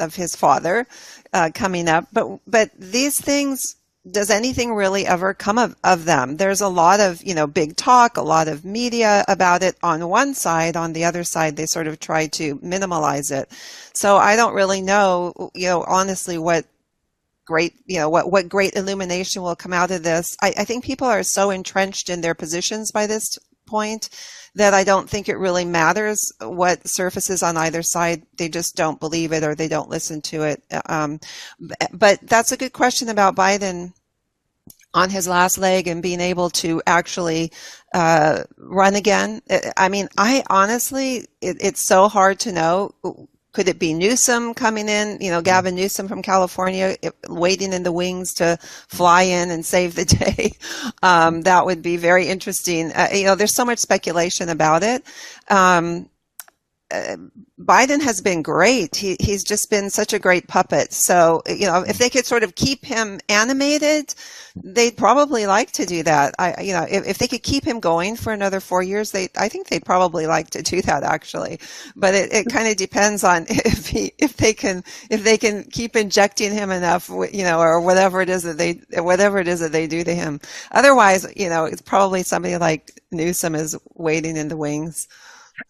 of 0.00 0.14
his 0.14 0.34
father 0.34 0.86
uh, 1.32 1.50
coming 1.54 1.88
up. 1.88 2.08
But 2.12 2.40
but 2.46 2.70
these 2.78 3.20
things 3.20 3.76
does 4.10 4.30
anything 4.30 4.74
really 4.74 5.06
ever 5.06 5.34
come 5.34 5.58
of, 5.58 5.74
of 5.82 6.04
them? 6.04 6.36
There's 6.36 6.60
a 6.60 6.68
lot 6.68 7.00
of, 7.00 7.22
you 7.22 7.34
know, 7.34 7.46
big 7.46 7.76
talk, 7.76 8.16
a 8.16 8.22
lot 8.22 8.48
of 8.48 8.64
media 8.64 9.24
about 9.26 9.62
it 9.62 9.76
on 9.82 10.08
one 10.08 10.34
side. 10.34 10.76
On 10.76 10.92
the 10.92 11.04
other 11.04 11.24
side, 11.24 11.56
they 11.56 11.66
sort 11.66 11.86
of 11.86 11.98
try 11.98 12.26
to 12.28 12.56
minimalize 12.58 13.32
it. 13.32 13.50
So 13.94 14.16
I 14.16 14.36
don't 14.36 14.54
really 14.54 14.80
know, 14.80 15.50
you 15.54 15.66
know, 15.66 15.82
honestly, 15.82 16.38
what 16.38 16.66
great, 17.46 17.74
you 17.86 17.98
know, 17.98 18.08
what, 18.08 18.30
what 18.30 18.48
great 18.48 18.74
illumination 18.74 19.42
will 19.42 19.56
come 19.56 19.72
out 19.72 19.90
of 19.90 20.02
this. 20.02 20.36
I, 20.42 20.52
I 20.58 20.64
think 20.64 20.84
people 20.84 21.08
are 21.08 21.22
so 21.22 21.50
entrenched 21.50 22.08
in 22.08 22.20
their 22.20 22.34
positions 22.34 22.92
by 22.92 23.06
this 23.06 23.38
point 23.66 24.08
that 24.56 24.72
I 24.72 24.84
don't 24.84 25.08
think 25.08 25.28
it 25.28 25.36
really 25.36 25.66
matters 25.66 26.32
what 26.40 26.88
surfaces 26.88 27.42
on 27.42 27.58
either 27.58 27.82
side. 27.82 28.22
They 28.38 28.48
just 28.48 28.74
don't 28.74 28.98
believe 28.98 29.32
it 29.32 29.44
or 29.44 29.54
they 29.54 29.68
don't 29.68 29.90
listen 29.90 30.22
to 30.22 30.42
it. 30.44 30.62
Um, 30.86 31.20
but 31.92 32.18
that's 32.22 32.52
a 32.52 32.56
good 32.56 32.72
question 32.72 33.10
about 33.10 33.36
Biden 33.36 33.92
on 34.94 35.10
his 35.10 35.28
last 35.28 35.58
leg 35.58 35.86
and 35.88 36.02
being 36.02 36.20
able 36.20 36.48
to 36.48 36.82
actually 36.86 37.52
uh, 37.94 38.44
run 38.56 38.94
again. 38.94 39.42
I 39.76 39.90
mean, 39.90 40.08
I 40.16 40.42
honestly, 40.48 41.26
it, 41.42 41.58
it's 41.60 41.86
so 41.86 42.08
hard 42.08 42.40
to 42.40 42.52
know 42.52 42.94
could 43.56 43.68
it 43.68 43.78
be 43.78 43.94
Newsom 43.94 44.52
coming 44.52 44.86
in, 44.86 45.16
you 45.18 45.30
know, 45.30 45.40
Gavin 45.40 45.74
Newsom 45.74 46.08
from 46.08 46.20
California, 46.20 46.94
waiting 47.26 47.72
in 47.72 47.84
the 47.84 47.90
wings 47.90 48.34
to 48.34 48.58
fly 48.60 49.22
in 49.22 49.50
and 49.50 49.64
save 49.64 49.94
the 49.94 50.04
day? 50.04 50.52
Um, 51.02 51.40
that 51.40 51.64
would 51.64 51.80
be 51.80 51.96
very 51.96 52.28
interesting. 52.28 52.92
Uh, 52.92 53.08
you 53.14 53.24
know, 53.24 53.34
there's 53.34 53.54
so 53.54 53.64
much 53.64 53.78
speculation 53.78 54.50
about 54.50 54.82
it. 54.82 55.06
Um, 55.48 56.10
uh, 56.90 57.16
Biden 57.58 58.00
has 58.00 58.20
been 58.20 58.42
great. 58.42 58.94
He, 58.94 59.16
he's 59.18 59.42
just 59.42 59.70
been 59.70 59.90
such 59.90 60.12
a 60.12 60.18
great 60.18 60.46
puppet. 60.46 60.92
So, 60.92 61.42
you 61.48 61.66
know, 61.66 61.82
if 61.82 61.98
they 61.98 62.08
could 62.08 62.26
sort 62.26 62.44
of 62.44 62.54
keep 62.54 62.84
him 62.84 63.18
animated, 63.28 64.14
they'd 64.54 64.96
probably 64.96 65.46
like 65.46 65.72
to 65.72 65.86
do 65.86 66.02
that. 66.04 66.34
I, 66.38 66.60
you 66.62 66.72
know, 66.72 66.86
if, 66.88 67.06
if 67.06 67.18
they 67.18 67.26
could 67.26 67.42
keep 67.42 67.64
him 67.64 67.80
going 67.80 68.14
for 68.14 68.32
another 68.32 68.60
four 68.60 68.82
years, 68.82 69.10
they, 69.10 69.28
I 69.36 69.48
think 69.48 69.66
they'd 69.66 69.84
probably 69.84 70.26
like 70.26 70.50
to 70.50 70.62
do 70.62 70.80
that 70.82 71.02
actually. 71.02 71.58
But 71.96 72.14
it, 72.14 72.32
it 72.32 72.48
kind 72.52 72.68
of 72.68 72.76
depends 72.76 73.24
on 73.24 73.46
if 73.48 73.88
he, 73.88 74.12
if 74.18 74.36
they 74.36 74.52
can, 74.52 74.84
if 75.10 75.24
they 75.24 75.38
can 75.38 75.64
keep 75.64 75.96
injecting 75.96 76.52
him 76.52 76.70
enough, 76.70 77.08
you 77.08 77.42
know, 77.42 77.58
or 77.58 77.80
whatever 77.80 78.20
it 78.20 78.28
is 78.28 78.44
that 78.44 78.58
they, 78.58 78.80
whatever 79.00 79.38
it 79.38 79.48
is 79.48 79.60
that 79.60 79.72
they 79.72 79.88
do 79.88 80.04
to 80.04 80.14
him. 80.14 80.40
Otherwise, 80.70 81.26
you 81.34 81.48
know, 81.48 81.64
it's 81.64 81.82
probably 81.82 82.22
somebody 82.22 82.56
like 82.58 83.00
Newsom 83.10 83.54
is 83.54 83.76
waiting 83.94 84.36
in 84.36 84.48
the 84.48 84.56
wings. 84.56 85.08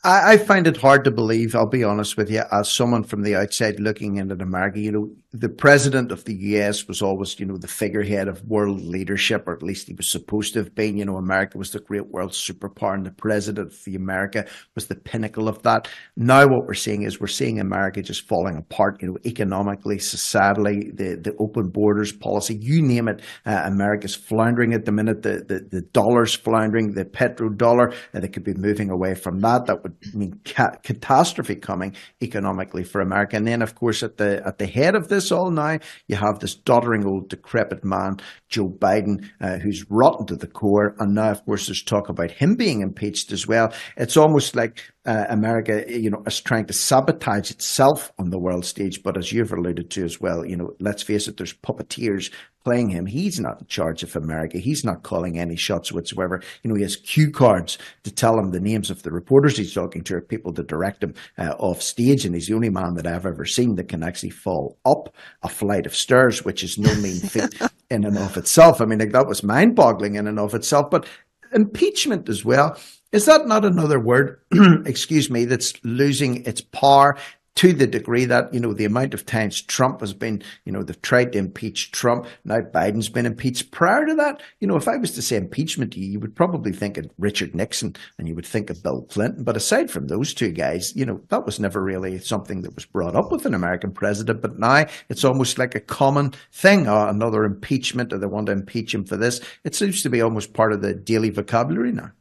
I, 0.02 0.32
I, 0.32 0.36
find 0.36 0.66
it 0.66 0.76
hard 0.76 1.04
to 1.04 1.10
believe, 1.10 1.54
I'll 1.54 1.68
be 1.68 1.84
honest 1.84 2.16
with 2.16 2.30
you, 2.30 2.42
as 2.50 2.72
someone 2.72 3.04
from 3.04 3.22
the 3.22 3.36
outside 3.36 3.78
looking 3.78 4.16
into 4.16 4.34
America, 4.34 4.80
you 4.80 4.90
know, 4.90 5.10
the 5.40 5.48
president 5.48 6.12
of 6.12 6.24
the 6.24 6.34
US 6.34 6.88
was 6.88 7.02
always, 7.02 7.38
you 7.38 7.46
know, 7.46 7.58
the 7.58 7.68
figurehead 7.68 8.28
of 8.28 8.42
world 8.44 8.80
leadership, 8.80 9.44
or 9.46 9.54
at 9.54 9.62
least 9.62 9.88
he 9.88 9.94
was 9.94 10.10
supposed 10.10 10.54
to 10.54 10.60
have 10.60 10.74
been. 10.74 10.96
You 10.96 11.04
know, 11.04 11.16
America 11.16 11.58
was 11.58 11.72
the 11.72 11.80
great 11.80 12.08
world 12.08 12.30
superpower, 12.30 12.94
and 12.94 13.04
the 13.04 13.10
president 13.10 13.72
of 13.72 13.84
the 13.84 13.94
America 13.94 14.46
was 14.74 14.86
the 14.86 14.94
pinnacle 14.94 15.48
of 15.48 15.62
that. 15.62 15.88
Now, 16.16 16.46
what 16.46 16.66
we're 16.66 16.74
seeing 16.74 17.02
is 17.02 17.20
we're 17.20 17.26
seeing 17.26 17.60
America 17.60 18.02
just 18.02 18.26
falling 18.26 18.56
apart, 18.56 19.02
you 19.02 19.08
know, 19.08 19.18
economically, 19.24 19.96
societally, 19.96 20.96
the, 20.96 21.16
the 21.22 21.36
open 21.38 21.68
borders 21.68 22.12
policy, 22.12 22.58
you 22.60 22.82
name 22.82 23.08
it. 23.08 23.20
Uh, 23.44 23.62
America's 23.64 24.14
floundering 24.14 24.72
at 24.72 24.84
the 24.84 24.92
minute, 24.92 25.22
the, 25.22 25.44
the, 25.46 25.66
the 25.70 25.82
dollar's 25.92 26.34
floundering, 26.34 26.92
the 26.92 27.04
petrodollar, 27.04 27.94
and 28.12 28.22
they 28.22 28.28
could 28.28 28.44
be 28.44 28.54
moving 28.54 28.90
away 28.90 29.14
from 29.14 29.40
that. 29.40 29.66
That 29.66 29.75
would 29.82 29.96
mean 30.14 30.40
ca- 30.44 30.76
catastrophe 30.82 31.56
coming 31.56 31.94
economically 32.22 32.84
for 32.84 33.00
America. 33.00 33.36
And 33.36 33.46
then, 33.46 33.60
of 33.60 33.74
course, 33.74 34.02
at 34.02 34.18
the, 34.18 34.42
at 34.46 34.58
the 34.58 34.66
head 34.66 34.94
of 34.94 35.08
this, 35.08 35.16
this 35.16 35.32
all 35.32 35.50
now. 35.50 35.78
You 36.06 36.16
have 36.16 36.38
this 36.38 36.54
doddering 36.54 37.04
old 37.06 37.28
decrepit 37.28 37.84
man, 37.84 38.18
Joe 38.48 38.68
Biden, 38.68 39.28
uh, 39.40 39.58
who's 39.58 39.84
rotten 39.90 40.26
to 40.26 40.36
the 40.36 40.46
core. 40.46 40.94
And 40.98 41.14
now, 41.14 41.30
of 41.30 41.44
course, 41.44 41.66
there's 41.66 41.82
talk 41.82 42.08
about 42.08 42.30
him 42.30 42.54
being 42.54 42.82
impeached 42.82 43.32
as 43.32 43.46
well. 43.46 43.72
It's 43.96 44.16
almost 44.16 44.54
like 44.54 44.92
uh, 45.06 45.26
America, 45.28 45.84
you 45.88 46.10
know, 46.10 46.22
is 46.26 46.40
trying 46.40 46.66
to 46.66 46.72
sabotage 46.72 47.50
itself 47.50 48.12
on 48.18 48.30
the 48.30 48.38
world 48.38 48.64
stage. 48.64 49.02
But 49.02 49.16
as 49.16 49.32
you've 49.32 49.52
alluded 49.52 49.90
to 49.90 50.04
as 50.04 50.20
well, 50.20 50.44
you 50.44 50.56
know, 50.56 50.74
let's 50.80 51.02
face 51.02 51.28
it, 51.28 51.36
there's 51.36 51.54
puppeteers 51.54 52.32
playing 52.64 52.88
him. 52.88 53.06
He's 53.06 53.38
not 53.38 53.60
in 53.60 53.66
charge 53.68 54.02
of 54.02 54.16
America. 54.16 54.58
He's 54.58 54.84
not 54.84 55.04
calling 55.04 55.38
any 55.38 55.54
shots 55.54 55.92
whatsoever. 55.92 56.42
You 56.62 56.70
know, 56.70 56.74
he 56.74 56.82
has 56.82 56.96
cue 56.96 57.30
cards 57.30 57.78
to 58.02 58.12
tell 58.12 58.36
him 58.36 58.50
the 58.50 58.58
names 58.58 58.90
of 58.90 59.04
the 59.04 59.12
reporters 59.12 59.56
he's 59.56 59.72
talking 59.72 60.02
to, 60.02 60.16
or 60.16 60.20
people 60.20 60.52
to 60.54 60.64
direct 60.64 61.04
him 61.04 61.14
uh, 61.38 61.54
off 61.58 61.80
stage. 61.80 62.24
And 62.24 62.34
he's 62.34 62.48
the 62.48 62.54
only 62.54 62.70
man 62.70 62.94
that 62.94 63.06
I've 63.06 63.26
ever 63.26 63.44
seen 63.44 63.76
that 63.76 63.88
can 63.88 64.02
actually 64.02 64.30
fall 64.30 64.76
up 64.84 65.14
a 65.42 65.48
flight 65.48 65.86
of 65.86 65.94
stairs, 65.94 66.44
which 66.44 66.64
is 66.64 66.76
no 66.76 66.92
mean 66.96 67.20
feat 67.20 67.54
in 67.90 68.04
and 68.04 68.18
of 68.18 68.36
itself. 68.36 68.80
I 68.80 68.84
mean, 68.86 68.98
like, 68.98 69.12
that 69.12 69.28
was 69.28 69.44
mind 69.44 69.76
boggling 69.76 70.16
in 70.16 70.26
and 70.26 70.40
of 70.40 70.52
itself. 70.52 70.90
But 70.90 71.06
impeachment 71.52 72.28
as 72.28 72.44
well 72.44 72.76
is 73.12 73.26
that 73.26 73.46
not 73.46 73.64
another 73.64 74.00
word, 74.00 74.40
excuse 74.86 75.30
me, 75.30 75.44
that's 75.44 75.72
losing 75.84 76.44
its 76.44 76.60
power 76.60 77.16
to 77.56 77.72
the 77.72 77.86
degree 77.86 78.26
that, 78.26 78.52
you 78.52 78.60
know, 78.60 78.74
the 78.74 78.84
amount 78.84 79.14
of 79.14 79.24
times 79.24 79.62
Trump 79.62 80.00
has 80.00 80.12
been, 80.12 80.42
you 80.64 80.72
know, 80.72 80.82
they've 80.82 81.00
tried 81.00 81.32
to 81.32 81.38
impeach 81.38 81.90
Trump. 81.90 82.26
Now 82.44 82.58
Biden's 82.58 83.08
been 83.08 83.24
impeached. 83.24 83.70
Prior 83.70 84.04
to 84.04 84.14
that, 84.14 84.42
you 84.60 84.68
know, 84.68 84.76
if 84.76 84.86
I 84.86 84.96
was 84.96 85.12
to 85.12 85.22
say 85.22 85.36
impeachment 85.36 85.94
to 85.94 86.00
you, 86.00 86.06
you 86.06 86.20
would 86.20 86.36
probably 86.36 86.72
think 86.72 86.98
of 86.98 87.10
Richard 87.18 87.54
Nixon 87.54 87.96
and 88.18 88.28
you 88.28 88.34
would 88.34 88.44
think 88.44 88.68
of 88.68 88.82
Bill 88.82 89.02
Clinton. 89.08 89.42
But 89.42 89.56
aside 89.56 89.90
from 89.90 90.06
those 90.06 90.34
two 90.34 90.50
guys, 90.50 90.94
you 90.94 91.06
know, 91.06 91.22
that 91.28 91.46
was 91.46 91.58
never 91.58 91.82
really 91.82 92.18
something 92.18 92.60
that 92.62 92.74
was 92.74 92.84
brought 92.84 93.16
up 93.16 93.32
with 93.32 93.46
an 93.46 93.54
American 93.54 93.90
president. 93.92 94.42
But 94.42 94.58
now 94.58 94.84
it's 95.08 95.24
almost 95.24 95.58
like 95.58 95.74
a 95.74 95.80
common 95.80 96.34
thing. 96.52 96.86
Oh, 96.86 97.08
another 97.08 97.44
impeachment 97.44 98.12
or 98.12 98.18
they 98.18 98.26
want 98.26 98.46
to 98.46 98.52
impeach 98.52 98.94
him 98.94 99.06
for 99.06 99.16
this. 99.16 99.40
It 99.64 99.74
seems 99.74 100.02
to 100.02 100.10
be 100.10 100.20
almost 100.20 100.52
part 100.52 100.74
of 100.74 100.82
the 100.82 100.92
daily 100.94 101.30
vocabulary 101.30 101.92
now. 101.92 102.12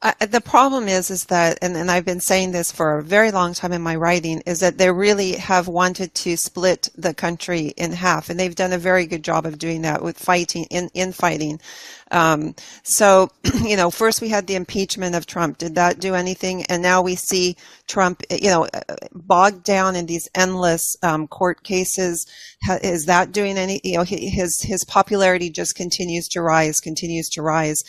The 0.00 0.40
problem 0.44 0.86
is, 0.86 1.10
is 1.10 1.24
that, 1.24 1.58
and, 1.60 1.76
and 1.76 1.90
I've 1.90 2.04
been 2.04 2.20
saying 2.20 2.52
this 2.52 2.70
for 2.70 2.98
a 2.98 3.02
very 3.02 3.32
long 3.32 3.52
time 3.52 3.72
in 3.72 3.82
my 3.82 3.96
writing, 3.96 4.42
is 4.46 4.60
that 4.60 4.78
they 4.78 4.92
really 4.92 5.32
have 5.32 5.66
wanted 5.66 6.14
to 6.14 6.36
split 6.36 6.88
the 6.96 7.12
country 7.12 7.74
in 7.76 7.92
half, 7.92 8.30
and 8.30 8.38
they've 8.38 8.54
done 8.54 8.72
a 8.72 8.78
very 8.78 9.06
good 9.06 9.24
job 9.24 9.44
of 9.44 9.58
doing 9.58 9.82
that 9.82 10.02
with 10.02 10.16
fighting, 10.16 10.66
in, 10.70 10.88
in 10.94 11.10
fighting. 11.10 11.58
Um, 12.12 12.54
so, 12.84 13.30
you 13.62 13.76
know, 13.76 13.90
first 13.90 14.20
we 14.20 14.28
had 14.28 14.46
the 14.46 14.54
impeachment 14.54 15.16
of 15.16 15.26
Trump. 15.26 15.58
Did 15.58 15.74
that 15.74 15.98
do 15.98 16.14
anything? 16.14 16.64
And 16.66 16.80
now 16.80 17.02
we 17.02 17.16
see 17.16 17.56
Trump, 17.88 18.22
you 18.30 18.50
know, 18.50 18.68
bogged 19.12 19.64
down 19.64 19.96
in 19.96 20.06
these 20.06 20.28
endless 20.34 20.96
um, 21.02 21.26
court 21.26 21.64
cases. 21.64 22.24
Is 22.82 23.06
that 23.06 23.32
doing 23.32 23.58
any? 23.58 23.80
You 23.82 23.98
know, 23.98 24.04
his 24.04 24.60
his 24.62 24.84
popularity 24.84 25.50
just 25.50 25.74
continues 25.74 26.28
to 26.28 26.42
rise, 26.42 26.78
continues 26.78 27.28
to 27.30 27.42
rise. 27.42 27.82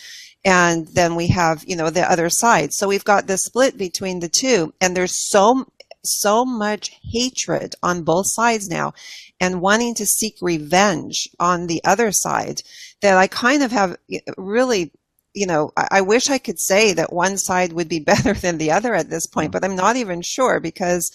And 0.45 0.87
then 0.87 1.15
we 1.15 1.27
have, 1.27 1.63
you 1.67 1.75
know, 1.75 1.89
the 1.89 2.09
other 2.09 2.29
side. 2.29 2.73
So 2.73 2.87
we've 2.87 3.03
got 3.03 3.27
the 3.27 3.37
split 3.37 3.77
between 3.77 4.19
the 4.19 4.29
two, 4.29 4.73
and 4.79 4.95
there's 4.95 5.29
so 5.29 5.65
so 6.05 6.45
much 6.45 6.91
hatred 7.11 7.75
on 7.83 8.03
both 8.03 8.25
sides 8.25 8.69
now 8.69 8.93
and 9.41 9.61
wanting 9.61 9.93
to 9.93 10.05
seek 10.05 10.35
revenge 10.41 11.27
on 11.41 11.67
the 11.67 11.83
other 11.83 12.09
side 12.09 12.61
that 13.01 13.17
I 13.17 13.27
kind 13.27 13.63
of 13.63 13.71
have 13.73 13.97
really 14.37 14.91
you 15.33 15.45
know, 15.45 15.71
I, 15.77 16.01
wish 16.01 16.29
I 16.29 16.37
could 16.37 16.59
say 16.59 16.93
that 16.93 17.13
one 17.13 17.37
side 17.37 17.71
would 17.73 17.87
be 17.87 17.99
better 18.11 18.33
than 18.33 18.57
the 18.57 18.71
other 18.71 18.93
at 18.93 19.09
this 19.09 19.27
point, 19.27 19.51
but 19.51 19.63
I'm 19.63 19.75
not 19.75 19.95
even 19.95 20.21
sure 20.21 20.59
because, 20.59 21.11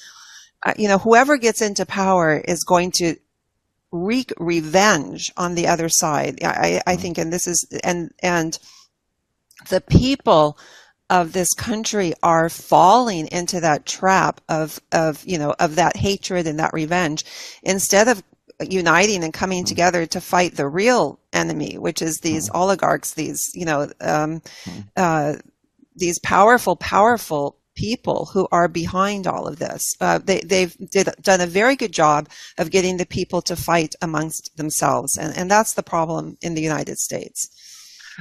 uh, 0.65 0.73
you 0.79 0.89
know, 0.89 0.99
whoever 0.99 1.37
gets 1.37 1.61
into 1.61 1.85
power 1.85 2.37
is 2.37 2.65
going 2.65 2.93
to 2.93 3.17
wreak 3.91 4.33
revenge 4.39 5.33
on 5.37 5.55
the 5.55 5.67
other 5.67 5.89
side. 5.89 6.43
I, 6.43 6.81
I 6.87 6.97
think, 6.97 7.19
and 7.19 7.33
this 7.33 7.47
is, 7.47 7.67
and, 7.83 8.13
and 8.23 8.59
the 9.69 9.81
people 9.81 10.59
of 11.11 11.33
this 11.33 11.53
country 11.53 12.15
are 12.23 12.49
falling 12.49 13.27
into 13.29 13.61
that 13.61 13.87
trap 13.87 14.41
of, 14.49 14.81
of, 14.93 15.23
you 15.27 15.39
know, 15.39 15.55
of 15.59 15.77
that 15.77 15.97
hatred 15.97 16.47
and 16.47 16.59
that 16.59 16.73
revenge 16.73 17.25
instead 17.63 18.09
of 18.09 18.23
uniting 18.61 19.23
and 19.23 19.35
coming 19.35 19.61
mm-hmm. 19.61 19.69
together 19.69 20.07
to 20.07 20.21
fight 20.21 20.57
the 20.57 20.69
real 20.69 21.21
enemy, 21.33 21.77
which 21.77 22.01
is 22.01 22.19
these 22.19 22.49
mm-hmm. 22.49 22.57
oligarchs, 22.57 23.15
these, 23.15 23.51
you 23.55 23.65
know, 23.65 23.83
um, 24.01 24.41
mm-hmm. 24.41 24.81
uh, 24.97 25.35
these 25.97 26.19
powerful, 26.21 26.77
powerful 26.77 27.59
people 27.75 28.27
who 28.33 28.47
are 28.53 28.69
behind 28.69 29.27
all 29.27 29.47
of 29.47 29.59
this. 29.59 29.95
Uh, 30.01 30.19
they, 30.19 30.41
they've 30.41 30.77
did, 30.91 31.09
done 31.21 31.41
a 31.41 31.47
very 31.47 31.77
good 31.77 31.93
job 31.93 32.29
of 32.57 32.71
getting 32.71 32.97
the 32.97 33.07
people 33.07 33.43
to 33.43 33.57
fight 33.57 33.95
amongst 34.01 34.57
themselves. 34.57 35.19
And, 35.19 35.37
and 35.37 35.51
that's 35.51 35.75
the 35.75 35.83
problem 35.83 36.39
in 36.41 36.55
the 36.55 36.63
United 36.63 36.99
States. 36.99 37.49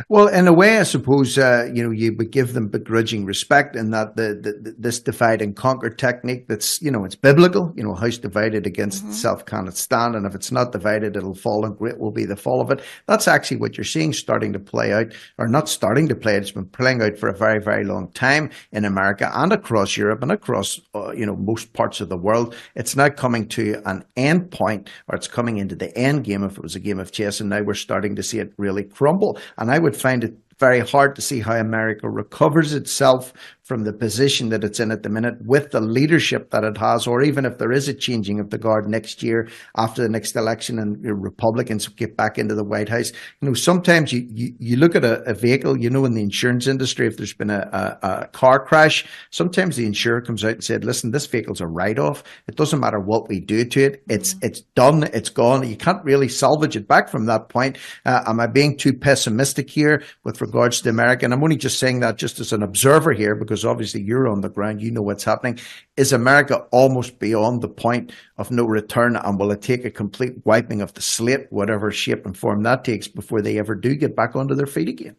Well, 0.09 0.27
in 0.27 0.47
a 0.47 0.53
way, 0.53 0.79
I 0.79 0.83
suppose 0.83 1.37
uh, 1.37 1.69
you 1.73 1.83
know 1.83 1.91
you 1.91 2.15
would 2.17 2.31
give 2.31 2.53
them 2.53 2.67
begrudging 2.67 3.25
respect, 3.25 3.75
in 3.75 3.91
that 3.91 4.15
the, 4.15 4.39
the, 4.41 4.75
this 4.77 4.99
divide 4.99 5.41
and 5.41 5.55
conquer 5.55 5.89
technique 5.89 6.47
that's 6.47 6.81
you 6.81 6.91
know 6.91 7.05
it's 7.05 7.15
biblical. 7.15 7.71
You 7.75 7.83
know, 7.83 7.93
house 7.93 8.17
divided 8.17 8.65
against 8.65 9.03
mm-hmm. 9.03 9.11
itself 9.11 9.45
cannot 9.45 9.77
stand, 9.77 10.15
and 10.15 10.25
if 10.25 10.35
it's 10.35 10.51
not 10.51 10.71
divided, 10.71 11.15
it'll 11.15 11.35
fall, 11.35 11.65
and 11.65 11.77
great 11.77 11.99
will 11.99 12.11
be 12.11 12.25
the 12.25 12.35
fall 12.35 12.61
of 12.61 12.71
it. 12.71 12.81
That's 13.07 13.27
actually 13.27 13.57
what 13.57 13.77
you're 13.77 13.83
seeing 13.83 14.13
starting 14.13 14.53
to 14.53 14.59
play 14.59 14.93
out, 14.93 15.13
or 15.37 15.47
not 15.47 15.69
starting 15.69 16.07
to 16.09 16.15
play. 16.15 16.35
It's 16.35 16.51
been 16.51 16.65
playing 16.65 17.01
out 17.01 17.17
for 17.17 17.29
a 17.29 17.37
very 17.37 17.61
very 17.61 17.83
long 17.83 18.11
time 18.11 18.49
in 18.71 18.85
America 18.85 19.31
and 19.33 19.53
across 19.53 19.95
Europe 19.95 20.23
and 20.23 20.31
across 20.31 20.79
uh, 20.95 21.11
you 21.11 21.25
know 21.25 21.35
most 21.35 21.73
parts 21.73 22.01
of 22.01 22.09
the 22.09 22.17
world. 22.17 22.55
It's 22.75 22.95
now 22.95 23.09
coming 23.09 23.47
to 23.49 23.81
an 23.85 24.03
end 24.15 24.51
point, 24.51 24.89
or 25.07 25.15
it's 25.15 25.27
coming 25.27 25.57
into 25.57 25.75
the 25.75 25.95
end 25.97 26.23
game. 26.23 26.43
If 26.43 26.57
it 26.57 26.63
was 26.63 26.75
a 26.75 26.79
game 26.79 26.99
of 26.99 27.11
chess, 27.11 27.39
and 27.39 27.49
now 27.49 27.61
we're 27.61 27.75
starting 27.75 28.15
to 28.15 28.23
see 28.23 28.39
it 28.39 28.53
really 28.57 28.83
crumble. 28.83 29.37
And 29.57 29.69
I 29.69 29.82
would 29.83 29.95
find 29.95 30.23
it 30.23 30.33
very 30.59 30.79
hard 30.79 31.15
to 31.15 31.21
see 31.21 31.39
how 31.39 31.55
America 31.55 32.09
recovers 32.09 32.73
itself 32.73 33.33
from 33.63 33.85
the 33.85 33.93
position 33.93 34.49
that 34.49 34.63
it's 34.63 34.79
in 34.81 34.91
at 34.91 35.03
the 35.03 35.09
minute 35.09 35.35
with 35.45 35.71
the 35.71 35.79
leadership 35.79 36.51
that 36.51 36.65
it 36.65 36.77
has, 36.77 37.07
or 37.07 37.21
even 37.21 37.45
if 37.45 37.57
there 37.57 37.71
is 37.71 37.87
a 37.87 37.93
changing 37.93 38.39
of 38.39 38.49
the 38.49 38.57
guard 38.57 38.89
next 38.89 39.23
year 39.23 39.47
after 39.77 40.01
the 40.01 40.09
next 40.09 40.35
election 40.35 40.77
and 40.79 40.97
Republicans 41.01 41.87
get 41.87 42.17
back 42.17 42.37
into 42.37 42.55
the 42.55 42.63
White 42.63 42.89
House. 42.89 43.11
You 43.39 43.47
know, 43.47 43.53
sometimes 43.53 44.11
you, 44.11 44.27
you, 44.29 44.53
you 44.59 44.75
look 44.75 44.95
at 44.95 45.05
a, 45.05 45.21
a, 45.29 45.33
vehicle, 45.33 45.77
you 45.77 45.89
know, 45.89 46.03
in 46.03 46.13
the 46.13 46.21
insurance 46.21 46.67
industry, 46.67 47.07
if 47.07 47.15
there's 47.15 47.33
been 47.33 47.49
a, 47.49 47.97
a, 48.03 48.07
a, 48.07 48.27
car 48.27 48.65
crash, 48.65 49.05
sometimes 49.29 49.77
the 49.77 49.85
insurer 49.85 50.21
comes 50.21 50.43
out 50.43 50.51
and 50.51 50.63
said, 50.63 50.83
listen, 50.83 51.11
this 51.11 51.25
vehicle's 51.25 51.61
a 51.61 51.67
write 51.67 51.99
off. 51.99 52.23
It 52.47 52.57
doesn't 52.57 52.81
matter 52.81 52.99
what 52.99 53.29
we 53.29 53.39
do 53.39 53.63
to 53.63 53.81
it. 53.81 54.03
It's, 54.09 54.33
mm-hmm. 54.33 54.45
it's 54.45 54.61
done. 54.75 55.03
It's 55.13 55.29
gone. 55.29 55.67
You 55.67 55.77
can't 55.77 56.03
really 56.03 56.27
salvage 56.27 56.75
it 56.75 56.87
back 56.87 57.07
from 57.07 57.27
that 57.27 57.47
point. 57.47 57.77
Uh, 58.05 58.23
am 58.27 58.41
I 58.41 58.47
being 58.47 58.77
too 58.77 58.91
pessimistic 58.91 59.69
here 59.69 60.03
with 60.25 60.41
regards 60.41 60.81
to 60.81 60.89
America? 60.89 61.23
And 61.23 61.33
I'm 61.33 61.43
only 61.43 61.55
just 61.55 61.79
saying 61.79 62.01
that 62.01 62.17
just 62.17 62.41
as 62.41 62.51
an 62.51 62.61
observer 62.61 63.13
here 63.13 63.35
because 63.35 63.52
because 63.53 63.65
obviously 63.65 64.01
you're 64.01 64.27
on 64.27 64.41
the 64.41 64.49
ground, 64.49 64.81
you 64.81 64.89
know 64.89 65.03
what's 65.03 65.23
happening. 65.23 65.59
Is 65.95 66.11
America 66.11 66.65
almost 66.71 67.19
beyond 67.19 67.61
the 67.61 67.69
point 67.69 68.11
of 68.39 68.49
no 68.49 68.65
return? 68.65 69.15
And 69.15 69.39
will 69.39 69.51
it 69.51 69.61
take 69.61 69.85
a 69.85 69.91
complete 69.91 70.43
wiping 70.43 70.81
of 70.81 70.91
the 70.95 71.03
slate, 71.03 71.51
whatever 71.51 71.91
shape 71.91 72.25
and 72.25 72.35
form 72.35 72.63
that 72.63 72.83
takes, 72.83 73.07
before 73.07 73.43
they 73.43 73.59
ever 73.59 73.75
do 73.75 73.93
get 73.93 74.15
back 74.15 74.35
onto 74.35 74.55
their 74.55 74.65
feet 74.65 74.89
again? 74.89 75.15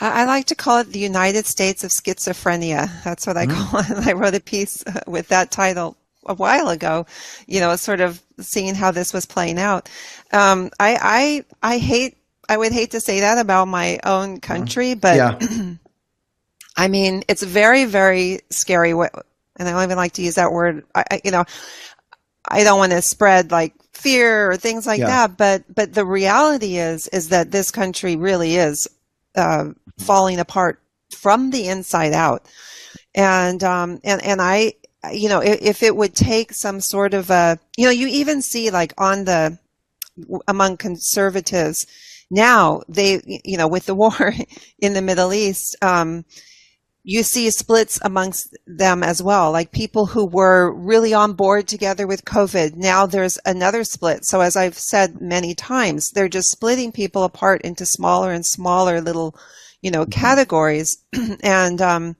I 0.00 0.24
like 0.24 0.46
to 0.46 0.54
call 0.54 0.78
it 0.78 0.92
the 0.92 0.98
United 0.98 1.44
States 1.44 1.84
of 1.84 1.90
schizophrenia. 1.90 2.88
That's 3.04 3.26
what 3.26 3.36
I 3.36 3.44
mm. 3.48 3.52
call 3.54 3.80
it. 3.98 4.06
I 4.06 4.14
wrote 4.14 4.34
a 4.34 4.40
piece 4.40 4.82
with 5.06 5.28
that 5.28 5.50
title 5.50 5.98
a 6.24 6.32
while 6.32 6.70
ago, 6.70 7.04
you 7.46 7.60
know, 7.60 7.76
sort 7.76 8.00
of 8.00 8.22
seeing 8.40 8.74
how 8.74 8.92
this 8.92 9.12
was 9.12 9.26
playing 9.26 9.58
out. 9.58 9.90
Um, 10.32 10.70
I, 10.80 11.44
I, 11.62 11.74
I 11.74 11.76
hate, 11.76 12.16
I 12.48 12.56
would 12.56 12.72
hate 12.72 12.92
to 12.92 13.00
say 13.00 13.20
that 13.20 13.36
about 13.36 13.68
my 13.68 14.00
own 14.04 14.40
country, 14.40 14.94
but 14.94 15.16
yeah. 15.16 15.38
I 16.76 16.88
mean, 16.88 17.22
it's 17.28 17.42
very, 17.42 17.84
very 17.84 18.40
scary. 18.50 18.90
And 18.92 19.08
I 19.58 19.70
don't 19.70 19.82
even 19.84 19.96
like 19.96 20.12
to 20.14 20.22
use 20.22 20.34
that 20.36 20.52
word. 20.52 20.84
I, 20.94 21.20
you 21.24 21.30
know, 21.30 21.44
I 22.46 22.64
don't 22.64 22.78
want 22.78 22.92
to 22.92 23.02
spread 23.02 23.50
like 23.50 23.74
fear 23.92 24.50
or 24.50 24.56
things 24.56 24.86
like 24.86 25.00
yeah. 25.00 25.06
that. 25.06 25.36
But, 25.36 25.64
but 25.72 25.94
the 25.94 26.04
reality 26.04 26.76
is, 26.76 27.08
is 27.08 27.28
that 27.28 27.50
this 27.50 27.70
country 27.70 28.16
really 28.16 28.56
is 28.56 28.88
uh, 29.36 29.70
falling 29.98 30.40
apart 30.40 30.80
from 31.16 31.50
the 31.50 31.68
inside 31.68 32.12
out. 32.12 32.46
And, 33.14 33.62
um, 33.62 34.00
and, 34.02 34.22
and 34.24 34.42
I, 34.42 34.74
you 35.12 35.28
know, 35.28 35.40
if, 35.40 35.62
if 35.62 35.82
it 35.82 35.94
would 35.94 36.14
take 36.14 36.52
some 36.52 36.80
sort 36.80 37.14
of 37.14 37.30
a, 37.30 37.58
you 37.76 37.84
know, 37.84 37.92
you 37.92 38.08
even 38.08 38.42
see 38.42 38.70
like 38.70 38.92
on 38.98 39.24
the, 39.24 39.58
among 40.48 40.76
conservatives 40.76 41.86
now, 42.30 42.82
they, 42.88 43.20
you 43.44 43.56
know, 43.56 43.68
with 43.68 43.86
the 43.86 43.94
war 43.94 44.34
in 44.78 44.92
the 44.92 45.02
Middle 45.02 45.32
East, 45.32 45.76
um, 45.82 46.24
you 47.06 47.22
see 47.22 47.50
splits 47.50 48.00
amongst 48.02 48.56
them 48.66 49.02
as 49.02 49.22
well. 49.22 49.52
Like 49.52 49.70
people 49.70 50.06
who 50.06 50.24
were 50.24 50.72
really 50.72 51.12
on 51.12 51.34
board 51.34 51.68
together 51.68 52.06
with 52.06 52.24
COVID. 52.24 52.76
Now 52.76 53.04
there's 53.04 53.38
another 53.44 53.84
split. 53.84 54.24
So 54.24 54.40
as 54.40 54.56
I've 54.56 54.78
said 54.78 55.20
many 55.20 55.54
times, 55.54 56.10
they're 56.10 56.30
just 56.30 56.50
splitting 56.50 56.92
people 56.92 57.24
apart 57.24 57.60
into 57.60 57.84
smaller 57.84 58.32
and 58.32 58.44
smaller 58.44 59.02
little, 59.02 59.36
you 59.82 59.90
know, 59.90 60.06
categories. 60.06 60.96
and, 61.42 61.82
um, 61.82 62.16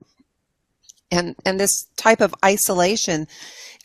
and, 1.10 1.34
and 1.46 1.58
this 1.58 1.86
type 1.96 2.20
of 2.20 2.34
isolation. 2.44 3.26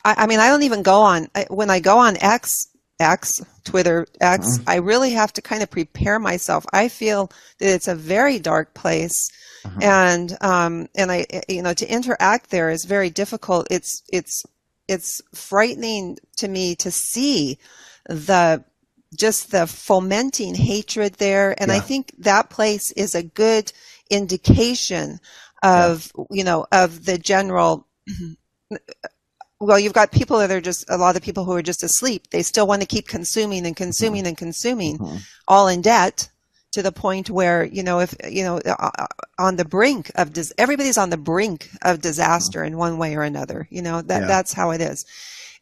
I, 0.04 0.16
I 0.18 0.28
mean, 0.28 0.40
I 0.42 0.50
don't 0.50 0.64
even 0.64 0.84
go 0.84 1.00
on, 1.00 1.30
when 1.50 1.70
I 1.70 1.80
go 1.80 1.98
on 1.98 2.18
X, 2.22 2.68
X, 3.00 3.42
Twitter 3.64 4.08
X, 4.20 4.58
mm-hmm. 4.58 4.70
I 4.70 4.76
really 4.76 5.12
have 5.12 5.34
to 5.34 5.42
kind 5.42 5.64
of 5.64 5.72
prepare 5.72 6.20
myself. 6.20 6.66
I 6.74 6.90
feel 6.90 7.32
that 7.60 7.74
it's 7.74 7.88
a 7.88 7.96
very 7.96 8.40
dark 8.40 8.74
place 8.74 9.30
uh-huh. 9.66 9.80
and 9.82 10.38
um, 10.42 10.88
and 10.96 11.12
I 11.12 11.26
you 11.48 11.62
know 11.62 11.74
to 11.74 11.92
interact 11.92 12.50
there 12.50 12.70
is 12.70 12.86
very 12.86 13.10
difficult. 13.10 13.68
It's 13.70 14.04
it's 14.12 14.44
it's 14.88 15.22
frightening 15.34 16.18
to 16.38 16.48
me 16.48 16.76
to 16.78 16.92
see 16.92 17.58
the 18.06 18.64
just 19.18 19.52
the 19.52 19.68
fomenting 19.68 20.56
hatred 20.56 21.16
there, 21.16 21.56
and 21.60 21.70
yeah. 21.70 21.78
I 21.78 21.80
think 21.80 22.14
that 22.20 22.50
place 22.50 22.92
is 22.92 23.16
a 23.16 23.24
good 23.24 23.72
indication 24.10 25.20
of 25.62 26.12
yeah. 26.18 26.24
you 26.32 26.44
know 26.44 26.66
of 26.72 27.06
the 27.06 27.18
general 27.18 27.88
well, 29.60 29.80
you've 29.80 29.94
got 29.94 30.12
people 30.12 30.40
that 30.40 30.52
are 30.52 30.62
just 30.62 30.86
a 30.90 30.98
lot 30.98 31.16
of 31.16 31.22
people 31.22 31.44
who 31.44 31.54
are 31.54 31.62
just 31.62 31.84
asleep. 31.84 32.30
They 32.30 32.44
still 32.44 32.66
want 32.66 32.82
to 32.82 32.88
keep 32.88 33.08
consuming 33.08 33.66
and 33.66 33.76
consuming 33.76 34.22
mm-hmm. 34.22 34.30
and 34.30 34.38
consuming, 34.38 34.98
mm-hmm. 34.98 35.18
all 35.48 35.68
in 35.68 35.82
debt 35.82 36.30
to 36.72 36.82
the 36.84 36.92
point 36.92 37.30
where 37.30 37.64
you 37.64 37.84
know 37.84 38.00
if 38.00 38.14
you 38.30 38.44
know 38.44 38.60
uh, 38.66 38.90
uh, 38.98 39.08
on 39.38 39.56
the 39.56 39.66
brink 39.66 40.12
of 40.16 40.34
dis- 40.34 40.54
everybody's 40.58 40.98
on 40.98 41.10
the 41.10 41.18
brink 41.18 41.70
of 41.82 42.02
disaster 42.02 42.64
in 42.64 42.78
one 42.78 42.98
way 42.98 43.16
or 43.16 43.24
another 43.24 43.68
you 43.72 43.82
know 43.82 44.02
that 44.02 44.22
yeah. 44.22 44.28
that's 44.28 44.54
how 44.54 44.72
it 44.72 44.82
is 44.82 45.06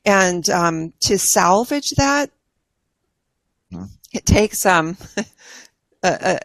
and 0.05 0.49
um, 0.49 0.93
to 0.99 1.17
salvage 1.17 1.91
that 1.91 2.29
hmm. 3.71 3.85
it 4.13 4.25
takes 4.25 4.65
um 4.65 4.97
uh, 6.03 6.17
uh, 6.21 6.37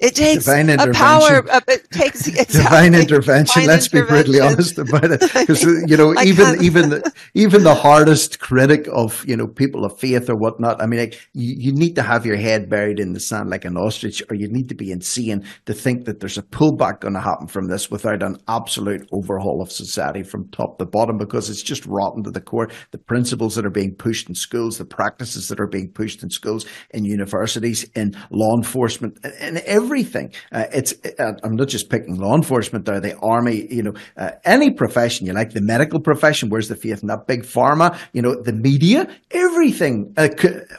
It 0.00 0.14
takes 0.14 0.44
Divine 0.44 0.70
a 0.70 0.92
power. 0.92 1.38
intervention. 1.38 1.50
Uh, 1.50 1.60
it 1.68 1.90
takes 1.90 2.26
exactly, 2.28 2.62
divine 2.62 2.94
intervention. 2.94 3.62
divine 3.62 3.66
let's 3.66 3.88
be 3.88 4.02
brutally 4.02 4.40
honest 4.40 4.78
about 4.78 5.10
it, 5.10 5.20
because 5.34 5.64
you 5.64 5.96
know, 5.96 6.14
even 6.22 6.62
even 6.62 6.90
the, 6.90 7.12
even 7.34 7.64
the 7.64 7.74
hardest 7.74 8.38
critic 8.38 8.86
of 8.92 9.24
you 9.26 9.36
know 9.36 9.48
people 9.48 9.84
of 9.84 9.98
faith 9.98 10.30
or 10.30 10.36
whatnot. 10.36 10.80
I 10.80 10.86
mean, 10.86 11.00
like, 11.00 11.14
you, 11.34 11.54
you 11.58 11.72
need 11.72 11.94
to 11.96 12.02
have 12.02 12.24
your 12.24 12.36
head 12.36 12.70
buried 12.70 13.00
in 13.00 13.12
the 13.12 13.18
sand 13.18 13.50
like 13.50 13.64
an 13.64 13.76
ostrich, 13.76 14.22
or 14.30 14.36
you 14.36 14.46
need 14.48 14.68
to 14.68 14.76
be 14.76 14.92
insane 14.92 15.44
to 15.66 15.74
think 15.74 16.04
that 16.04 16.20
there's 16.20 16.38
a 16.38 16.42
pullback 16.42 17.00
going 17.00 17.14
to 17.14 17.20
happen 17.20 17.48
from 17.48 17.66
this 17.66 17.90
without 17.90 18.22
an 18.22 18.36
absolute 18.46 19.08
overhaul 19.12 19.60
of 19.60 19.72
society 19.72 20.22
from 20.22 20.48
top 20.50 20.78
to 20.78 20.86
bottom, 20.86 21.18
because 21.18 21.50
it's 21.50 21.62
just 21.62 21.84
rotten 21.86 22.22
to 22.22 22.30
the 22.30 22.40
core. 22.40 22.68
The 22.92 22.98
principles 22.98 23.56
that 23.56 23.66
are 23.66 23.70
being 23.70 23.96
pushed 23.96 24.28
in 24.28 24.36
schools, 24.36 24.78
the 24.78 24.84
practices 24.84 25.48
that 25.48 25.58
are 25.58 25.66
being 25.66 25.90
pushed 25.92 26.22
in 26.22 26.30
schools, 26.30 26.66
in 26.90 27.04
universities, 27.04 27.84
in 27.96 28.14
law 28.30 28.54
enforcement, 28.56 29.18
and, 29.24 29.58
and 29.58 29.87
everything. 29.88 30.32
Uh, 30.52 30.66
it's 30.72 30.92
uh, 31.18 31.32
I'm 31.42 31.56
not 31.56 31.68
just 31.68 31.88
picking 31.88 32.16
law 32.16 32.34
enforcement 32.34 32.84
there, 32.84 33.00
the 33.00 33.16
army, 33.18 33.66
you 33.70 33.82
know, 33.82 33.94
uh, 34.16 34.32
any 34.44 34.70
profession 34.70 35.26
you 35.26 35.32
like, 35.32 35.52
the 35.52 35.62
medical 35.62 36.00
profession. 36.00 36.50
Where's 36.50 36.68
the 36.68 36.76
faith 36.76 37.00
in 37.02 37.08
that? 37.08 37.26
Big 37.26 37.42
pharma, 37.42 37.98
you 38.12 38.20
know, 38.22 38.34
the 38.42 38.52
media, 38.52 39.08
everything, 39.30 40.12
uh, 40.16 40.28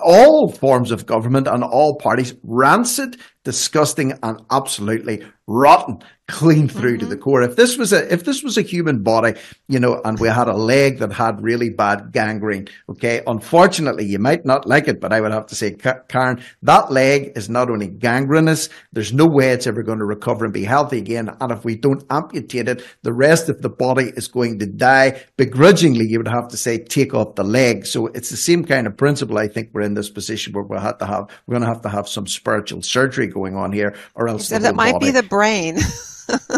all 0.03 0.51
forms 0.51 0.91
of 0.91 1.05
government 1.05 1.47
and 1.47 1.63
all 1.63 1.97
parties, 1.97 2.35
rancid, 2.43 3.17
disgusting, 3.43 4.13
and 4.21 4.39
absolutely 4.51 5.23
rotten, 5.49 5.99
clean 6.27 6.67
through 6.67 6.97
to 6.97 7.05
the 7.05 7.15
mm-hmm. 7.15 7.23
core. 7.23 7.41
If 7.41 7.55
this 7.55 7.77
was 7.77 7.91
a 7.91 8.13
if 8.13 8.23
this 8.23 8.43
was 8.43 8.57
a 8.57 8.61
human 8.61 9.01
body, 9.01 9.33
you 9.67 9.79
know, 9.79 9.99
and 10.05 10.19
we 10.19 10.27
had 10.27 10.47
a 10.47 10.55
leg 10.55 10.99
that 10.99 11.11
had 11.11 11.41
really 11.41 11.71
bad 11.71 12.11
gangrene, 12.11 12.67
okay, 12.87 13.21
unfortunately, 13.25 14.05
you 14.05 14.19
might 14.19 14.45
not 14.45 14.67
like 14.67 14.87
it, 14.87 15.01
but 15.01 15.11
I 15.11 15.21
would 15.21 15.31
have 15.31 15.47
to 15.47 15.55
say, 15.55 15.73
Ka- 15.73 16.01
Karen, 16.07 16.43
that 16.61 16.91
leg 16.91 17.31
is 17.35 17.49
not 17.49 17.69
only 17.69 17.87
gangrenous, 17.87 18.69
there's 18.93 19.11
no 19.11 19.25
way 19.25 19.49
it's 19.51 19.67
ever 19.67 19.81
going 19.81 19.99
to 19.99 20.05
recover 20.05 20.45
and 20.45 20.53
be 20.53 20.63
healthy 20.63 20.99
again. 20.99 21.29
And 21.41 21.51
if 21.51 21.65
we 21.65 21.75
don't 21.75 22.03
amputate 22.09 22.67
it, 22.67 22.85
the 23.01 23.13
rest 23.13 23.49
of 23.49 23.61
the 23.61 23.69
body 23.69 24.11
is 24.15 24.27
going 24.27 24.59
to 24.59 24.67
die. 24.67 25.23
Begrudgingly, 25.37 26.05
you 26.07 26.19
would 26.19 26.27
have 26.27 26.49
to 26.49 26.57
say, 26.57 26.77
take 26.77 27.13
off 27.15 27.35
the 27.35 27.43
leg. 27.43 27.87
So 27.87 28.07
it's 28.07 28.29
the 28.29 28.37
same 28.37 28.63
kind 28.63 28.85
of 28.85 28.95
principle. 28.95 29.39
I 29.39 29.47
think 29.47 29.69
we're 29.73 29.81
in 29.81 29.95
this 29.95 30.09
position 30.11 30.53
where 30.53 30.63
we'll 30.63 30.79
have 30.79 30.99
to 30.99 31.05
have 31.05 31.29
we're 31.47 31.53
going 31.53 31.67
to 31.67 31.73
have 31.73 31.81
to 31.81 31.89
have 31.89 32.07
some 32.07 32.27
spiritual 32.27 32.83
surgery 32.83 33.27
going 33.27 33.55
on 33.55 33.71
here, 33.71 33.95
or 34.13 34.27
else 34.29 34.43
Except 34.43 34.63
the 34.63 34.69
it 34.69 34.75
might 34.75 34.91
whole 34.91 34.99
be 34.99 35.11
body- 35.11 35.21
the 35.21 35.27
brain. 35.39 35.77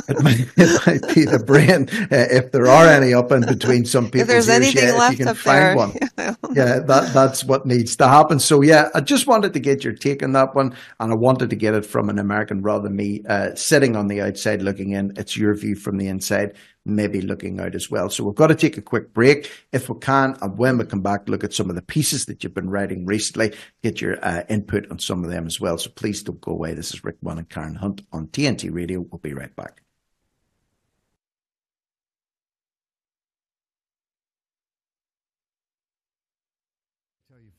it 0.10 0.24
might, 0.24 0.48
it 0.58 0.86
might 0.86 1.16
be 1.16 1.24
the 1.24 1.42
brain 1.46 1.88
uh, 2.12 2.28
if 2.30 2.52
there 2.52 2.68
are 2.68 2.88
any 2.88 3.14
up 3.14 3.32
in 3.32 3.46
between 3.46 3.86
some 3.86 4.06
people. 4.06 4.22
if 4.22 4.28
there's 4.28 4.50
anything 4.50 4.90
yeah, 4.90 4.96
left 4.96 5.14
if 5.14 5.20
you 5.20 5.26
can 5.26 5.32
up 5.32 5.38
find 5.38 5.64
there. 5.64 5.76
one 5.78 5.92
yeah 6.56 6.80
that 6.80 7.14
that's 7.14 7.46
what 7.46 7.66
needs 7.66 7.96
to 7.96 8.06
happen 8.06 8.38
so 8.38 8.60
yeah 8.60 8.90
i 8.96 9.00
just 9.00 9.28
wanted 9.28 9.54
to 9.54 9.62
get 9.62 9.82
your 9.82 9.94
take 9.94 10.22
on 10.24 10.34
that 10.34 10.54
one 10.56 10.76
and 11.00 11.14
i 11.14 11.16
wanted 11.16 11.50
to 11.50 11.56
get 11.56 11.74
it 11.74 11.86
from 11.86 12.10
an 12.10 12.20
american 12.20 12.62
rather 12.62 12.84
than 12.84 12.98
me 12.98 13.24
uh, 13.30 13.56
sitting 13.56 13.96
on 13.96 14.08
the 14.08 14.20
outside 14.20 14.62
looking 14.62 14.92
in 14.92 15.14
it's 15.16 15.38
your 15.38 15.54
view 15.54 15.76
from 15.76 15.98
the 15.98 16.08
inside 16.08 16.54
maybe 16.86 17.22
looking 17.22 17.60
out 17.60 17.76
as 17.76 17.90
well. 17.90 18.10
So 18.10 18.24
we've 18.24 18.36
got 18.36 18.48
to 18.48 18.56
take 18.56 18.78
a 18.78 18.82
quick 18.82 19.14
break. 19.14 19.52
If 19.72 19.90
we 19.90 20.00
can 20.00 20.38
and 20.42 20.58
when 20.58 20.78
we 20.78 20.86
come 20.86 21.02
back 21.02 21.28
look 21.30 21.44
at 21.44 21.54
some 21.54 21.70
of 21.70 21.76
the 21.76 21.82
pieces 21.82 22.26
that 22.26 22.44
you've 22.44 22.54
been 22.54 22.70
writing 22.70 23.06
recently 23.06 23.54
get 23.84 24.02
your 24.02 24.24
uh, 24.24 24.44
input 24.50 24.90
on 24.92 25.00
some 25.00 25.24
of 25.24 25.30
them 25.30 25.46
as 25.46 25.60
well. 25.60 25.78
So 25.78 25.90
please 25.92 26.24
don't 26.24 26.42
go 26.42 26.52
away. 26.52 26.74
This 26.74 26.94
is 26.94 27.04
rick 27.04 27.18
Munn 27.22 27.38
and 27.38 27.50
karen 27.50 27.76
hunt 27.76 28.02
on 28.12 28.28
tnt 28.28 28.74
radio. 28.74 29.00
We'll 29.02 29.20
be 29.20 29.34
right 29.34 29.56
back. 29.56 29.82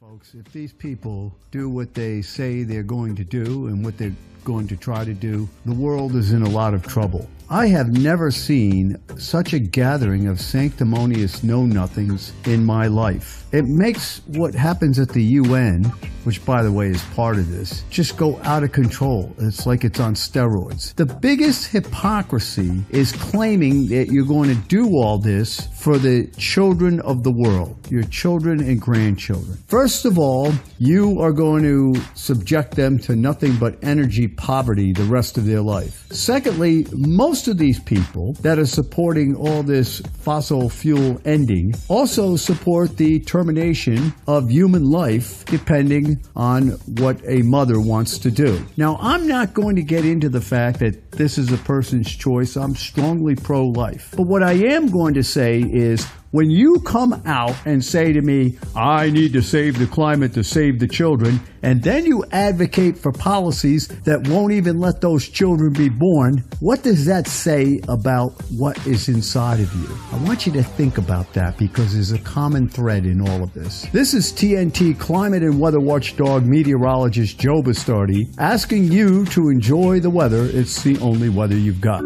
Folks, 0.00 0.34
if 0.34 0.52
these 0.52 0.72
people 0.72 1.32
do 1.52 1.68
what 1.70 1.94
they 1.94 2.22
say 2.22 2.64
they're 2.64 2.82
going 2.82 3.14
to 3.14 3.24
do 3.24 3.68
and 3.68 3.84
what 3.84 3.96
they're 3.98 4.16
going 4.44 4.68
to 4.68 4.76
try 4.76 5.04
to 5.04 5.14
do, 5.14 5.48
the 5.64 5.74
world 5.74 6.14
is 6.14 6.32
in 6.32 6.42
a 6.42 6.48
lot 6.48 6.74
of 6.74 6.86
trouble. 6.86 7.28
I 7.52 7.66
have 7.66 7.92
never 7.92 8.30
seen 8.30 8.96
such 9.18 9.52
a 9.52 9.58
gathering 9.58 10.26
of 10.26 10.40
sanctimonious 10.40 11.42
know 11.42 11.66
nothings 11.66 12.32
in 12.46 12.64
my 12.64 12.86
life. 12.86 13.44
It 13.52 13.66
makes 13.66 14.22
what 14.28 14.54
happens 14.54 14.98
at 14.98 15.10
the 15.10 15.22
UN, 15.22 15.84
which 16.24 16.42
by 16.46 16.62
the 16.62 16.72
way 16.72 16.88
is 16.88 17.04
part 17.14 17.36
of 17.36 17.50
this, 17.50 17.84
just 17.90 18.16
go 18.16 18.40
out 18.44 18.64
of 18.64 18.72
control. 18.72 19.34
It's 19.36 19.66
like 19.66 19.84
it's 19.84 20.00
on 20.00 20.14
steroids. 20.14 20.94
The 20.94 21.04
biggest 21.04 21.70
hypocrisy 21.70 22.82
is 22.88 23.12
claiming 23.12 23.88
that 23.88 24.08
you're 24.08 24.24
going 24.24 24.48
to 24.48 24.68
do 24.68 24.96
all 24.96 25.18
this 25.18 25.68
for 25.78 25.98
the 25.98 26.28
children 26.38 27.00
of 27.00 27.22
the 27.22 27.32
world, 27.32 27.76
your 27.90 28.04
children 28.04 28.60
and 28.60 28.80
grandchildren. 28.80 29.58
First 29.66 30.06
of 30.06 30.18
all, 30.18 30.54
you 30.78 31.20
are 31.20 31.32
going 31.32 31.64
to 31.64 32.00
subject 32.14 32.76
them 32.76 32.98
to 33.00 33.14
nothing 33.14 33.56
but 33.56 33.76
energy 33.84 34.26
poverty 34.36 34.92
the 34.92 35.04
rest 35.04 35.38
of 35.38 35.44
their 35.44 35.60
life. 35.60 36.06
Secondly, 36.10 36.86
most 36.92 37.48
of 37.48 37.58
these 37.58 37.80
people 37.80 38.34
that 38.40 38.58
are 38.58 38.66
supporting 38.66 39.34
all 39.34 39.62
this 39.62 40.00
fossil 40.20 40.68
fuel 40.68 41.20
ending 41.24 41.74
also 41.88 42.36
support 42.36 42.96
the 42.96 43.20
termination 43.20 44.12
of 44.26 44.50
human 44.50 44.90
life 44.90 45.44
depending 45.46 46.22
on 46.36 46.68
what 46.98 47.20
a 47.26 47.42
mother 47.42 47.80
wants 47.80 48.18
to 48.18 48.30
do. 48.30 48.64
Now, 48.76 48.98
I'm 49.00 49.26
not 49.26 49.54
going 49.54 49.76
to 49.76 49.82
get 49.82 50.04
into 50.04 50.28
the 50.28 50.40
fact 50.40 50.78
that 50.80 51.12
this 51.12 51.38
is 51.38 51.52
a 51.52 51.58
person's 51.58 52.10
choice. 52.10 52.56
I'm 52.56 52.74
strongly 52.74 53.34
pro 53.34 53.66
life. 53.66 54.14
But 54.16 54.26
what 54.26 54.42
I 54.42 54.52
am 54.52 54.88
going 54.88 55.14
to 55.14 55.22
say 55.22 55.60
is 55.60 56.06
when 56.32 56.50
you 56.50 56.80
come 56.80 57.22
out 57.26 57.54
and 57.66 57.84
say 57.84 58.12
to 58.12 58.22
me, 58.22 58.58
I 58.74 59.10
need 59.10 59.34
to 59.34 59.42
save 59.42 59.78
the 59.78 59.86
climate 59.86 60.32
to 60.32 60.42
save 60.42 60.80
the 60.80 60.88
children, 60.88 61.40
and 61.62 61.82
then 61.82 62.06
you 62.06 62.24
advocate 62.32 62.96
for 62.96 63.12
policies 63.12 63.86
that 64.04 64.26
won't 64.28 64.52
even 64.52 64.80
let 64.80 65.02
those 65.02 65.28
children 65.28 65.74
be 65.74 65.90
born, 65.90 66.42
what 66.60 66.82
does 66.82 67.04
that 67.04 67.26
say 67.28 67.82
about 67.86 68.32
what 68.56 68.84
is 68.86 69.10
inside 69.10 69.60
of 69.60 69.72
you? 69.74 69.86
I 70.10 70.24
want 70.24 70.46
you 70.46 70.52
to 70.52 70.62
think 70.62 70.96
about 70.96 71.30
that 71.34 71.58
because 71.58 71.92
there's 71.92 72.12
a 72.12 72.18
common 72.18 72.66
thread 72.66 73.04
in 73.04 73.20
all 73.20 73.42
of 73.42 73.52
this. 73.52 73.82
This 73.92 74.14
is 74.14 74.32
TNT 74.32 74.98
climate 74.98 75.42
and 75.42 75.60
weather 75.60 75.80
watchdog 75.80 76.46
meteorologist 76.46 77.38
Joe 77.38 77.62
Bastardi 77.62 78.32
asking 78.38 78.84
you 78.84 79.26
to 79.26 79.50
enjoy 79.50 80.00
the 80.00 80.10
weather. 80.10 80.44
It's 80.44 80.82
the 80.82 80.98
only 81.00 81.28
weather 81.28 81.56
you've 81.56 81.82
got. 81.82 82.02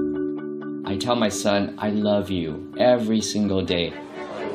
I 0.85 0.97
tell 0.97 1.14
my 1.14 1.29
son, 1.29 1.77
I 1.79 1.91
love 1.91 2.29
you 2.29 2.74
every 2.77 3.20
single 3.20 3.64
day. 3.64 3.93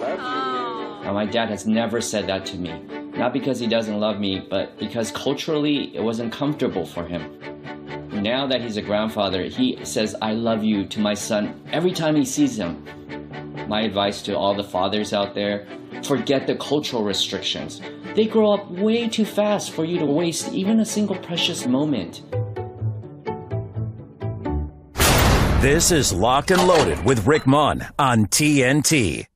Oh. 0.01 1.01
Now, 1.03 1.13
my 1.13 1.25
dad 1.25 1.49
has 1.49 1.65
never 1.65 2.01
said 2.01 2.27
that 2.27 2.45
to 2.47 2.57
me. 2.57 2.73
Not 3.17 3.33
because 3.33 3.59
he 3.59 3.67
doesn't 3.67 3.99
love 3.99 4.19
me, 4.19 4.45
but 4.49 4.77
because 4.79 5.11
culturally 5.11 5.95
it 5.95 6.01
wasn't 6.01 6.31
comfortable 6.31 6.85
for 6.85 7.05
him. 7.05 7.37
Now 8.11 8.45
that 8.47 8.61
he's 8.61 8.77
a 8.77 8.81
grandfather, 8.81 9.43
he 9.43 9.79
says, 9.83 10.15
I 10.21 10.33
love 10.33 10.63
you 10.63 10.85
to 10.87 10.99
my 10.99 11.13
son 11.13 11.61
every 11.71 11.91
time 11.91 12.15
he 12.15 12.25
sees 12.25 12.57
him. 12.57 12.85
My 13.67 13.81
advice 13.81 14.21
to 14.23 14.37
all 14.37 14.53
the 14.53 14.63
fathers 14.63 15.13
out 15.13 15.33
there 15.33 15.65
forget 16.03 16.45
the 16.45 16.55
cultural 16.55 17.03
restrictions. 17.03 17.81
They 18.15 18.25
grow 18.25 18.53
up 18.53 18.69
way 18.69 19.07
too 19.07 19.25
fast 19.25 19.71
for 19.71 19.85
you 19.85 19.97
to 19.99 20.05
waste 20.05 20.51
even 20.53 20.79
a 20.79 20.85
single 20.85 21.15
precious 21.15 21.65
moment. 21.65 22.23
This 25.61 25.91
is 25.91 26.11
Locked 26.11 26.51
and 26.51 26.67
Loaded 26.67 27.05
with 27.05 27.25
Rick 27.27 27.45
Munn 27.45 27.87
on 27.99 28.25
TNT. 28.25 29.30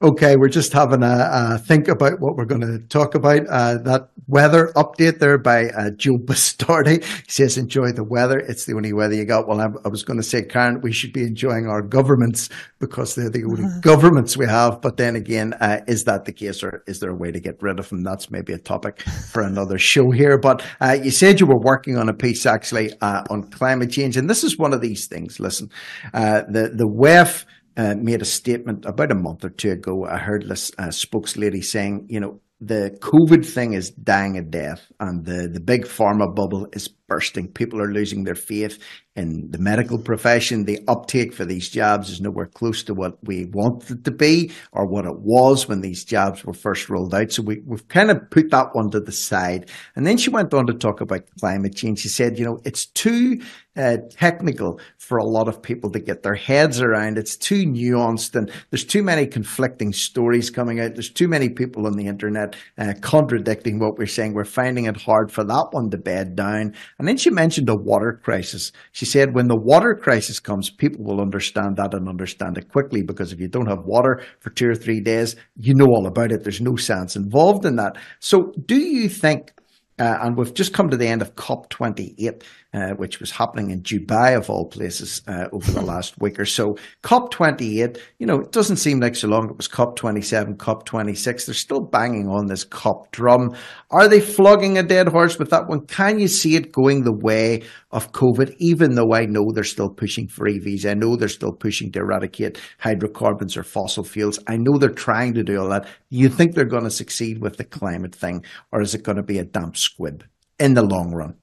Okay, 0.00 0.36
we're 0.36 0.48
just 0.48 0.72
having 0.72 1.02
a, 1.02 1.28
a 1.32 1.58
think 1.58 1.88
about 1.88 2.20
what 2.20 2.36
we're 2.36 2.44
going 2.44 2.60
to 2.60 2.78
talk 2.86 3.16
about. 3.16 3.44
Uh, 3.48 3.78
that 3.78 4.10
weather 4.28 4.70
update 4.76 5.18
there 5.18 5.38
by 5.38 5.70
uh, 5.70 5.90
Joe 5.90 6.18
Bastardi. 6.24 7.02
He 7.02 7.32
says, 7.32 7.58
enjoy 7.58 7.90
the 7.90 8.04
weather. 8.04 8.38
It's 8.38 8.64
the 8.64 8.74
only 8.74 8.92
weather 8.92 9.16
you 9.16 9.24
got. 9.24 9.48
Well, 9.48 9.60
I, 9.60 9.66
I 9.84 9.88
was 9.88 10.04
going 10.04 10.18
to 10.20 10.22
say, 10.22 10.44
Karen, 10.44 10.82
we 10.82 10.92
should 10.92 11.12
be 11.12 11.24
enjoying 11.24 11.66
our 11.66 11.82
governments 11.82 12.48
because 12.78 13.16
they're 13.16 13.28
the 13.28 13.42
only 13.42 13.64
governments 13.80 14.36
we 14.36 14.46
have. 14.46 14.80
But 14.80 14.98
then 14.98 15.16
again, 15.16 15.54
uh, 15.54 15.80
is 15.88 16.04
that 16.04 16.26
the 16.26 16.32
case 16.32 16.62
or 16.62 16.84
is 16.86 17.00
there 17.00 17.10
a 17.10 17.16
way 17.16 17.32
to 17.32 17.40
get 17.40 17.60
rid 17.60 17.80
of 17.80 17.88
them? 17.88 18.04
That's 18.04 18.30
maybe 18.30 18.52
a 18.52 18.58
topic 18.58 19.02
for 19.32 19.42
another 19.42 19.78
show 19.78 20.12
here. 20.12 20.38
But 20.38 20.64
uh, 20.80 20.96
you 21.02 21.10
said 21.10 21.40
you 21.40 21.46
were 21.46 21.60
working 21.60 21.98
on 21.98 22.08
a 22.08 22.14
piece 22.14 22.46
actually 22.46 22.92
uh, 23.00 23.24
on 23.30 23.50
climate 23.50 23.90
change. 23.90 24.16
And 24.16 24.30
this 24.30 24.44
is 24.44 24.58
one 24.58 24.72
of 24.72 24.80
these 24.80 25.08
things. 25.08 25.40
Listen, 25.40 25.68
uh, 26.14 26.42
the, 26.48 26.70
the 26.72 26.86
WEF 26.86 27.46
uh, 27.78 27.94
made 27.96 28.20
a 28.20 28.26
statement 28.26 28.84
about 28.84 29.12
a 29.12 29.14
month 29.14 29.44
or 29.44 29.50
two 29.50 29.70
ago. 29.70 30.04
I 30.04 30.18
heard 30.18 30.48
this 30.48 30.72
uh, 30.78 30.88
spokeslady 30.88 31.64
saying, 31.64 32.08
you 32.10 32.20
know, 32.20 32.40
the 32.60 32.98
COVID 33.00 33.46
thing 33.46 33.74
is 33.74 33.90
dying 33.90 34.36
a 34.36 34.42
death 34.42 34.90
and 34.98 35.24
the, 35.24 35.48
the 35.48 35.60
big 35.60 35.84
pharma 35.84 36.34
bubble 36.34 36.66
is 36.72 36.88
bursting. 36.88 37.46
People 37.46 37.80
are 37.80 37.92
losing 37.92 38.24
their 38.24 38.34
faith 38.34 38.78
in 39.14 39.48
the 39.50 39.58
medical 39.58 39.96
profession. 39.96 40.64
The 40.64 40.80
uptake 40.88 41.32
for 41.32 41.44
these 41.44 41.68
jobs 41.68 42.10
is 42.10 42.20
nowhere 42.20 42.46
close 42.46 42.82
to 42.84 42.94
what 42.94 43.16
we 43.22 43.46
want 43.52 43.88
it 43.88 44.02
to 44.04 44.10
be 44.10 44.50
or 44.72 44.86
what 44.86 45.04
it 45.04 45.20
was 45.20 45.68
when 45.68 45.82
these 45.82 46.04
jobs 46.04 46.44
were 46.44 46.52
first 46.52 46.90
rolled 46.90 47.14
out. 47.14 47.30
So 47.30 47.42
we, 47.42 47.62
we've 47.64 47.86
kind 47.86 48.10
of 48.10 48.28
put 48.28 48.50
that 48.50 48.74
one 48.74 48.90
to 48.90 49.00
the 49.00 49.12
side. 49.12 49.70
And 49.94 50.04
then 50.04 50.16
she 50.16 50.30
went 50.30 50.52
on 50.52 50.66
to 50.66 50.74
talk 50.74 51.00
about 51.00 51.28
climate 51.38 51.76
change. 51.76 52.00
She 52.00 52.08
said, 52.08 52.40
you 52.40 52.44
know, 52.44 52.58
it's 52.64 52.86
too 52.86 53.40
uh, 53.78 53.96
technical 54.10 54.80
for 54.98 55.18
a 55.18 55.24
lot 55.24 55.48
of 55.48 55.62
people 55.62 55.90
to 55.92 56.00
get 56.00 56.22
their 56.22 56.34
heads 56.34 56.82
around. 56.82 57.16
It's 57.16 57.36
too 57.36 57.64
nuanced 57.64 58.34
and 58.34 58.50
there's 58.70 58.84
too 58.84 59.02
many 59.02 59.26
conflicting 59.26 59.92
stories 59.92 60.50
coming 60.50 60.80
out. 60.80 60.94
There's 60.94 61.10
too 61.10 61.28
many 61.28 61.48
people 61.48 61.86
on 61.86 61.92
the 61.92 62.06
internet 62.06 62.56
uh, 62.76 62.94
contradicting 63.00 63.78
what 63.78 63.96
we're 63.96 64.06
saying. 64.06 64.34
We're 64.34 64.44
finding 64.44 64.86
it 64.86 64.96
hard 64.96 65.30
for 65.30 65.44
that 65.44 65.68
one 65.70 65.90
to 65.90 65.98
bed 65.98 66.34
down. 66.34 66.74
And 66.98 67.06
then 67.06 67.16
she 67.16 67.30
mentioned 67.30 67.68
a 67.70 67.76
water 67.76 68.20
crisis. 68.22 68.72
She 68.92 69.04
said 69.04 69.34
when 69.34 69.48
the 69.48 69.58
water 69.58 69.94
crisis 69.94 70.40
comes, 70.40 70.70
people 70.70 71.04
will 71.04 71.20
understand 71.20 71.76
that 71.76 71.94
and 71.94 72.08
understand 72.08 72.58
it 72.58 72.68
quickly 72.68 73.02
because 73.02 73.32
if 73.32 73.40
you 73.40 73.48
don't 73.48 73.68
have 73.68 73.84
water 73.84 74.22
for 74.40 74.50
two 74.50 74.68
or 74.68 74.74
three 74.74 75.00
days, 75.00 75.36
you 75.56 75.74
know 75.74 75.86
all 75.86 76.06
about 76.06 76.32
it. 76.32 76.42
There's 76.42 76.60
no 76.60 76.76
sense 76.76 77.16
involved 77.16 77.64
in 77.64 77.76
that. 77.76 77.96
So 78.18 78.52
do 78.66 78.76
you 78.76 79.08
think 79.08 79.52
uh, 79.98 80.18
and 80.22 80.36
we've 80.36 80.54
just 80.54 80.72
come 80.72 80.90
to 80.90 80.96
the 80.96 81.06
end 81.06 81.22
of 81.22 81.34
COP28, 81.34 82.42
uh, 82.72 82.90
which 82.96 83.20
was 83.20 83.30
happening 83.30 83.70
in 83.70 83.82
Dubai, 83.82 84.36
of 84.36 84.48
all 84.48 84.66
places, 84.68 85.22
uh, 85.26 85.46
over 85.52 85.70
the 85.72 85.80
last 85.84 86.20
week 86.20 86.38
or 86.38 86.44
so. 86.44 86.76
COP28, 87.02 87.98
you 88.18 88.26
know, 88.26 88.40
it 88.40 88.52
doesn't 88.52 88.76
seem 88.76 89.00
like 89.00 89.16
so 89.16 89.28
long 89.28 89.50
it 89.50 89.56
was 89.56 89.68
COP27, 89.68 90.56
COP26. 90.56 91.46
They're 91.46 91.54
still 91.54 91.80
banging 91.80 92.28
on 92.28 92.46
this 92.46 92.64
COP 92.64 93.10
drum. 93.10 93.54
Are 93.90 94.08
they 94.08 94.20
flogging 94.20 94.78
a 94.78 94.82
dead 94.82 95.08
horse 95.08 95.38
with 95.38 95.50
that 95.50 95.68
one? 95.68 95.86
Can 95.86 96.18
you 96.18 96.28
see 96.28 96.56
it 96.56 96.72
going 96.72 97.04
the 97.04 97.12
way 97.12 97.62
of 97.90 98.12
COVID, 98.12 98.54
even 98.58 98.94
though 98.94 99.14
I 99.14 99.26
know 99.26 99.50
they're 99.52 99.64
still 99.64 99.90
pushing 99.90 100.28
for 100.28 100.48
EVs? 100.48 100.88
I 100.88 100.94
know 100.94 101.16
they're 101.16 101.28
still 101.28 101.52
pushing 101.52 101.90
to 101.92 102.00
eradicate 102.00 102.60
hydrocarbons 102.78 103.56
or 103.56 103.62
fossil 103.62 104.04
fuels. 104.04 104.38
I 104.46 104.56
know 104.56 104.78
they're 104.78 104.90
trying 104.90 105.34
to 105.34 105.42
do 105.42 105.60
all 105.60 105.70
that. 105.70 105.86
You 106.10 106.28
think 106.28 106.54
they're 106.54 106.64
going 106.64 106.84
to 106.84 106.90
succeed 106.90 107.40
with 107.40 107.56
the 107.56 107.64
climate 107.64 108.14
thing, 108.14 108.44
or 108.72 108.80
is 108.80 108.94
it 108.94 109.04
going 109.04 109.16
to 109.16 109.22
be 109.22 109.38
a 109.38 109.44
damp 109.44 109.76
squib 109.76 110.24
in 110.58 110.74
the 110.74 110.82
long 110.82 111.12
run? 111.12 111.34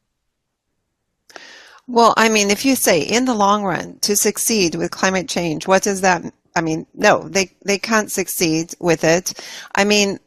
Well, 1.87 2.13
I 2.17 2.29
mean, 2.29 2.49
if 2.49 2.65
you 2.65 2.75
say 2.75 3.01
in 3.01 3.25
the 3.25 3.35
long 3.35 3.63
run 3.63 3.99
to 3.99 4.15
succeed 4.15 4.75
with 4.75 4.89
climate 4.91 5.29
change, 5.29 5.67
what 5.67 5.83
does 5.83 6.01
that 6.01 6.23
I 6.55 6.61
mean, 6.61 6.87
no, 6.93 7.27
they 7.27 7.51
they 7.65 7.77
can't 7.77 8.11
succeed 8.11 8.73
with 8.79 9.03
it. 9.03 9.33
I 9.75 9.83
mean, 9.83 10.19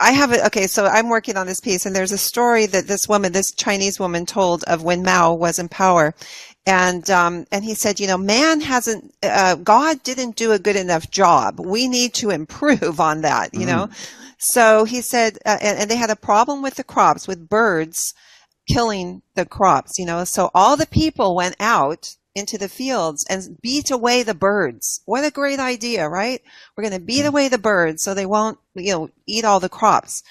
I 0.00 0.12
have 0.12 0.32
it. 0.32 0.44
Okay, 0.46 0.66
so 0.66 0.86
I'm 0.86 1.08
working 1.08 1.36
on 1.36 1.46
this 1.46 1.60
piece, 1.60 1.86
and 1.86 1.94
there's 1.94 2.12
a 2.12 2.18
story 2.18 2.66
that 2.66 2.86
this 2.86 3.08
woman, 3.08 3.32
this 3.32 3.52
Chinese 3.52 4.00
woman, 4.00 4.26
told 4.26 4.64
of 4.64 4.82
when 4.82 5.02
Mao 5.02 5.34
was 5.34 5.58
in 5.58 5.68
power, 5.68 6.14
and 6.66 7.08
um, 7.10 7.46
and 7.52 7.64
he 7.64 7.74
said, 7.74 8.00
you 8.00 8.06
know, 8.06 8.18
man 8.18 8.60
hasn't, 8.60 9.14
uh, 9.22 9.54
God 9.54 10.02
didn't 10.02 10.36
do 10.36 10.52
a 10.52 10.58
good 10.58 10.76
enough 10.76 11.10
job. 11.10 11.60
We 11.60 11.86
need 11.88 12.14
to 12.14 12.30
improve 12.30 12.98
on 13.00 13.20
that. 13.22 13.54
You 13.54 13.60
mm. 13.60 13.66
know, 13.66 13.88
so 14.38 14.84
he 14.84 15.00
said, 15.00 15.38
uh, 15.46 15.58
and, 15.60 15.78
and 15.78 15.90
they 15.90 15.96
had 15.96 16.10
a 16.10 16.16
problem 16.16 16.60
with 16.60 16.74
the 16.74 16.84
crops, 16.84 17.28
with 17.28 17.48
birds 17.48 18.14
killing 18.68 19.22
the 19.34 19.46
crops, 19.46 19.98
you 19.98 20.06
know. 20.06 20.24
So 20.24 20.50
all 20.54 20.76
the 20.76 20.86
people 20.86 21.36
went 21.36 21.56
out 21.60 22.16
into 22.34 22.58
the 22.58 22.68
fields 22.68 23.24
and 23.28 23.60
beat 23.60 23.90
away 23.90 24.22
the 24.22 24.34
birds. 24.34 25.00
What 25.04 25.24
a 25.24 25.30
great 25.30 25.60
idea, 25.60 26.08
right? 26.08 26.42
We're 26.76 26.82
going 26.82 26.98
to 26.98 27.04
beat 27.04 27.24
mm. 27.24 27.28
away 27.28 27.48
the 27.48 27.58
birds 27.58 28.02
so 28.02 28.12
they 28.14 28.26
won't, 28.26 28.58
you 28.74 28.92
know, 28.92 29.10
eat 29.26 29.44
all 29.44 29.60
the 29.60 29.68
crops 29.68 30.22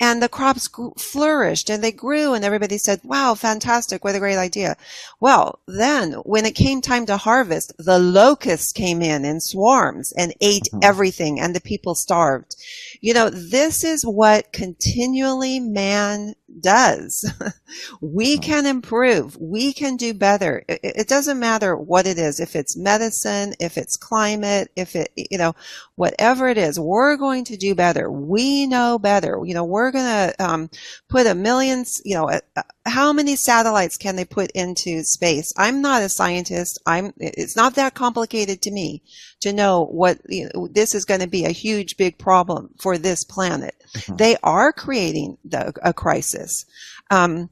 and 0.00 0.22
the 0.22 0.30
crops 0.30 0.68
flourished 0.98 1.68
and 1.68 1.84
they 1.84 1.92
grew 1.92 2.32
and 2.32 2.42
everybody 2.42 2.78
said, 2.78 3.00
wow, 3.04 3.34
fantastic. 3.34 4.02
What 4.02 4.14
a 4.14 4.18
great 4.18 4.38
idea. 4.38 4.76
Well, 5.20 5.60
then 5.68 6.14
when 6.24 6.46
it 6.46 6.54
came 6.54 6.80
time 6.80 7.04
to 7.06 7.18
harvest, 7.18 7.74
the 7.78 7.98
locusts 7.98 8.72
came 8.72 9.02
in 9.02 9.26
in 9.26 9.40
swarms 9.40 10.12
and 10.16 10.34
ate 10.40 10.64
mm-hmm. 10.72 10.80
everything 10.82 11.38
and 11.38 11.54
the 11.54 11.60
people 11.60 11.94
starved. 11.94 12.56
You 13.02 13.12
know, 13.12 13.28
this 13.28 13.84
is 13.84 14.02
what 14.02 14.52
continually 14.52 15.60
man 15.60 16.34
does. 16.60 17.30
we 18.00 18.36
mm-hmm. 18.36 18.42
can 18.42 18.66
improve. 18.66 19.36
We 19.36 19.72
can 19.72 19.96
do 19.96 20.14
better. 20.14 20.64
It, 20.68 20.80
it, 20.82 21.08
doesn't 21.08 21.38
matter 21.38 21.76
what 21.76 22.06
it 22.06 22.18
is. 22.18 22.40
If 22.40 22.56
it's 22.56 22.76
medicine, 22.76 23.54
if 23.60 23.76
it's 23.76 23.96
climate, 23.96 24.70
if 24.76 24.96
it, 24.96 25.12
you 25.16 25.38
know, 25.38 25.54
whatever 25.96 26.48
it 26.48 26.58
is, 26.58 26.80
we're 26.80 27.16
going 27.16 27.44
to 27.44 27.56
do 27.56 27.74
better. 27.74 28.10
We 28.10 28.66
know 28.66 28.98
better. 28.98 29.40
You 29.44 29.54
know, 29.54 29.64
we're 29.64 29.89
going 29.90 30.04
to 30.04 30.34
um, 30.38 30.70
put 31.08 31.26
a 31.26 31.34
million, 31.34 31.84
you 32.04 32.14
know, 32.14 32.30
a, 32.30 32.40
a, 32.56 32.64
how 32.86 33.12
many 33.12 33.36
satellites 33.36 33.96
can 33.96 34.16
they 34.16 34.24
put 34.24 34.50
into 34.52 35.02
space? 35.04 35.52
I'm 35.56 35.82
not 35.82 36.02
a 36.02 36.08
scientist. 36.08 36.80
I'm, 36.86 37.12
it's 37.18 37.56
not 37.56 37.74
that 37.74 37.94
complicated 37.94 38.62
to 38.62 38.70
me 38.70 39.02
to 39.40 39.52
know 39.52 39.84
what, 39.84 40.18
you 40.28 40.48
know, 40.54 40.68
this 40.68 40.94
is 40.94 41.04
going 41.04 41.20
to 41.20 41.28
be 41.28 41.44
a 41.44 41.50
huge, 41.50 41.96
big 41.96 42.18
problem 42.18 42.70
for 42.80 42.98
this 42.98 43.24
planet. 43.24 43.74
Mm-hmm. 43.94 44.16
They 44.16 44.36
are 44.42 44.72
creating 44.72 45.38
the, 45.44 45.72
a 45.82 45.92
crisis. 45.92 46.64
Um, 47.10 47.50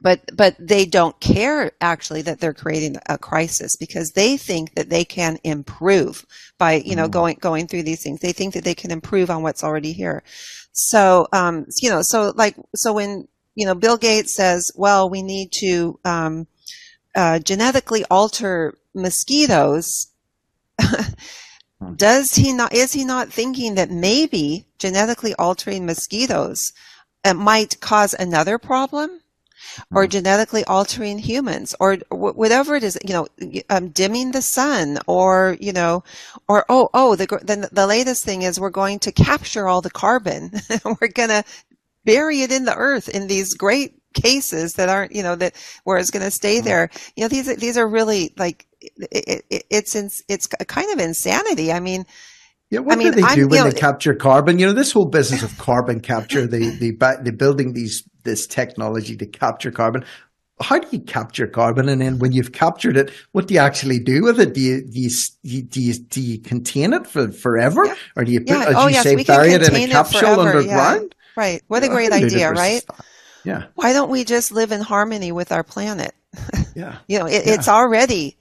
but 0.00 0.20
but 0.34 0.54
they 0.58 0.84
don't 0.84 1.18
care 1.20 1.72
actually 1.80 2.22
that 2.22 2.40
they're 2.40 2.54
creating 2.54 2.96
a 3.08 3.16
crisis 3.18 3.76
because 3.76 4.12
they 4.12 4.36
think 4.36 4.74
that 4.74 4.90
they 4.90 5.04
can 5.04 5.38
improve 5.44 6.24
by 6.58 6.74
you 6.74 6.96
know 6.96 7.08
mm. 7.08 7.12
going 7.12 7.36
going 7.40 7.66
through 7.66 7.82
these 7.82 8.02
things. 8.02 8.20
They 8.20 8.32
think 8.32 8.54
that 8.54 8.64
they 8.64 8.74
can 8.74 8.90
improve 8.90 9.30
on 9.30 9.42
what's 9.42 9.64
already 9.64 9.92
here. 9.92 10.22
So 10.72 11.26
um 11.32 11.66
you 11.80 11.90
know 11.90 12.02
so 12.02 12.32
like 12.36 12.56
so 12.74 12.92
when 12.92 13.28
you 13.54 13.64
know 13.64 13.74
bill 13.74 13.96
gates 13.96 14.34
says 14.34 14.70
well 14.76 15.08
we 15.08 15.22
need 15.22 15.50
to 15.60 15.98
um 16.04 16.46
uh, 17.14 17.38
genetically 17.38 18.04
alter 18.10 18.74
mosquitoes 18.94 20.08
does 21.96 22.34
he 22.34 22.52
not 22.52 22.74
is 22.74 22.92
he 22.92 23.06
not 23.06 23.32
thinking 23.32 23.74
that 23.74 23.90
maybe 23.90 24.66
genetically 24.78 25.34
altering 25.36 25.86
mosquitoes 25.86 26.72
uh, 27.24 27.32
might 27.32 27.80
cause 27.80 28.14
another 28.18 28.58
problem 28.58 29.20
or 29.94 30.04
hmm. 30.04 30.10
genetically 30.10 30.64
altering 30.64 31.18
humans 31.18 31.74
or 31.80 31.96
whatever 32.10 32.76
it 32.76 32.84
is, 32.84 32.98
you 33.04 33.12
know, 33.12 33.26
um, 33.70 33.88
dimming 33.90 34.32
the 34.32 34.42
sun 34.42 34.98
or, 35.06 35.56
you 35.60 35.72
know, 35.72 36.04
or, 36.48 36.64
oh, 36.68 36.88
oh, 36.94 37.16
the, 37.16 37.26
the, 37.26 37.68
the 37.72 37.86
latest 37.86 38.24
thing 38.24 38.42
is 38.42 38.60
we're 38.60 38.70
going 38.70 38.98
to 39.00 39.12
capture 39.12 39.68
all 39.68 39.80
the 39.80 39.90
carbon. 39.90 40.50
we're 40.84 41.08
going 41.08 41.28
to 41.28 41.44
bury 42.04 42.42
it 42.42 42.52
in 42.52 42.64
the 42.64 42.74
earth 42.74 43.08
in 43.08 43.26
these 43.26 43.54
great 43.54 43.94
cases 44.14 44.74
that 44.74 44.88
aren't, 44.88 45.12
you 45.12 45.22
know, 45.22 45.36
that 45.36 45.54
where 45.84 45.98
it's 45.98 46.10
going 46.10 46.24
to 46.24 46.30
stay 46.30 46.58
hmm. 46.60 46.64
there. 46.64 46.90
You 47.16 47.24
know, 47.24 47.28
these, 47.28 47.54
these 47.56 47.76
are 47.76 47.88
really 47.88 48.32
like, 48.36 48.66
it, 48.80 49.44
it, 49.50 49.64
it's, 49.70 49.94
it's 50.28 50.46
kind 50.46 50.92
of 50.92 50.98
insanity. 50.98 51.72
I 51.72 51.80
mean, 51.80 52.06
yeah, 52.70 52.80
what 52.80 52.94
I 52.94 52.96
mean, 52.96 53.12
do 53.12 53.14
they 53.14 53.34
do 53.34 53.42
I'm, 53.42 53.48
when 53.48 53.64
know, 53.64 53.70
they 53.70 53.78
capture 53.78 54.14
carbon? 54.14 54.58
You 54.58 54.66
know, 54.66 54.72
this 54.72 54.90
whole 54.90 55.06
business 55.06 55.42
of 55.42 55.56
carbon 55.56 56.00
capture, 56.00 56.46
the 56.46 56.70
the 56.70 57.20
the 57.22 57.32
building 57.32 57.74
these 57.74 58.02
this 58.24 58.46
technology 58.46 59.16
to 59.16 59.26
capture 59.26 59.70
carbon. 59.70 60.04
How 60.60 60.78
do 60.78 60.88
you 60.90 61.00
capture 61.00 61.46
carbon? 61.46 61.88
And 61.88 62.00
then 62.00 62.18
when 62.18 62.32
you've 62.32 62.52
captured 62.52 62.96
it, 62.96 63.12
what 63.32 63.46
do 63.46 63.54
you 63.54 63.60
actually 63.60 63.98
do 64.00 64.22
with 64.22 64.40
it? 64.40 64.54
Do 64.54 64.60
you 64.60 64.82
do 64.82 65.00
you 65.00 65.62
do 65.62 65.80
you, 65.80 65.94
do 65.94 66.20
you 66.20 66.40
contain 66.40 66.92
it 66.92 67.06
for 67.06 67.30
forever, 67.30 67.84
yeah. 67.84 67.94
or 68.16 68.24
do 68.24 68.32
you 68.32 68.40
put, 68.40 68.48
yeah. 68.48 68.68
as 68.68 68.74
oh, 68.74 68.86
you 68.88 68.94
yes, 68.94 69.02
say, 69.04 69.22
bury 69.22 69.52
it 69.52 69.62
in 69.62 69.74
a 69.76 69.86
capsule 69.86 70.40
underground? 70.40 71.14
Yeah. 71.14 71.32
Right. 71.36 71.62
What 71.68 71.84
a 71.84 71.88
great 71.88 72.12
idea, 72.12 72.50
right? 72.50 72.82
Stuff. 72.82 73.06
Yeah. 73.44 73.66
Why 73.74 73.92
don't 73.92 74.10
we 74.10 74.24
just 74.24 74.50
live 74.50 74.72
in 74.72 74.80
harmony 74.80 75.30
with 75.30 75.52
our 75.52 75.62
planet? 75.62 76.12
Yeah. 76.74 76.98
you 77.08 77.18
know, 77.18 77.24
it, 77.24 77.46
it's 77.46 77.68
already 77.68 78.36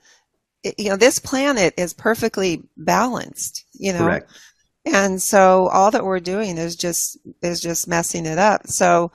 you 0.77 0.89
know, 0.89 0.95
this 0.95 1.19
planet 1.19 1.73
is 1.77 1.93
perfectly 1.93 2.63
balanced, 2.77 3.64
you 3.79 3.93
know. 3.93 3.99
Correct. 3.99 4.31
And 4.85 5.19
so 5.19 5.67
all 5.69 5.89
that 5.91 6.05
we're 6.05 6.19
doing 6.19 6.57
is 6.59 6.75
just 6.75 7.17
is 7.41 7.59
just 7.59 7.87
messing 7.87 8.25
it 8.27 8.37
up. 8.37 8.67
So 8.67 9.11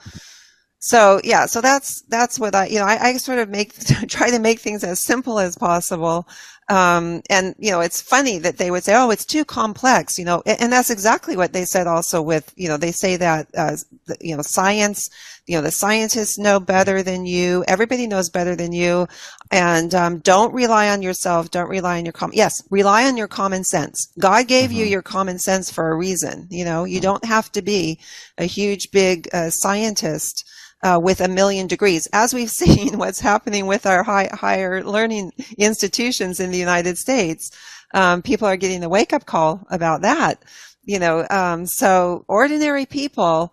so 0.80 1.20
yeah, 1.22 1.44
so 1.44 1.60
that's 1.60 2.00
that's 2.08 2.40
what 2.40 2.54
I 2.54 2.66
you 2.66 2.78
know 2.78 2.86
I, 2.86 3.10
I 3.10 3.16
sort 3.18 3.38
of 3.38 3.50
make 3.50 3.74
try 4.08 4.30
to 4.30 4.38
make 4.38 4.60
things 4.60 4.82
as 4.82 4.98
simple 4.98 5.38
as 5.38 5.56
possible. 5.56 6.26
Um, 6.70 7.22
and 7.28 7.54
you 7.58 7.70
know 7.70 7.80
it's 7.80 8.00
funny 8.00 8.38
that 8.38 8.56
they 8.56 8.70
would 8.70 8.84
say, 8.84 8.94
"Oh, 8.96 9.10
it's 9.10 9.26
too 9.26 9.44
complex," 9.44 10.18
you 10.18 10.24
know, 10.24 10.42
and, 10.46 10.60
and 10.62 10.72
that's 10.72 10.88
exactly 10.88 11.36
what 11.36 11.52
they 11.52 11.66
said. 11.66 11.86
Also, 11.86 12.22
with 12.22 12.52
you 12.56 12.68
know, 12.68 12.78
they 12.78 12.92
say 12.92 13.16
that 13.16 13.48
uh, 13.56 13.76
you 14.20 14.36
know 14.36 14.42
science 14.42 15.10
you 15.50 15.56
know 15.56 15.62
the 15.62 15.72
scientists 15.72 16.38
know 16.38 16.60
better 16.60 17.02
than 17.02 17.26
you 17.26 17.64
everybody 17.66 18.06
knows 18.06 18.30
better 18.30 18.54
than 18.54 18.72
you 18.72 19.08
and 19.50 19.96
um, 19.96 20.18
don't 20.20 20.54
rely 20.54 20.88
on 20.88 21.02
yourself 21.02 21.50
don't 21.50 21.68
rely 21.68 21.98
on 21.98 22.04
your 22.04 22.12
com 22.12 22.30
yes 22.32 22.62
rely 22.70 23.04
on 23.04 23.16
your 23.16 23.26
common 23.26 23.64
sense 23.64 24.12
god 24.20 24.46
gave 24.46 24.70
mm-hmm. 24.70 24.78
you 24.78 24.84
your 24.86 25.02
common 25.02 25.40
sense 25.40 25.68
for 25.68 25.90
a 25.90 25.96
reason 25.96 26.46
you 26.50 26.64
know 26.64 26.84
you 26.84 27.00
don't 27.00 27.24
have 27.24 27.50
to 27.50 27.62
be 27.62 27.98
a 28.38 28.44
huge 28.44 28.92
big 28.92 29.28
uh, 29.34 29.50
scientist 29.50 30.48
uh, 30.82 30.98
with 31.02 31.20
a 31.20 31.28
million 31.28 31.66
degrees, 31.66 32.08
as 32.14 32.32
we've 32.32 32.50
seen 32.62 32.96
what's 32.96 33.20
happening 33.20 33.66
with 33.66 33.84
our 33.84 34.02
high, 34.02 34.30
higher 34.32 34.82
learning 34.82 35.30
institutions 35.58 36.40
in 36.40 36.50
the 36.50 36.56
United 36.56 36.96
States. 36.96 37.50
Um, 37.92 38.22
people 38.22 38.48
are 38.48 38.56
getting 38.56 38.80
the 38.80 38.88
wake 38.88 39.12
up 39.12 39.26
call 39.26 39.66
about 39.70 40.00
that, 40.00 40.42
you 40.84 40.98
know. 40.98 41.26
Um, 41.28 41.66
so 41.66 42.24
ordinary 42.28 42.86
people 42.86 43.52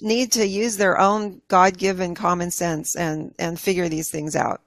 need 0.00 0.32
to 0.32 0.46
use 0.46 0.76
their 0.76 0.98
own 0.98 1.40
God-given 1.48 2.14
common 2.14 2.50
sense 2.50 2.96
and 2.96 3.34
and 3.38 3.58
figure 3.58 3.88
these 3.88 4.10
things 4.10 4.36
out. 4.36 4.60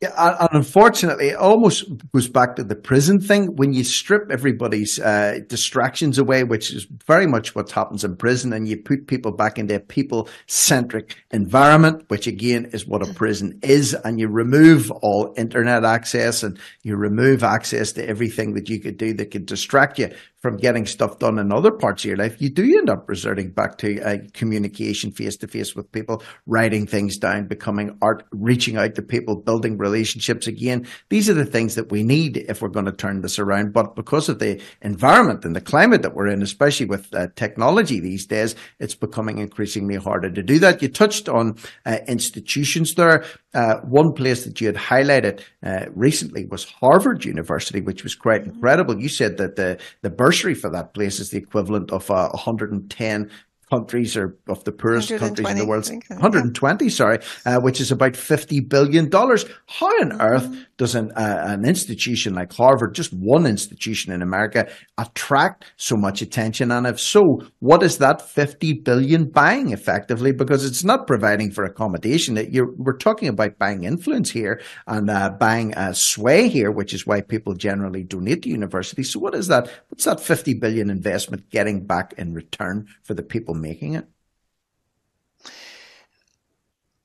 Yeah, 0.00 0.36
and 0.40 0.50
unfortunately, 0.52 1.30
it 1.30 1.36
almost 1.36 1.84
goes 2.14 2.28
back 2.28 2.54
to 2.54 2.62
the 2.62 2.76
prison 2.76 3.18
thing. 3.18 3.56
When 3.56 3.72
you 3.72 3.82
strip 3.82 4.30
everybody's 4.30 5.00
uh, 5.00 5.40
distractions 5.48 6.18
away, 6.18 6.44
which 6.44 6.72
is 6.72 6.86
very 7.04 7.26
much 7.26 7.56
what 7.56 7.72
happens 7.72 8.04
in 8.04 8.14
prison, 8.14 8.52
and 8.52 8.68
you 8.68 8.76
put 8.76 9.08
people 9.08 9.32
back 9.32 9.58
into 9.58 9.74
a 9.74 9.80
people-centric 9.80 11.16
environment, 11.32 12.04
which 12.10 12.28
again 12.28 12.66
is 12.66 12.86
what 12.86 13.02
a 13.02 13.12
prison 13.12 13.58
is, 13.64 13.92
and 14.04 14.20
you 14.20 14.28
remove 14.28 14.92
all 15.02 15.34
internet 15.36 15.84
access 15.84 16.44
and 16.44 16.60
you 16.84 16.94
remove 16.94 17.42
access 17.42 17.90
to 17.94 18.08
everything 18.08 18.54
that 18.54 18.68
you 18.68 18.78
could 18.78 18.98
do 18.98 19.12
that 19.14 19.32
could 19.32 19.46
distract 19.46 19.98
you 19.98 20.14
from 20.40 20.56
getting 20.56 20.86
stuff 20.86 21.18
done 21.18 21.38
in 21.38 21.52
other 21.52 21.72
parts 21.72 22.04
of 22.04 22.08
your 22.08 22.16
life, 22.16 22.40
you 22.40 22.48
do 22.48 22.62
end 22.62 22.88
up 22.88 23.08
resorting 23.08 23.50
back 23.50 23.76
to 23.78 24.00
uh, 24.00 24.18
communication 24.34 25.10
face 25.10 25.36
to 25.36 25.48
face 25.48 25.74
with 25.74 25.90
people, 25.90 26.22
writing 26.46 26.86
things 26.86 27.18
down, 27.18 27.48
becoming 27.48 27.96
art, 28.00 28.24
reaching 28.30 28.76
out 28.76 28.94
to 28.94 29.02
people, 29.02 29.34
building 29.34 29.76
relationships 29.78 30.46
again. 30.46 30.86
These 31.08 31.28
are 31.28 31.34
the 31.34 31.44
things 31.44 31.74
that 31.74 31.90
we 31.90 32.04
need 32.04 32.36
if 32.36 32.62
we're 32.62 32.68
going 32.68 32.86
to 32.86 32.92
turn 32.92 33.20
this 33.20 33.38
around. 33.38 33.72
But 33.72 33.96
because 33.96 34.28
of 34.28 34.38
the 34.38 34.62
environment 34.82 35.44
and 35.44 35.56
the 35.56 35.60
climate 35.60 36.02
that 36.02 36.14
we're 36.14 36.28
in, 36.28 36.42
especially 36.42 36.86
with 36.86 37.12
uh, 37.14 37.28
technology 37.34 37.98
these 37.98 38.26
days, 38.26 38.54
it's 38.78 38.94
becoming 38.94 39.38
increasingly 39.38 39.96
harder 39.96 40.30
to 40.30 40.42
do 40.42 40.60
that. 40.60 40.82
You 40.82 40.88
touched 40.88 41.28
on 41.28 41.56
uh, 41.84 41.98
institutions 42.06 42.94
there. 42.94 43.24
Uh, 43.54 43.76
one 43.80 44.12
place 44.12 44.44
that 44.44 44.60
you 44.60 44.66
had 44.68 44.76
highlighted 44.76 45.40
uh, 45.64 45.86
recently 45.94 46.44
was 46.44 46.64
Harvard 46.64 47.24
University, 47.24 47.80
which 47.80 48.04
was 48.04 48.14
quite 48.14 48.44
incredible. 48.44 49.00
You 49.00 49.08
said 49.08 49.38
that 49.38 49.56
the, 49.56 49.78
the 50.02 50.10
bursary 50.28 50.52
for 50.52 50.68
that 50.68 50.92
place 50.92 51.20
is 51.20 51.30
the 51.30 51.38
equivalent 51.38 51.90
of 51.90 52.10
uh, 52.10 52.28
110 52.32 53.30
countries 53.70 54.16
or 54.16 54.36
of 54.48 54.64
the 54.64 54.72
poorest 54.72 55.08
countries 55.16 55.48
in 55.48 55.58
the 55.58 55.66
world. 55.66 55.88
120, 55.88 56.88
sorry, 56.88 57.18
uh, 57.44 57.58
which 57.60 57.80
is 57.80 57.90
about 57.90 58.12
$50 58.12 58.68
billion. 58.68 59.10
How 59.10 59.26
on 59.26 60.10
mm-hmm. 60.10 60.20
earth 60.20 60.66
does 60.76 60.94
an, 60.94 61.10
uh, 61.12 61.44
an 61.46 61.64
institution 61.64 62.34
like 62.34 62.52
Harvard, 62.52 62.94
just 62.94 63.12
one 63.12 63.46
institution 63.46 64.12
in 64.12 64.22
America, 64.22 64.68
attract 64.96 65.72
so 65.76 65.96
much 65.96 66.22
attention? 66.22 66.70
And 66.70 66.86
if 66.86 66.98
so, 66.98 67.40
what 67.60 67.82
is 67.82 67.98
that 67.98 68.22
50 68.22 68.80
billion 68.84 69.30
buying 69.30 69.72
effectively? 69.72 70.32
Because 70.32 70.64
it's 70.64 70.84
not 70.84 71.06
providing 71.06 71.50
for 71.50 71.64
accommodation. 71.64 72.36
You're, 72.50 72.72
we're 72.76 72.96
talking 72.96 73.28
about 73.28 73.58
buying 73.58 73.84
influence 73.84 74.30
here 74.30 74.60
and 74.86 75.10
uh, 75.10 75.30
buying 75.38 75.74
sway 75.92 76.48
here, 76.48 76.70
which 76.70 76.94
is 76.94 77.06
why 77.06 77.20
people 77.20 77.54
generally 77.54 78.04
donate 78.04 78.42
to 78.42 78.48
universities. 78.48 79.12
So 79.12 79.20
what 79.20 79.34
is 79.34 79.48
that? 79.48 79.68
What's 79.88 80.04
that 80.04 80.20
50 80.20 80.54
billion 80.54 80.90
investment 80.90 81.50
getting 81.50 81.86
back 81.86 82.14
in 82.16 82.32
return 82.32 82.86
for 83.04 83.14
the 83.14 83.22
people 83.22 83.54
making 83.58 83.94
it? 83.94 84.06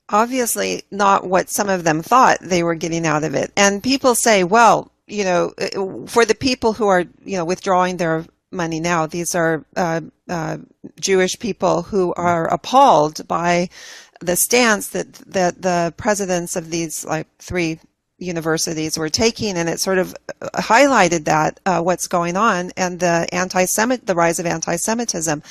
Obviously, 0.09 0.83
not 0.91 1.25
what 1.25 1.49
some 1.49 1.69
of 1.69 1.83
them 1.83 2.01
thought 2.01 2.37
they 2.41 2.61
were 2.61 2.75
getting 2.75 3.05
out 3.05 3.23
of 3.23 3.33
it. 3.33 3.51
And 3.55 3.81
people 3.81 4.15
say, 4.15 4.43
well, 4.43 4.91
you 5.07 5.23
know, 5.23 5.53
for 6.07 6.25
the 6.25 6.35
people 6.35 6.73
who 6.73 6.87
are, 6.87 7.05
you 7.25 7.37
know, 7.37 7.45
withdrawing 7.45 7.97
their 7.97 8.25
money 8.51 8.79
now, 8.79 9.07
these 9.07 9.33
are 9.33 9.65
uh, 9.75 10.01
uh, 10.29 10.57
Jewish 10.99 11.39
people 11.39 11.81
who 11.81 12.13
are 12.13 12.47
appalled 12.53 13.27
by 13.27 13.69
the 14.19 14.35
stance 14.35 14.89
that 14.89 15.13
that 15.27 15.61
the 15.61 15.93
presidents 15.97 16.55
of 16.55 16.69
these 16.69 17.03
like 17.05 17.27
three 17.39 17.79
universities 18.23 18.97
were 18.97 19.09
taking, 19.09 19.57
and 19.57 19.69
it 19.69 19.79
sort 19.79 19.97
of 19.97 20.15
uh, 20.41 20.49
highlighted 20.55 21.25
that 21.25 21.59
uh, 21.65 21.81
what's 21.81 22.07
going 22.07 22.37
on 22.37 22.71
and 22.77 22.99
the 22.99 23.27
anti-Semit, 23.31 24.05
the 24.05 24.15
rise 24.15 24.39
of 24.39 24.45
anti-Semitism, 24.45 25.43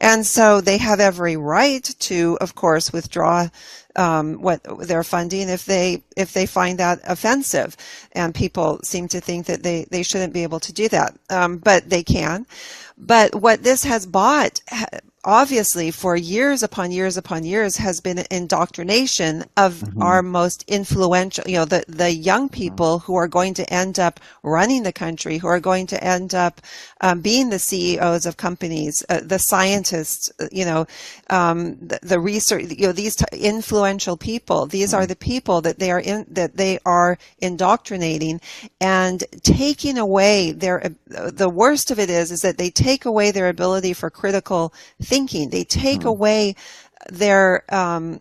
and 0.00 0.26
so 0.26 0.60
they 0.60 0.78
have 0.78 1.00
every 1.00 1.36
right 1.36 1.84
to, 2.00 2.38
of 2.40 2.54
course, 2.54 2.92
withdraw 2.92 3.48
um, 3.96 4.40
what 4.40 4.62
their 4.80 5.04
funding 5.04 5.48
if 5.48 5.64
they 5.64 6.02
if 6.16 6.32
they 6.32 6.46
find 6.46 6.78
that 6.78 7.00
offensive, 7.04 7.76
and 8.12 8.34
people 8.34 8.80
seem 8.82 9.08
to 9.08 9.20
think 9.20 9.46
that 9.46 9.62
they 9.62 9.86
they 9.90 10.02
shouldn't 10.02 10.32
be 10.32 10.42
able 10.42 10.60
to 10.60 10.72
do 10.72 10.88
that, 10.88 11.16
um, 11.30 11.58
but 11.58 11.88
they 11.88 12.02
can. 12.02 12.46
But 12.96 13.34
what 13.34 13.62
this 13.62 13.84
has 13.84 14.06
bought 14.06 14.60
obviously 15.24 15.90
for 15.92 16.16
years 16.16 16.64
upon 16.64 16.90
years 16.90 17.16
upon 17.16 17.44
years 17.44 17.76
has 17.76 18.00
been 18.00 18.24
indoctrination 18.30 19.44
of 19.56 19.74
mm-hmm. 19.74 20.02
our 20.02 20.20
most 20.20 20.64
influential 20.66 21.44
you 21.46 21.54
know 21.54 21.64
the 21.64 21.84
the 21.86 22.10
young 22.10 22.48
people 22.48 22.98
who 22.98 23.14
are 23.14 23.28
going 23.28 23.54
to 23.54 23.72
end 23.72 24.00
up 24.00 24.18
running 24.42 24.82
the 24.82 24.92
country 24.92 25.38
who 25.38 25.46
are 25.46 25.60
going 25.60 25.86
to 25.86 26.02
end 26.02 26.34
up 26.34 26.60
um, 27.02 27.20
being 27.20 27.50
the 27.50 27.58
CEOs 27.58 28.26
of 28.26 28.36
companies 28.36 29.04
uh, 29.10 29.20
the 29.22 29.38
scientists 29.38 30.32
uh, 30.40 30.48
you 30.50 30.64
know 30.64 30.84
um, 31.30 31.76
the, 31.76 32.00
the, 32.02 32.18
research 32.18 32.64
you 32.70 32.86
know 32.86 32.92
these 32.92 33.14
t- 33.14 33.24
influential 33.38 34.16
people 34.16 34.66
these 34.66 34.90
mm-hmm. 34.90 35.02
are 35.02 35.06
the 35.06 35.16
people 35.16 35.60
that 35.60 35.78
they 35.78 35.92
are 35.92 36.00
in 36.00 36.26
that 36.28 36.56
they 36.56 36.80
are 36.84 37.16
indoctrinating 37.38 38.40
and 38.80 39.22
taking 39.42 39.98
away 39.98 40.50
their 40.50 40.84
uh, 40.84 41.30
the 41.30 41.48
worst 41.48 41.92
of 41.92 42.00
it 42.00 42.10
is 42.10 42.32
is 42.32 42.42
that 42.42 42.58
they 42.58 42.70
take 42.70 43.04
away 43.04 43.30
their 43.30 43.48
ability 43.48 43.92
for 43.92 44.10
critical 44.10 44.72
thinking. 45.00 45.11
They 45.50 45.64
take 45.64 46.00
mm. 46.00 46.06
away 46.06 46.56
their, 47.10 47.64
um, 47.74 48.20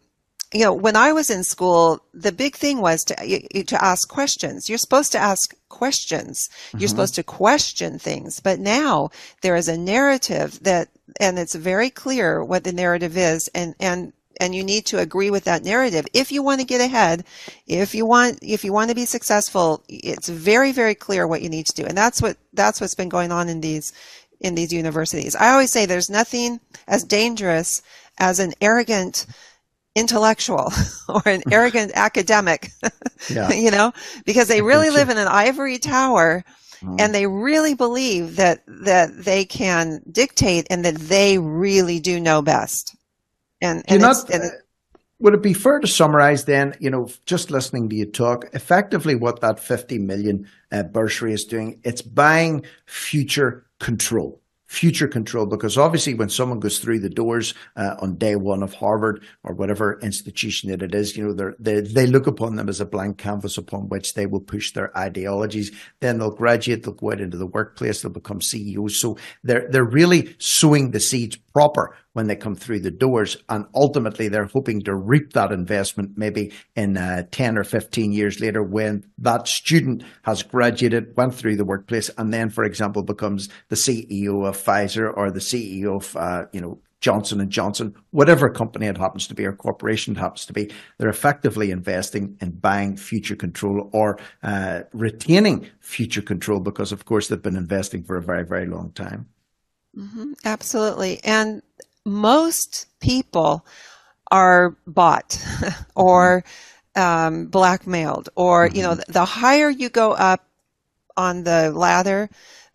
you 0.54 0.64
know, 0.64 0.74
when 0.74 0.96
I 0.96 1.14
was 1.14 1.30
in 1.30 1.44
school, 1.44 2.04
the 2.14 2.32
big 2.32 2.56
thing 2.56 2.82
was 2.82 3.04
to 3.06 3.64
to 3.64 3.84
ask 3.84 4.10
questions. 4.10 4.68
You're 4.68 4.78
supposed 4.78 5.14
to 5.14 5.18
ask 5.18 5.56
questions. 5.70 6.50
You're 6.74 6.80
mm-hmm. 6.80 6.88
supposed 6.88 7.16
to 7.16 7.24
question 7.24 7.98
things. 7.98 8.42
But 8.42 8.60
now 8.60 9.12
there 9.42 9.56
is 9.56 9.70
a 9.70 9.78
narrative 9.78 10.62
that, 10.64 10.90
and 11.20 11.40
it's 11.40 11.56
very 11.56 11.90
clear 11.90 12.44
what 12.44 12.66
the 12.66 12.74
narrative 12.74 13.16
is, 13.18 13.50
and 13.56 13.76
and 13.80 14.12
and 14.42 14.56
you 14.56 14.64
need 14.64 14.86
to 14.88 15.00
agree 15.00 15.30
with 15.30 15.44
that 15.44 15.64
narrative 15.64 16.06
if 16.14 16.32
you 16.32 16.42
want 16.42 16.60
to 16.60 16.66
get 16.66 16.82
ahead 16.82 17.24
if 17.68 17.94
you 17.94 18.06
want 18.06 18.40
if 18.42 18.64
you 18.64 18.74
want 18.74 18.90
to 18.90 18.96
be 18.96 19.06
successful 19.06 19.84
it's 19.88 20.30
very 20.30 20.72
very 20.72 20.96
clear 20.96 21.28
what 21.28 21.42
you 21.42 21.50
need 21.50 21.66
to 21.66 21.76
do 21.76 21.86
and 21.86 21.98
that's 21.98 22.22
what 22.22 22.38
that's 22.54 22.82
what's 22.82 22.96
been 22.96 23.10
going 23.10 23.32
on 23.32 23.48
in 23.48 23.62
these 23.62 23.94
in 24.42 24.56
these 24.56 24.74
universities. 24.74 25.36
I 25.36 25.52
always 25.52 25.72
say 25.72 25.86
there's 25.86 26.10
nothing 26.10 26.60
as 26.88 27.04
dangerous 27.04 27.82
as 28.18 28.40
an 28.40 28.54
arrogant 28.60 29.26
intellectual 29.96 30.72
or 31.10 31.22
an 31.26 31.44
arrogant 31.52 31.92
academic, 31.96 32.72
yeah. 33.30 33.52
you 33.52 33.72
know, 33.72 33.94
because 34.26 34.48
they 34.48 34.62
really 34.62 34.90
live 34.90 35.10
in 35.10 35.18
an 35.18 35.28
ivory 35.28 35.78
tower 35.78 36.44
mm. 36.82 37.00
and 37.00 37.14
they 37.14 37.28
really 37.28 37.74
believe 37.74 38.38
that, 38.38 38.64
that 38.68 39.10
they 39.24 39.46
can 39.46 40.02
dictate 40.12 40.68
and 40.70 40.86
that 40.86 40.96
they 40.96 41.38
really 41.38 42.00
do 42.00 42.20
know 42.20 42.42
best. 42.42 42.96
And, 43.62 43.84
and, 43.88 44.02
not, 44.02 44.30
and 44.32 44.52
would 45.20 45.36
it 45.36 45.44
be 45.44 45.54
fair 45.54 45.80
to 45.80 45.88
summarize 45.88 46.46
then, 46.46 46.76
you 46.80 46.90
know, 46.90 47.08
just 47.28 47.52
listening 47.52 47.90
to 47.90 47.96
you 47.96 48.06
talk, 48.06 48.46
effectively 48.54 49.14
what 49.14 49.42
that 49.42 49.60
50 49.60 50.00
million 50.00 50.48
uh, 50.72 50.82
bursary 50.82 51.34
is 51.34 51.46
doing, 51.46 51.80
it's 51.84 52.02
buying 52.02 52.66
future 52.88 53.68
control 53.82 54.42
future 54.72 55.08
control 55.08 55.46
because 55.46 55.78
obviously 55.78 56.14
when 56.14 56.30
someone 56.30 56.58
goes 56.58 56.80
through 56.80 56.98
the 56.98 57.10
doors 57.10 57.54
uh, 57.76 57.94
on 58.00 58.16
day 58.16 58.38
one 58.38 58.64
of 58.64 58.74
Harvard 58.74 59.22
or 59.44 59.54
whatever 59.54 60.00
institution 60.02 60.72
that 60.72 60.82
it 60.82 60.96
is, 60.96 61.18
you 61.18 61.28
know, 61.28 61.54
they 61.60 61.82
they 61.82 62.08
look 62.08 62.26
upon 62.26 62.56
them 62.56 62.70
as 62.70 62.80
a 62.80 62.86
blank 62.86 63.18
canvas 63.18 63.58
upon 63.58 63.90
which 63.90 64.14
they 64.14 64.26
will 64.26 64.40
push 64.40 64.72
their 64.72 64.98
ideologies. 64.98 65.74
Then 66.00 66.20
they'll 66.20 66.32
graduate, 66.32 66.84
they'll 66.84 66.94
go 66.94 67.12
out 67.12 67.20
into 67.20 67.36
the 67.36 67.48
workplace, 67.48 68.02
they'll 68.02 68.14
become 68.14 68.40
CEOs. 68.40 68.98
So 68.98 69.18
they're 69.44 69.68
they're 69.70 69.84
really 69.84 70.36
sowing 70.40 70.92
the 70.92 71.02
seeds 71.02 71.38
proper 71.54 71.96
when 72.14 72.28
they 72.28 72.36
come 72.36 72.56
through 72.56 72.80
the 72.80 72.92
doors. 72.92 73.38
And 73.50 73.66
ultimately, 73.74 74.28
they're 74.28 74.46
hoping 74.46 74.82
to 74.82 74.96
reap 74.96 75.34
that 75.34 75.52
investment 75.52 76.18
maybe 76.18 76.52
in 76.76 76.98
uh, 76.98 77.24
10 77.32 77.58
or 77.58 77.64
15 77.64 78.12
years 78.12 78.40
later 78.40 78.64
when 78.64 79.06
that 79.18 79.48
student 79.48 80.04
has 80.24 80.44
graduated, 80.44 81.16
went 81.16 81.36
through 81.36 81.56
the 81.56 81.66
workplace, 81.66 82.10
and 82.18 82.34
then, 82.34 82.50
for 82.50 82.64
example, 82.64 83.04
becomes 83.04 83.50
the 83.70 83.76
CEO 83.76 84.48
of 84.48 84.58
Pfizer 84.58 85.12
or 85.16 85.32
the 85.32 85.40
CEO 85.40 85.96
of, 85.96 86.16
uh, 86.18 86.46
you 86.52 86.62
know, 86.62 86.80
Johnson 87.02 87.42
and 87.42 87.52
Johnson, 87.52 87.96
whatever 88.12 88.48
company 88.50 88.86
it 88.86 88.98
happens 88.98 89.28
to 89.28 89.34
be 89.34 89.44
or 89.44 89.54
corporation 89.54 90.16
it 90.16 90.20
happens 90.20 90.46
to 90.46 90.54
be, 90.54 90.72
they're 90.98 91.10
effectively 91.10 91.72
investing 91.72 92.38
in 92.40 92.52
buying 92.52 92.96
future 92.96 93.36
control 93.36 93.90
or 93.92 94.20
uh, 94.44 94.82
retaining 94.94 95.68
future 95.80 96.22
control 96.22 96.60
because, 96.60 96.92
of 96.92 97.06
course, 97.06 97.28
they've 97.28 97.42
been 97.42 97.58
investing 97.58 98.04
for 98.04 98.18
a 98.18 98.22
very, 98.22 98.46
very 98.46 98.68
long 98.68 98.92
time. 98.92 99.28
Mm-hmm, 99.98 100.34
absolutely. 100.46 101.20
And 101.24 101.62
most 102.06 102.88
people 103.00 103.66
are 104.32 104.76
bought 104.88 105.44
or 105.96 106.44
um, 106.96 107.48
blackmailed, 107.48 108.30
or, 108.36 108.68
mm-hmm. 108.68 108.76
you 108.76 108.84
know, 108.84 108.92
mm-hmm. 108.92 109.12
the 109.12 109.26
higher 109.26 109.70
you 109.70 109.90
go 109.90 110.14
up 110.14 110.46
on 111.18 111.44
the 111.44 111.72
ladder, 111.72 112.30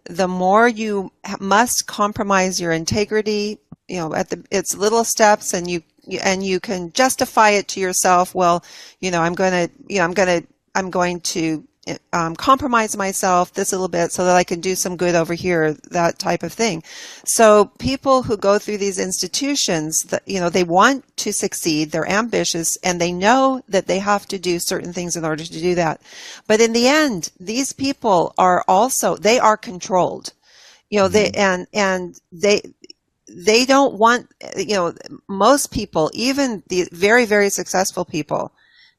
the 0.05 0.29
more 0.29 0.69
you 0.69 1.11
must 1.41 1.87
compromise 1.87 2.61
your 2.61 2.73
integrity, 2.73 3.59
you 3.89 3.99
know, 3.99 4.15
at 4.15 4.31
the, 4.31 4.45
it's 4.51 4.77
little 4.77 5.05
steps 5.05 5.55
and 5.55 5.69
you, 5.69 5.83
and 6.23 6.45
you 6.45 6.61
can 6.61 6.93
justify 6.93 7.51
it 7.51 7.69
to 7.69 7.81
yourself. 7.81 8.35
Well, 8.35 8.65
you 9.01 9.11
know, 9.11 9.23
I'm 9.23 9.35
going 9.35 9.53
to, 9.53 9.75
you 9.89 9.99
know, 9.99 10.05
I'm 10.05 10.13
going 10.13 10.43
to, 10.43 10.47
I'm 10.75 10.91
going 10.91 11.21
to 11.21 11.67
um, 12.13 12.35
compromise 12.35 12.97
myself 12.97 13.53
this 13.53 13.73
little 13.73 13.89
bit 13.89 14.13
so 14.13 14.25
that 14.25 14.37
I 14.37 14.45
can 14.45 14.61
do 14.61 14.75
some 14.75 14.97
good 14.97 15.15
over 15.15 15.35
here, 15.35 15.75
that 15.91 16.19
type 16.19 16.43
of 16.43 16.53
thing. 16.53 16.83
So 17.25 17.67
people 17.79 18.23
who 18.23 18.37
go 18.37 18.59
through 18.59 18.79
these 18.79 18.99
institutions, 18.99 19.99
that, 20.09 20.23
you 20.27 20.41
know, 20.41 20.51
they 20.51 20.65
want 20.65 21.05
to 21.19 21.33
succeed, 21.33 21.91
they're 21.91 22.09
ambitious, 22.09 22.77
and 22.83 23.01
they 23.01 23.13
know 23.13 23.63
that 23.69 23.87
they 23.87 23.99
have 23.99 24.27
to 24.29 24.39
do 24.39 24.59
certain 24.59 24.93
things 24.93 25.17
in 25.17 25.25
order 25.25 25.45
to 25.45 25.61
do 25.61 25.75
that. 25.77 26.01
But 26.47 26.61
in 26.61 26.73
the 26.73 26.89
end, 26.89 27.31
these 27.39 27.73
people 27.73 28.35
are 28.39 28.65
also, 28.67 29.17
they 29.17 29.39
are 29.39 29.57
controlled. 29.57 30.33
You 30.91 31.01
know, 31.01 31.09
they, 31.09 31.31
mm-hmm. 31.31 31.41
and, 31.41 31.67
and 31.73 32.21
they, 32.33 32.63
they 33.29 33.65
don't 33.65 33.95
want, 33.95 34.29
you 34.57 34.75
know, 34.75 34.95
most 35.29 35.73
people, 35.73 36.11
even 36.15 36.63
the 36.69 36.89
very, 36.93 37.27
very 37.27 37.51
successful 37.51 38.05
people, 38.05 38.53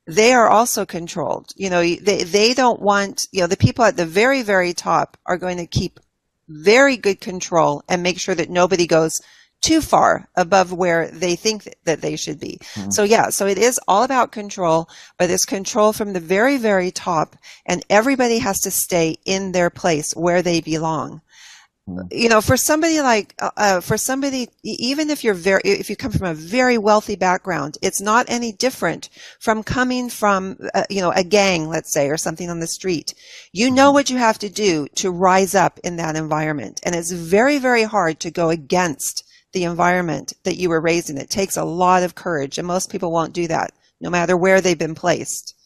they 0.07 0.33
are 0.33 0.47
also 0.47 0.85
controlled. 0.85 1.51
You 1.55 1.69
know, 1.69 1.81
they, 1.81 2.23
they 2.23 2.53
don't 2.53 2.81
want, 2.81 3.27
you 3.31 3.41
know, 3.41 3.47
the 3.47 3.57
people 3.57 3.83
at 3.83 3.97
the 3.97 4.05
very, 4.05 4.41
very 4.41 4.73
top 4.73 5.17
are 5.25 5.37
going 5.37 5.57
to 5.57 5.67
keep 5.67 5.99
very 6.47 6.95
good 6.95 7.19
control 7.19 7.83
and 7.89 8.01
make 8.01 8.19
sure 8.19 8.33
that 8.33 8.49
nobody 8.49 8.87
goes 8.87 9.19
too 9.61 9.81
far 9.81 10.29
above 10.35 10.71
where 10.71 11.09
they 11.09 11.35
think 11.35 11.67
that 11.83 12.01
they 12.01 12.15
should 12.15 12.39
be. 12.39 12.59
Mm-hmm. 12.75 12.91
So 12.91 13.03
yeah, 13.03 13.29
so 13.29 13.47
it 13.47 13.57
is 13.57 13.79
all 13.87 14.03
about 14.03 14.31
control, 14.31 14.87
but 15.17 15.29
it's 15.29 15.45
control 15.45 15.93
from 15.93 16.13
the 16.13 16.19
very, 16.19 16.57
very 16.57 16.91
top 16.91 17.35
and 17.65 17.83
everybody 17.89 18.37
has 18.37 18.59
to 18.61 18.71
stay 18.71 19.17
in 19.25 19.51
their 19.51 19.69
place 19.69 20.13
where 20.13 20.41
they 20.41 20.61
belong 20.61 21.21
you 22.11 22.27
know 22.27 22.41
for 22.41 22.57
somebody 22.57 22.99
like 23.01 23.33
uh, 23.39 23.49
uh, 23.55 23.79
for 23.79 23.97
somebody 23.97 24.49
even 24.63 25.09
if 25.09 25.23
you're 25.23 25.33
very 25.33 25.61
if 25.63 25.89
you 25.89 25.95
come 25.95 26.11
from 26.11 26.27
a 26.27 26.33
very 26.33 26.77
wealthy 26.77 27.15
background 27.15 27.77
it's 27.81 28.01
not 28.01 28.25
any 28.27 28.51
different 28.51 29.09
from 29.39 29.63
coming 29.63 30.09
from 30.09 30.57
uh, 30.73 30.83
you 30.89 31.01
know 31.01 31.11
a 31.11 31.23
gang 31.23 31.69
let's 31.69 31.93
say 31.93 32.09
or 32.09 32.17
something 32.17 32.49
on 32.49 32.59
the 32.59 32.67
street. 32.67 33.13
You 33.53 33.71
know 33.71 33.91
what 33.91 34.09
you 34.09 34.17
have 34.17 34.37
to 34.39 34.49
do 34.49 34.87
to 34.95 35.11
rise 35.11 35.55
up 35.55 35.79
in 35.83 35.95
that 35.97 36.15
environment 36.15 36.81
and 36.83 36.93
it's 36.93 37.11
very 37.11 37.57
very 37.57 37.83
hard 37.83 38.19
to 38.21 38.31
go 38.31 38.49
against 38.49 39.23
the 39.53 39.63
environment 39.63 40.33
that 40.43 40.57
you 40.57 40.69
were 40.69 40.81
raised 40.81 41.09
in. 41.09 41.17
It 41.17 41.29
takes 41.29 41.55
a 41.55 41.63
lot 41.63 42.03
of 42.03 42.15
courage 42.15 42.57
and 42.57 42.67
most 42.67 42.91
people 42.91 43.11
won't 43.11 43.33
do 43.33 43.47
that 43.47 43.71
no 44.01 44.09
matter 44.09 44.35
where 44.35 44.59
they've 44.59 44.77
been 44.77 44.95
placed 44.95 45.56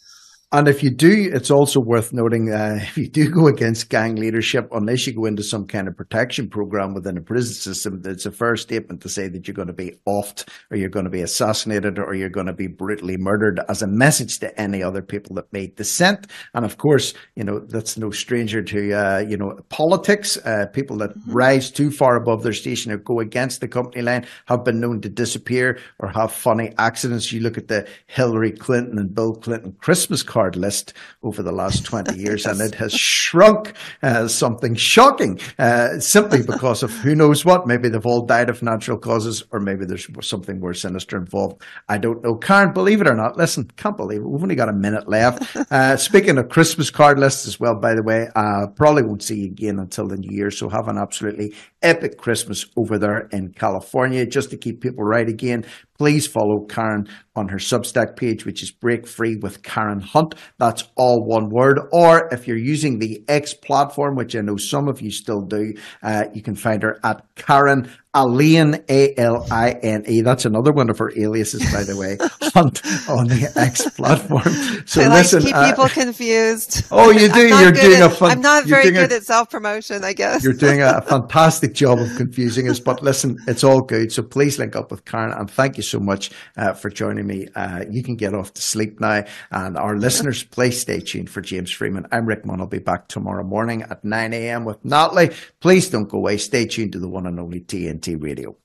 and 0.53 0.67
if 0.67 0.83
you 0.83 0.89
do, 0.89 1.29
it's 1.33 1.49
also 1.49 1.79
worth 1.79 2.11
noting 2.11 2.51
uh, 2.51 2.79
if 2.81 2.97
you 2.97 3.07
do 3.07 3.29
go 3.29 3.47
against 3.47 3.89
gang 3.89 4.15
leadership, 4.15 4.67
unless 4.73 5.07
you 5.07 5.13
go 5.13 5.23
into 5.23 5.43
some 5.43 5.65
kind 5.65 5.87
of 5.87 5.95
protection 5.95 6.49
program 6.49 6.93
within 6.93 7.17
a 7.17 7.21
prison 7.21 7.53
system, 7.53 8.01
it's 8.03 8.25
a 8.25 8.31
fair 8.31 8.57
statement 8.57 8.99
to 9.01 9.07
say 9.09 9.29
that 9.29 9.47
you're 9.47 9.55
going 9.55 9.69
to 9.69 9.73
be 9.73 9.93
offed 10.05 10.49
or 10.69 10.75
you're 10.75 10.89
going 10.89 11.05
to 11.05 11.11
be 11.11 11.21
assassinated 11.21 11.97
or 11.97 12.13
you're 12.13 12.29
going 12.29 12.47
to 12.47 12.53
be 12.53 12.67
brutally 12.67 13.15
murdered 13.17 13.61
as 13.69 13.81
a 13.81 13.87
message 13.87 14.39
to 14.39 14.59
any 14.59 14.83
other 14.83 15.01
people 15.01 15.35
that 15.35 15.51
may 15.53 15.67
dissent. 15.67 16.27
And 16.53 16.65
of 16.65 16.77
course, 16.77 17.13
you 17.35 17.45
know, 17.45 17.59
that's 17.59 17.97
no 17.97 18.11
stranger 18.11 18.61
to, 18.61 18.93
uh, 18.93 19.19
you 19.19 19.37
know, 19.37 19.57
politics. 19.69 20.35
Uh, 20.35 20.65
people 20.73 20.97
that 20.97 21.11
mm-hmm. 21.11 21.31
rise 21.31 21.71
too 21.71 21.91
far 21.91 22.17
above 22.17 22.43
their 22.43 22.51
station 22.51 22.91
or 22.91 22.97
go 22.97 23.21
against 23.21 23.61
the 23.61 23.69
company 23.69 24.01
line 24.01 24.27
have 24.47 24.65
been 24.65 24.81
known 24.81 24.99
to 24.99 25.09
disappear 25.09 25.79
or 25.99 26.09
have 26.09 26.33
funny 26.33 26.73
accidents. 26.77 27.31
You 27.31 27.39
look 27.39 27.57
at 27.57 27.69
the 27.69 27.87
Hillary 28.07 28.51
Clinton 28.51 28.99
and 28.99 29.15
Bill 29.15 29.33
Clinton 29.33 29.77
Christmas 29.79 30.23
card 30.23 30.40
card 30.41 30.55
list 30.55 30.93
over 31.21 31.43
the 31.43 31.51
last 31.51 31.85
20 31.85 32.17
years, 32.25 32.47
and 32.47 32.59
it 32.61 32.73
has 32.75 32.93
shrunk 32.93 33.73
uh, 34.01 34.27
something 34.27 34.73
shocking 34.73 35.39
uh, 35.59 35.99
simply 35.99 36.41
because 36.53 36.81
of 36.81 36.91
who 36.91 37.13
knows 37.13 37.45
what. 37.45 37.67
Maybe 37.67 37.89
they've 37.89 38.05
all 38.05 38.25
died 38.25 38.49
of 38.49 38.63
natural 38.63 38.97
causes, 38.97 39.43
or 39.51 39.59
maybe 39.59 39.85
there's 39.85 40.07
something 40.21 40.59
more 40.59 40.73
sinister 40.73 41.15
involved. 41.17 41.61
I 41.87 41.99
don't 41.99 42.23
know. 42.23 42.35
Karen, 42.35 42.73
believe 42.73 43.01
it 43.01 43.07
or 43.07 43.13
not, 43.13 43.37
listen, 43.37 43.69
can't 43.77 43.97
believe 43.97 44.21
it. 44.21 44.27
We've 44.27 44.41
only 44.41 44.55
got 44.55 44.69
a 44.69 44.73
minute 44.73 45.07
left. 45.07 45.43
Uh, 45.71 45.95
speaking 45.95 46.37
of 46.37 46.49
Christmas 46.49 46.89
card 46.89 47.17
lists 47.17 47.47
as 47.47 47.59
well, 47.59 47.75
by 47.75 47.93
the 47.93 48.03
way, 48.03 48.27
uh, 48.35 48.67
probably 48.75 49.03
won't 49.03 49.23
see 49.23 49.41
you 49.41 49.45
again 49.45 49.79
until 49.79 50.05
the 50.07 50.17
new 50.17 50.35
year. 50.35 50.51
So 50.51 50.67
have 50.67 50.89
an 50.89 50.97
absolutely 50.97 51.53
epic 51.81 52.17
Christmas 52.17 52.65
over 52.75 52.97
there 52.97 53.29
in 53.31 53.53
California. 53.53 54.25
Just 54.25 54.49
to 54.49 54.57
keep 54.57 54.81
people 54.81 55.03
right 55.03 55.29
again, 55.29 55.65
please 56.01 56.25
follow 56.25 56.65
Karen 56.65 57.07
on 57.35 57.49
her 57.49 57.59
Substack 57.59 58.15
page, 58.15 58.43
which 58.43 58.63
is 58.63 58.71
Break 58.71 59.05
Free 59.05 59.35
with 59.35 59.61
Karen 59.61 59.99
Hunt. 59.99 60.33
That's 60.57 60.89
all 60.95 61.23
one 61.23 61.51
word. 61.51 61.79
Or 61.91 62.27
if 62.31 62.47
you're 62.47 62.57
using 62.57 62.97
the 62.97 63.23
X 63.27 63.53
platform, 63.53 64.15
which 64.15 64.35
I 64.35 64.41
know 64.41 64.57
some 64.57 64.87
of 64.87 64.99
you 64.99 65.11
still 65.11 65.41
do, 65.41 65.75
uh, 66.01 66.23
you 66.33 66.41
can 66.41 66.55
find 66.55 66.81
her 66.81 66.99
at 67.03 67.23
Karen 67.35 67.87
Aline, 68.13 68.83
A 68.89 69.15
L 69.17 69.47
I 69.49 69.71
N 69.71 70.03
E. 70.05 70.21
That's 70.21 70.43
another 70.43 70.73
one 70.73 70.89
of 70.89 70.97
her 70.97 71.17
aliases, 71.17 71.61
by 71.71 71.83
the 71.83 71.95
way, 71.95 72.17
Hunt 72.53 72.81
on 73.09 73.27
the 73.27 73.49
X 73.55 73.89
platform. 73.91 74.43
So 74.85 75.01
I 75.03 75.07
listen, 75.07 75.43
like 75.43 75.47
keep 75.47 75.55
uh, 75.55 75.69
people 75.69 75.87
confused. 75.89 76.85
Oh, 76.93 77.09
you 77.09 77.31
do. 77.31 77.47
You're 77.47 77.71
doing 77.71 78.01
at, 78.01 78.11
a 78.11 78.13
fun, 78.13 78.31
I'm 78.31 78.41
not 78.41 78.65
very 78.65 78.91
good 78.91 79.11
a, 79.11 79.15
at 79.15 79.23
self 79.23 79.49
promotion, 79.49 80.03
I 80.03 80.13
guess. 80.13 80.43
You're 80.43 80.53
doing 80.53 80.81
a 80.81 81.01
fantastic 81.07 81.73
job 81.73 81.99
of 81.99 82.13
confusing 82.17 82.67
us, 82.69 82.79
but 82.79 83.01
listen, 83.01 83.37
it's 83.47 83.63
all 83.63 83.81
good. 83.81 84.11
So 84.11 84.23
please 84.23 84.59
link 84.59 84.75
up 84.75 84.91
with 84.91 85.05
Karen 85.05 85.31
and 85.31 85.49
thank 85.49 85.77
you 85.77 85.83
so 85.83 85.99
much 85.99 86.31
uh, 86.57 86.73
for 86.73 86.89
joining 86.89 87.27
me. 87.27 87.47
Uh, 87.55 87.85
you 87.89 88.03
can 88.03 88.15
get 88.17 88.33
off 88.33 88.53
to 88.53 88.61
sleep 88.61 88.99
now, 88.99 89.23
and 89.51 89.77
our 89.77 89.95
listeners, 89.95 90.43
please 90.43 90.79
stay 90.79 90.99
tuned 90.99 91.29
for 91.29 91.41
James 91.41 91.71
Freeman. 91.71 92.05
I'm 92.11 92.25
Rick 92.25 92.45
Munn. 92.45 92.59
I'll 92.59 92.67
be 92.67 92.79
back 92.79 93.07
tomorrow 93.07 93.43
morning 93.43 93.83
at 93.83 94.03
9 94.03 94.33
a.m. 94.33 94.65
with 94.65 94.83
Natalie. 94.83 95.31
Please 95.61 95.89
don't 95.89 96.09
go 96.09 96.17
away. 96.17 96.37
Stay 96.37 96.65
tuned 96.65 96.91
to 96.91 96.99
the 96.99 97.09
one 97.09 97.25
and 97.25 97.39
only 97.39 97.61
Radio. 98.07 98.55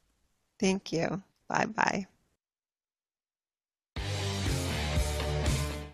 Thank 0.58 0.92
you. 0.92 1.22
Bye 1.48 1.66
bye. 1.66 2.06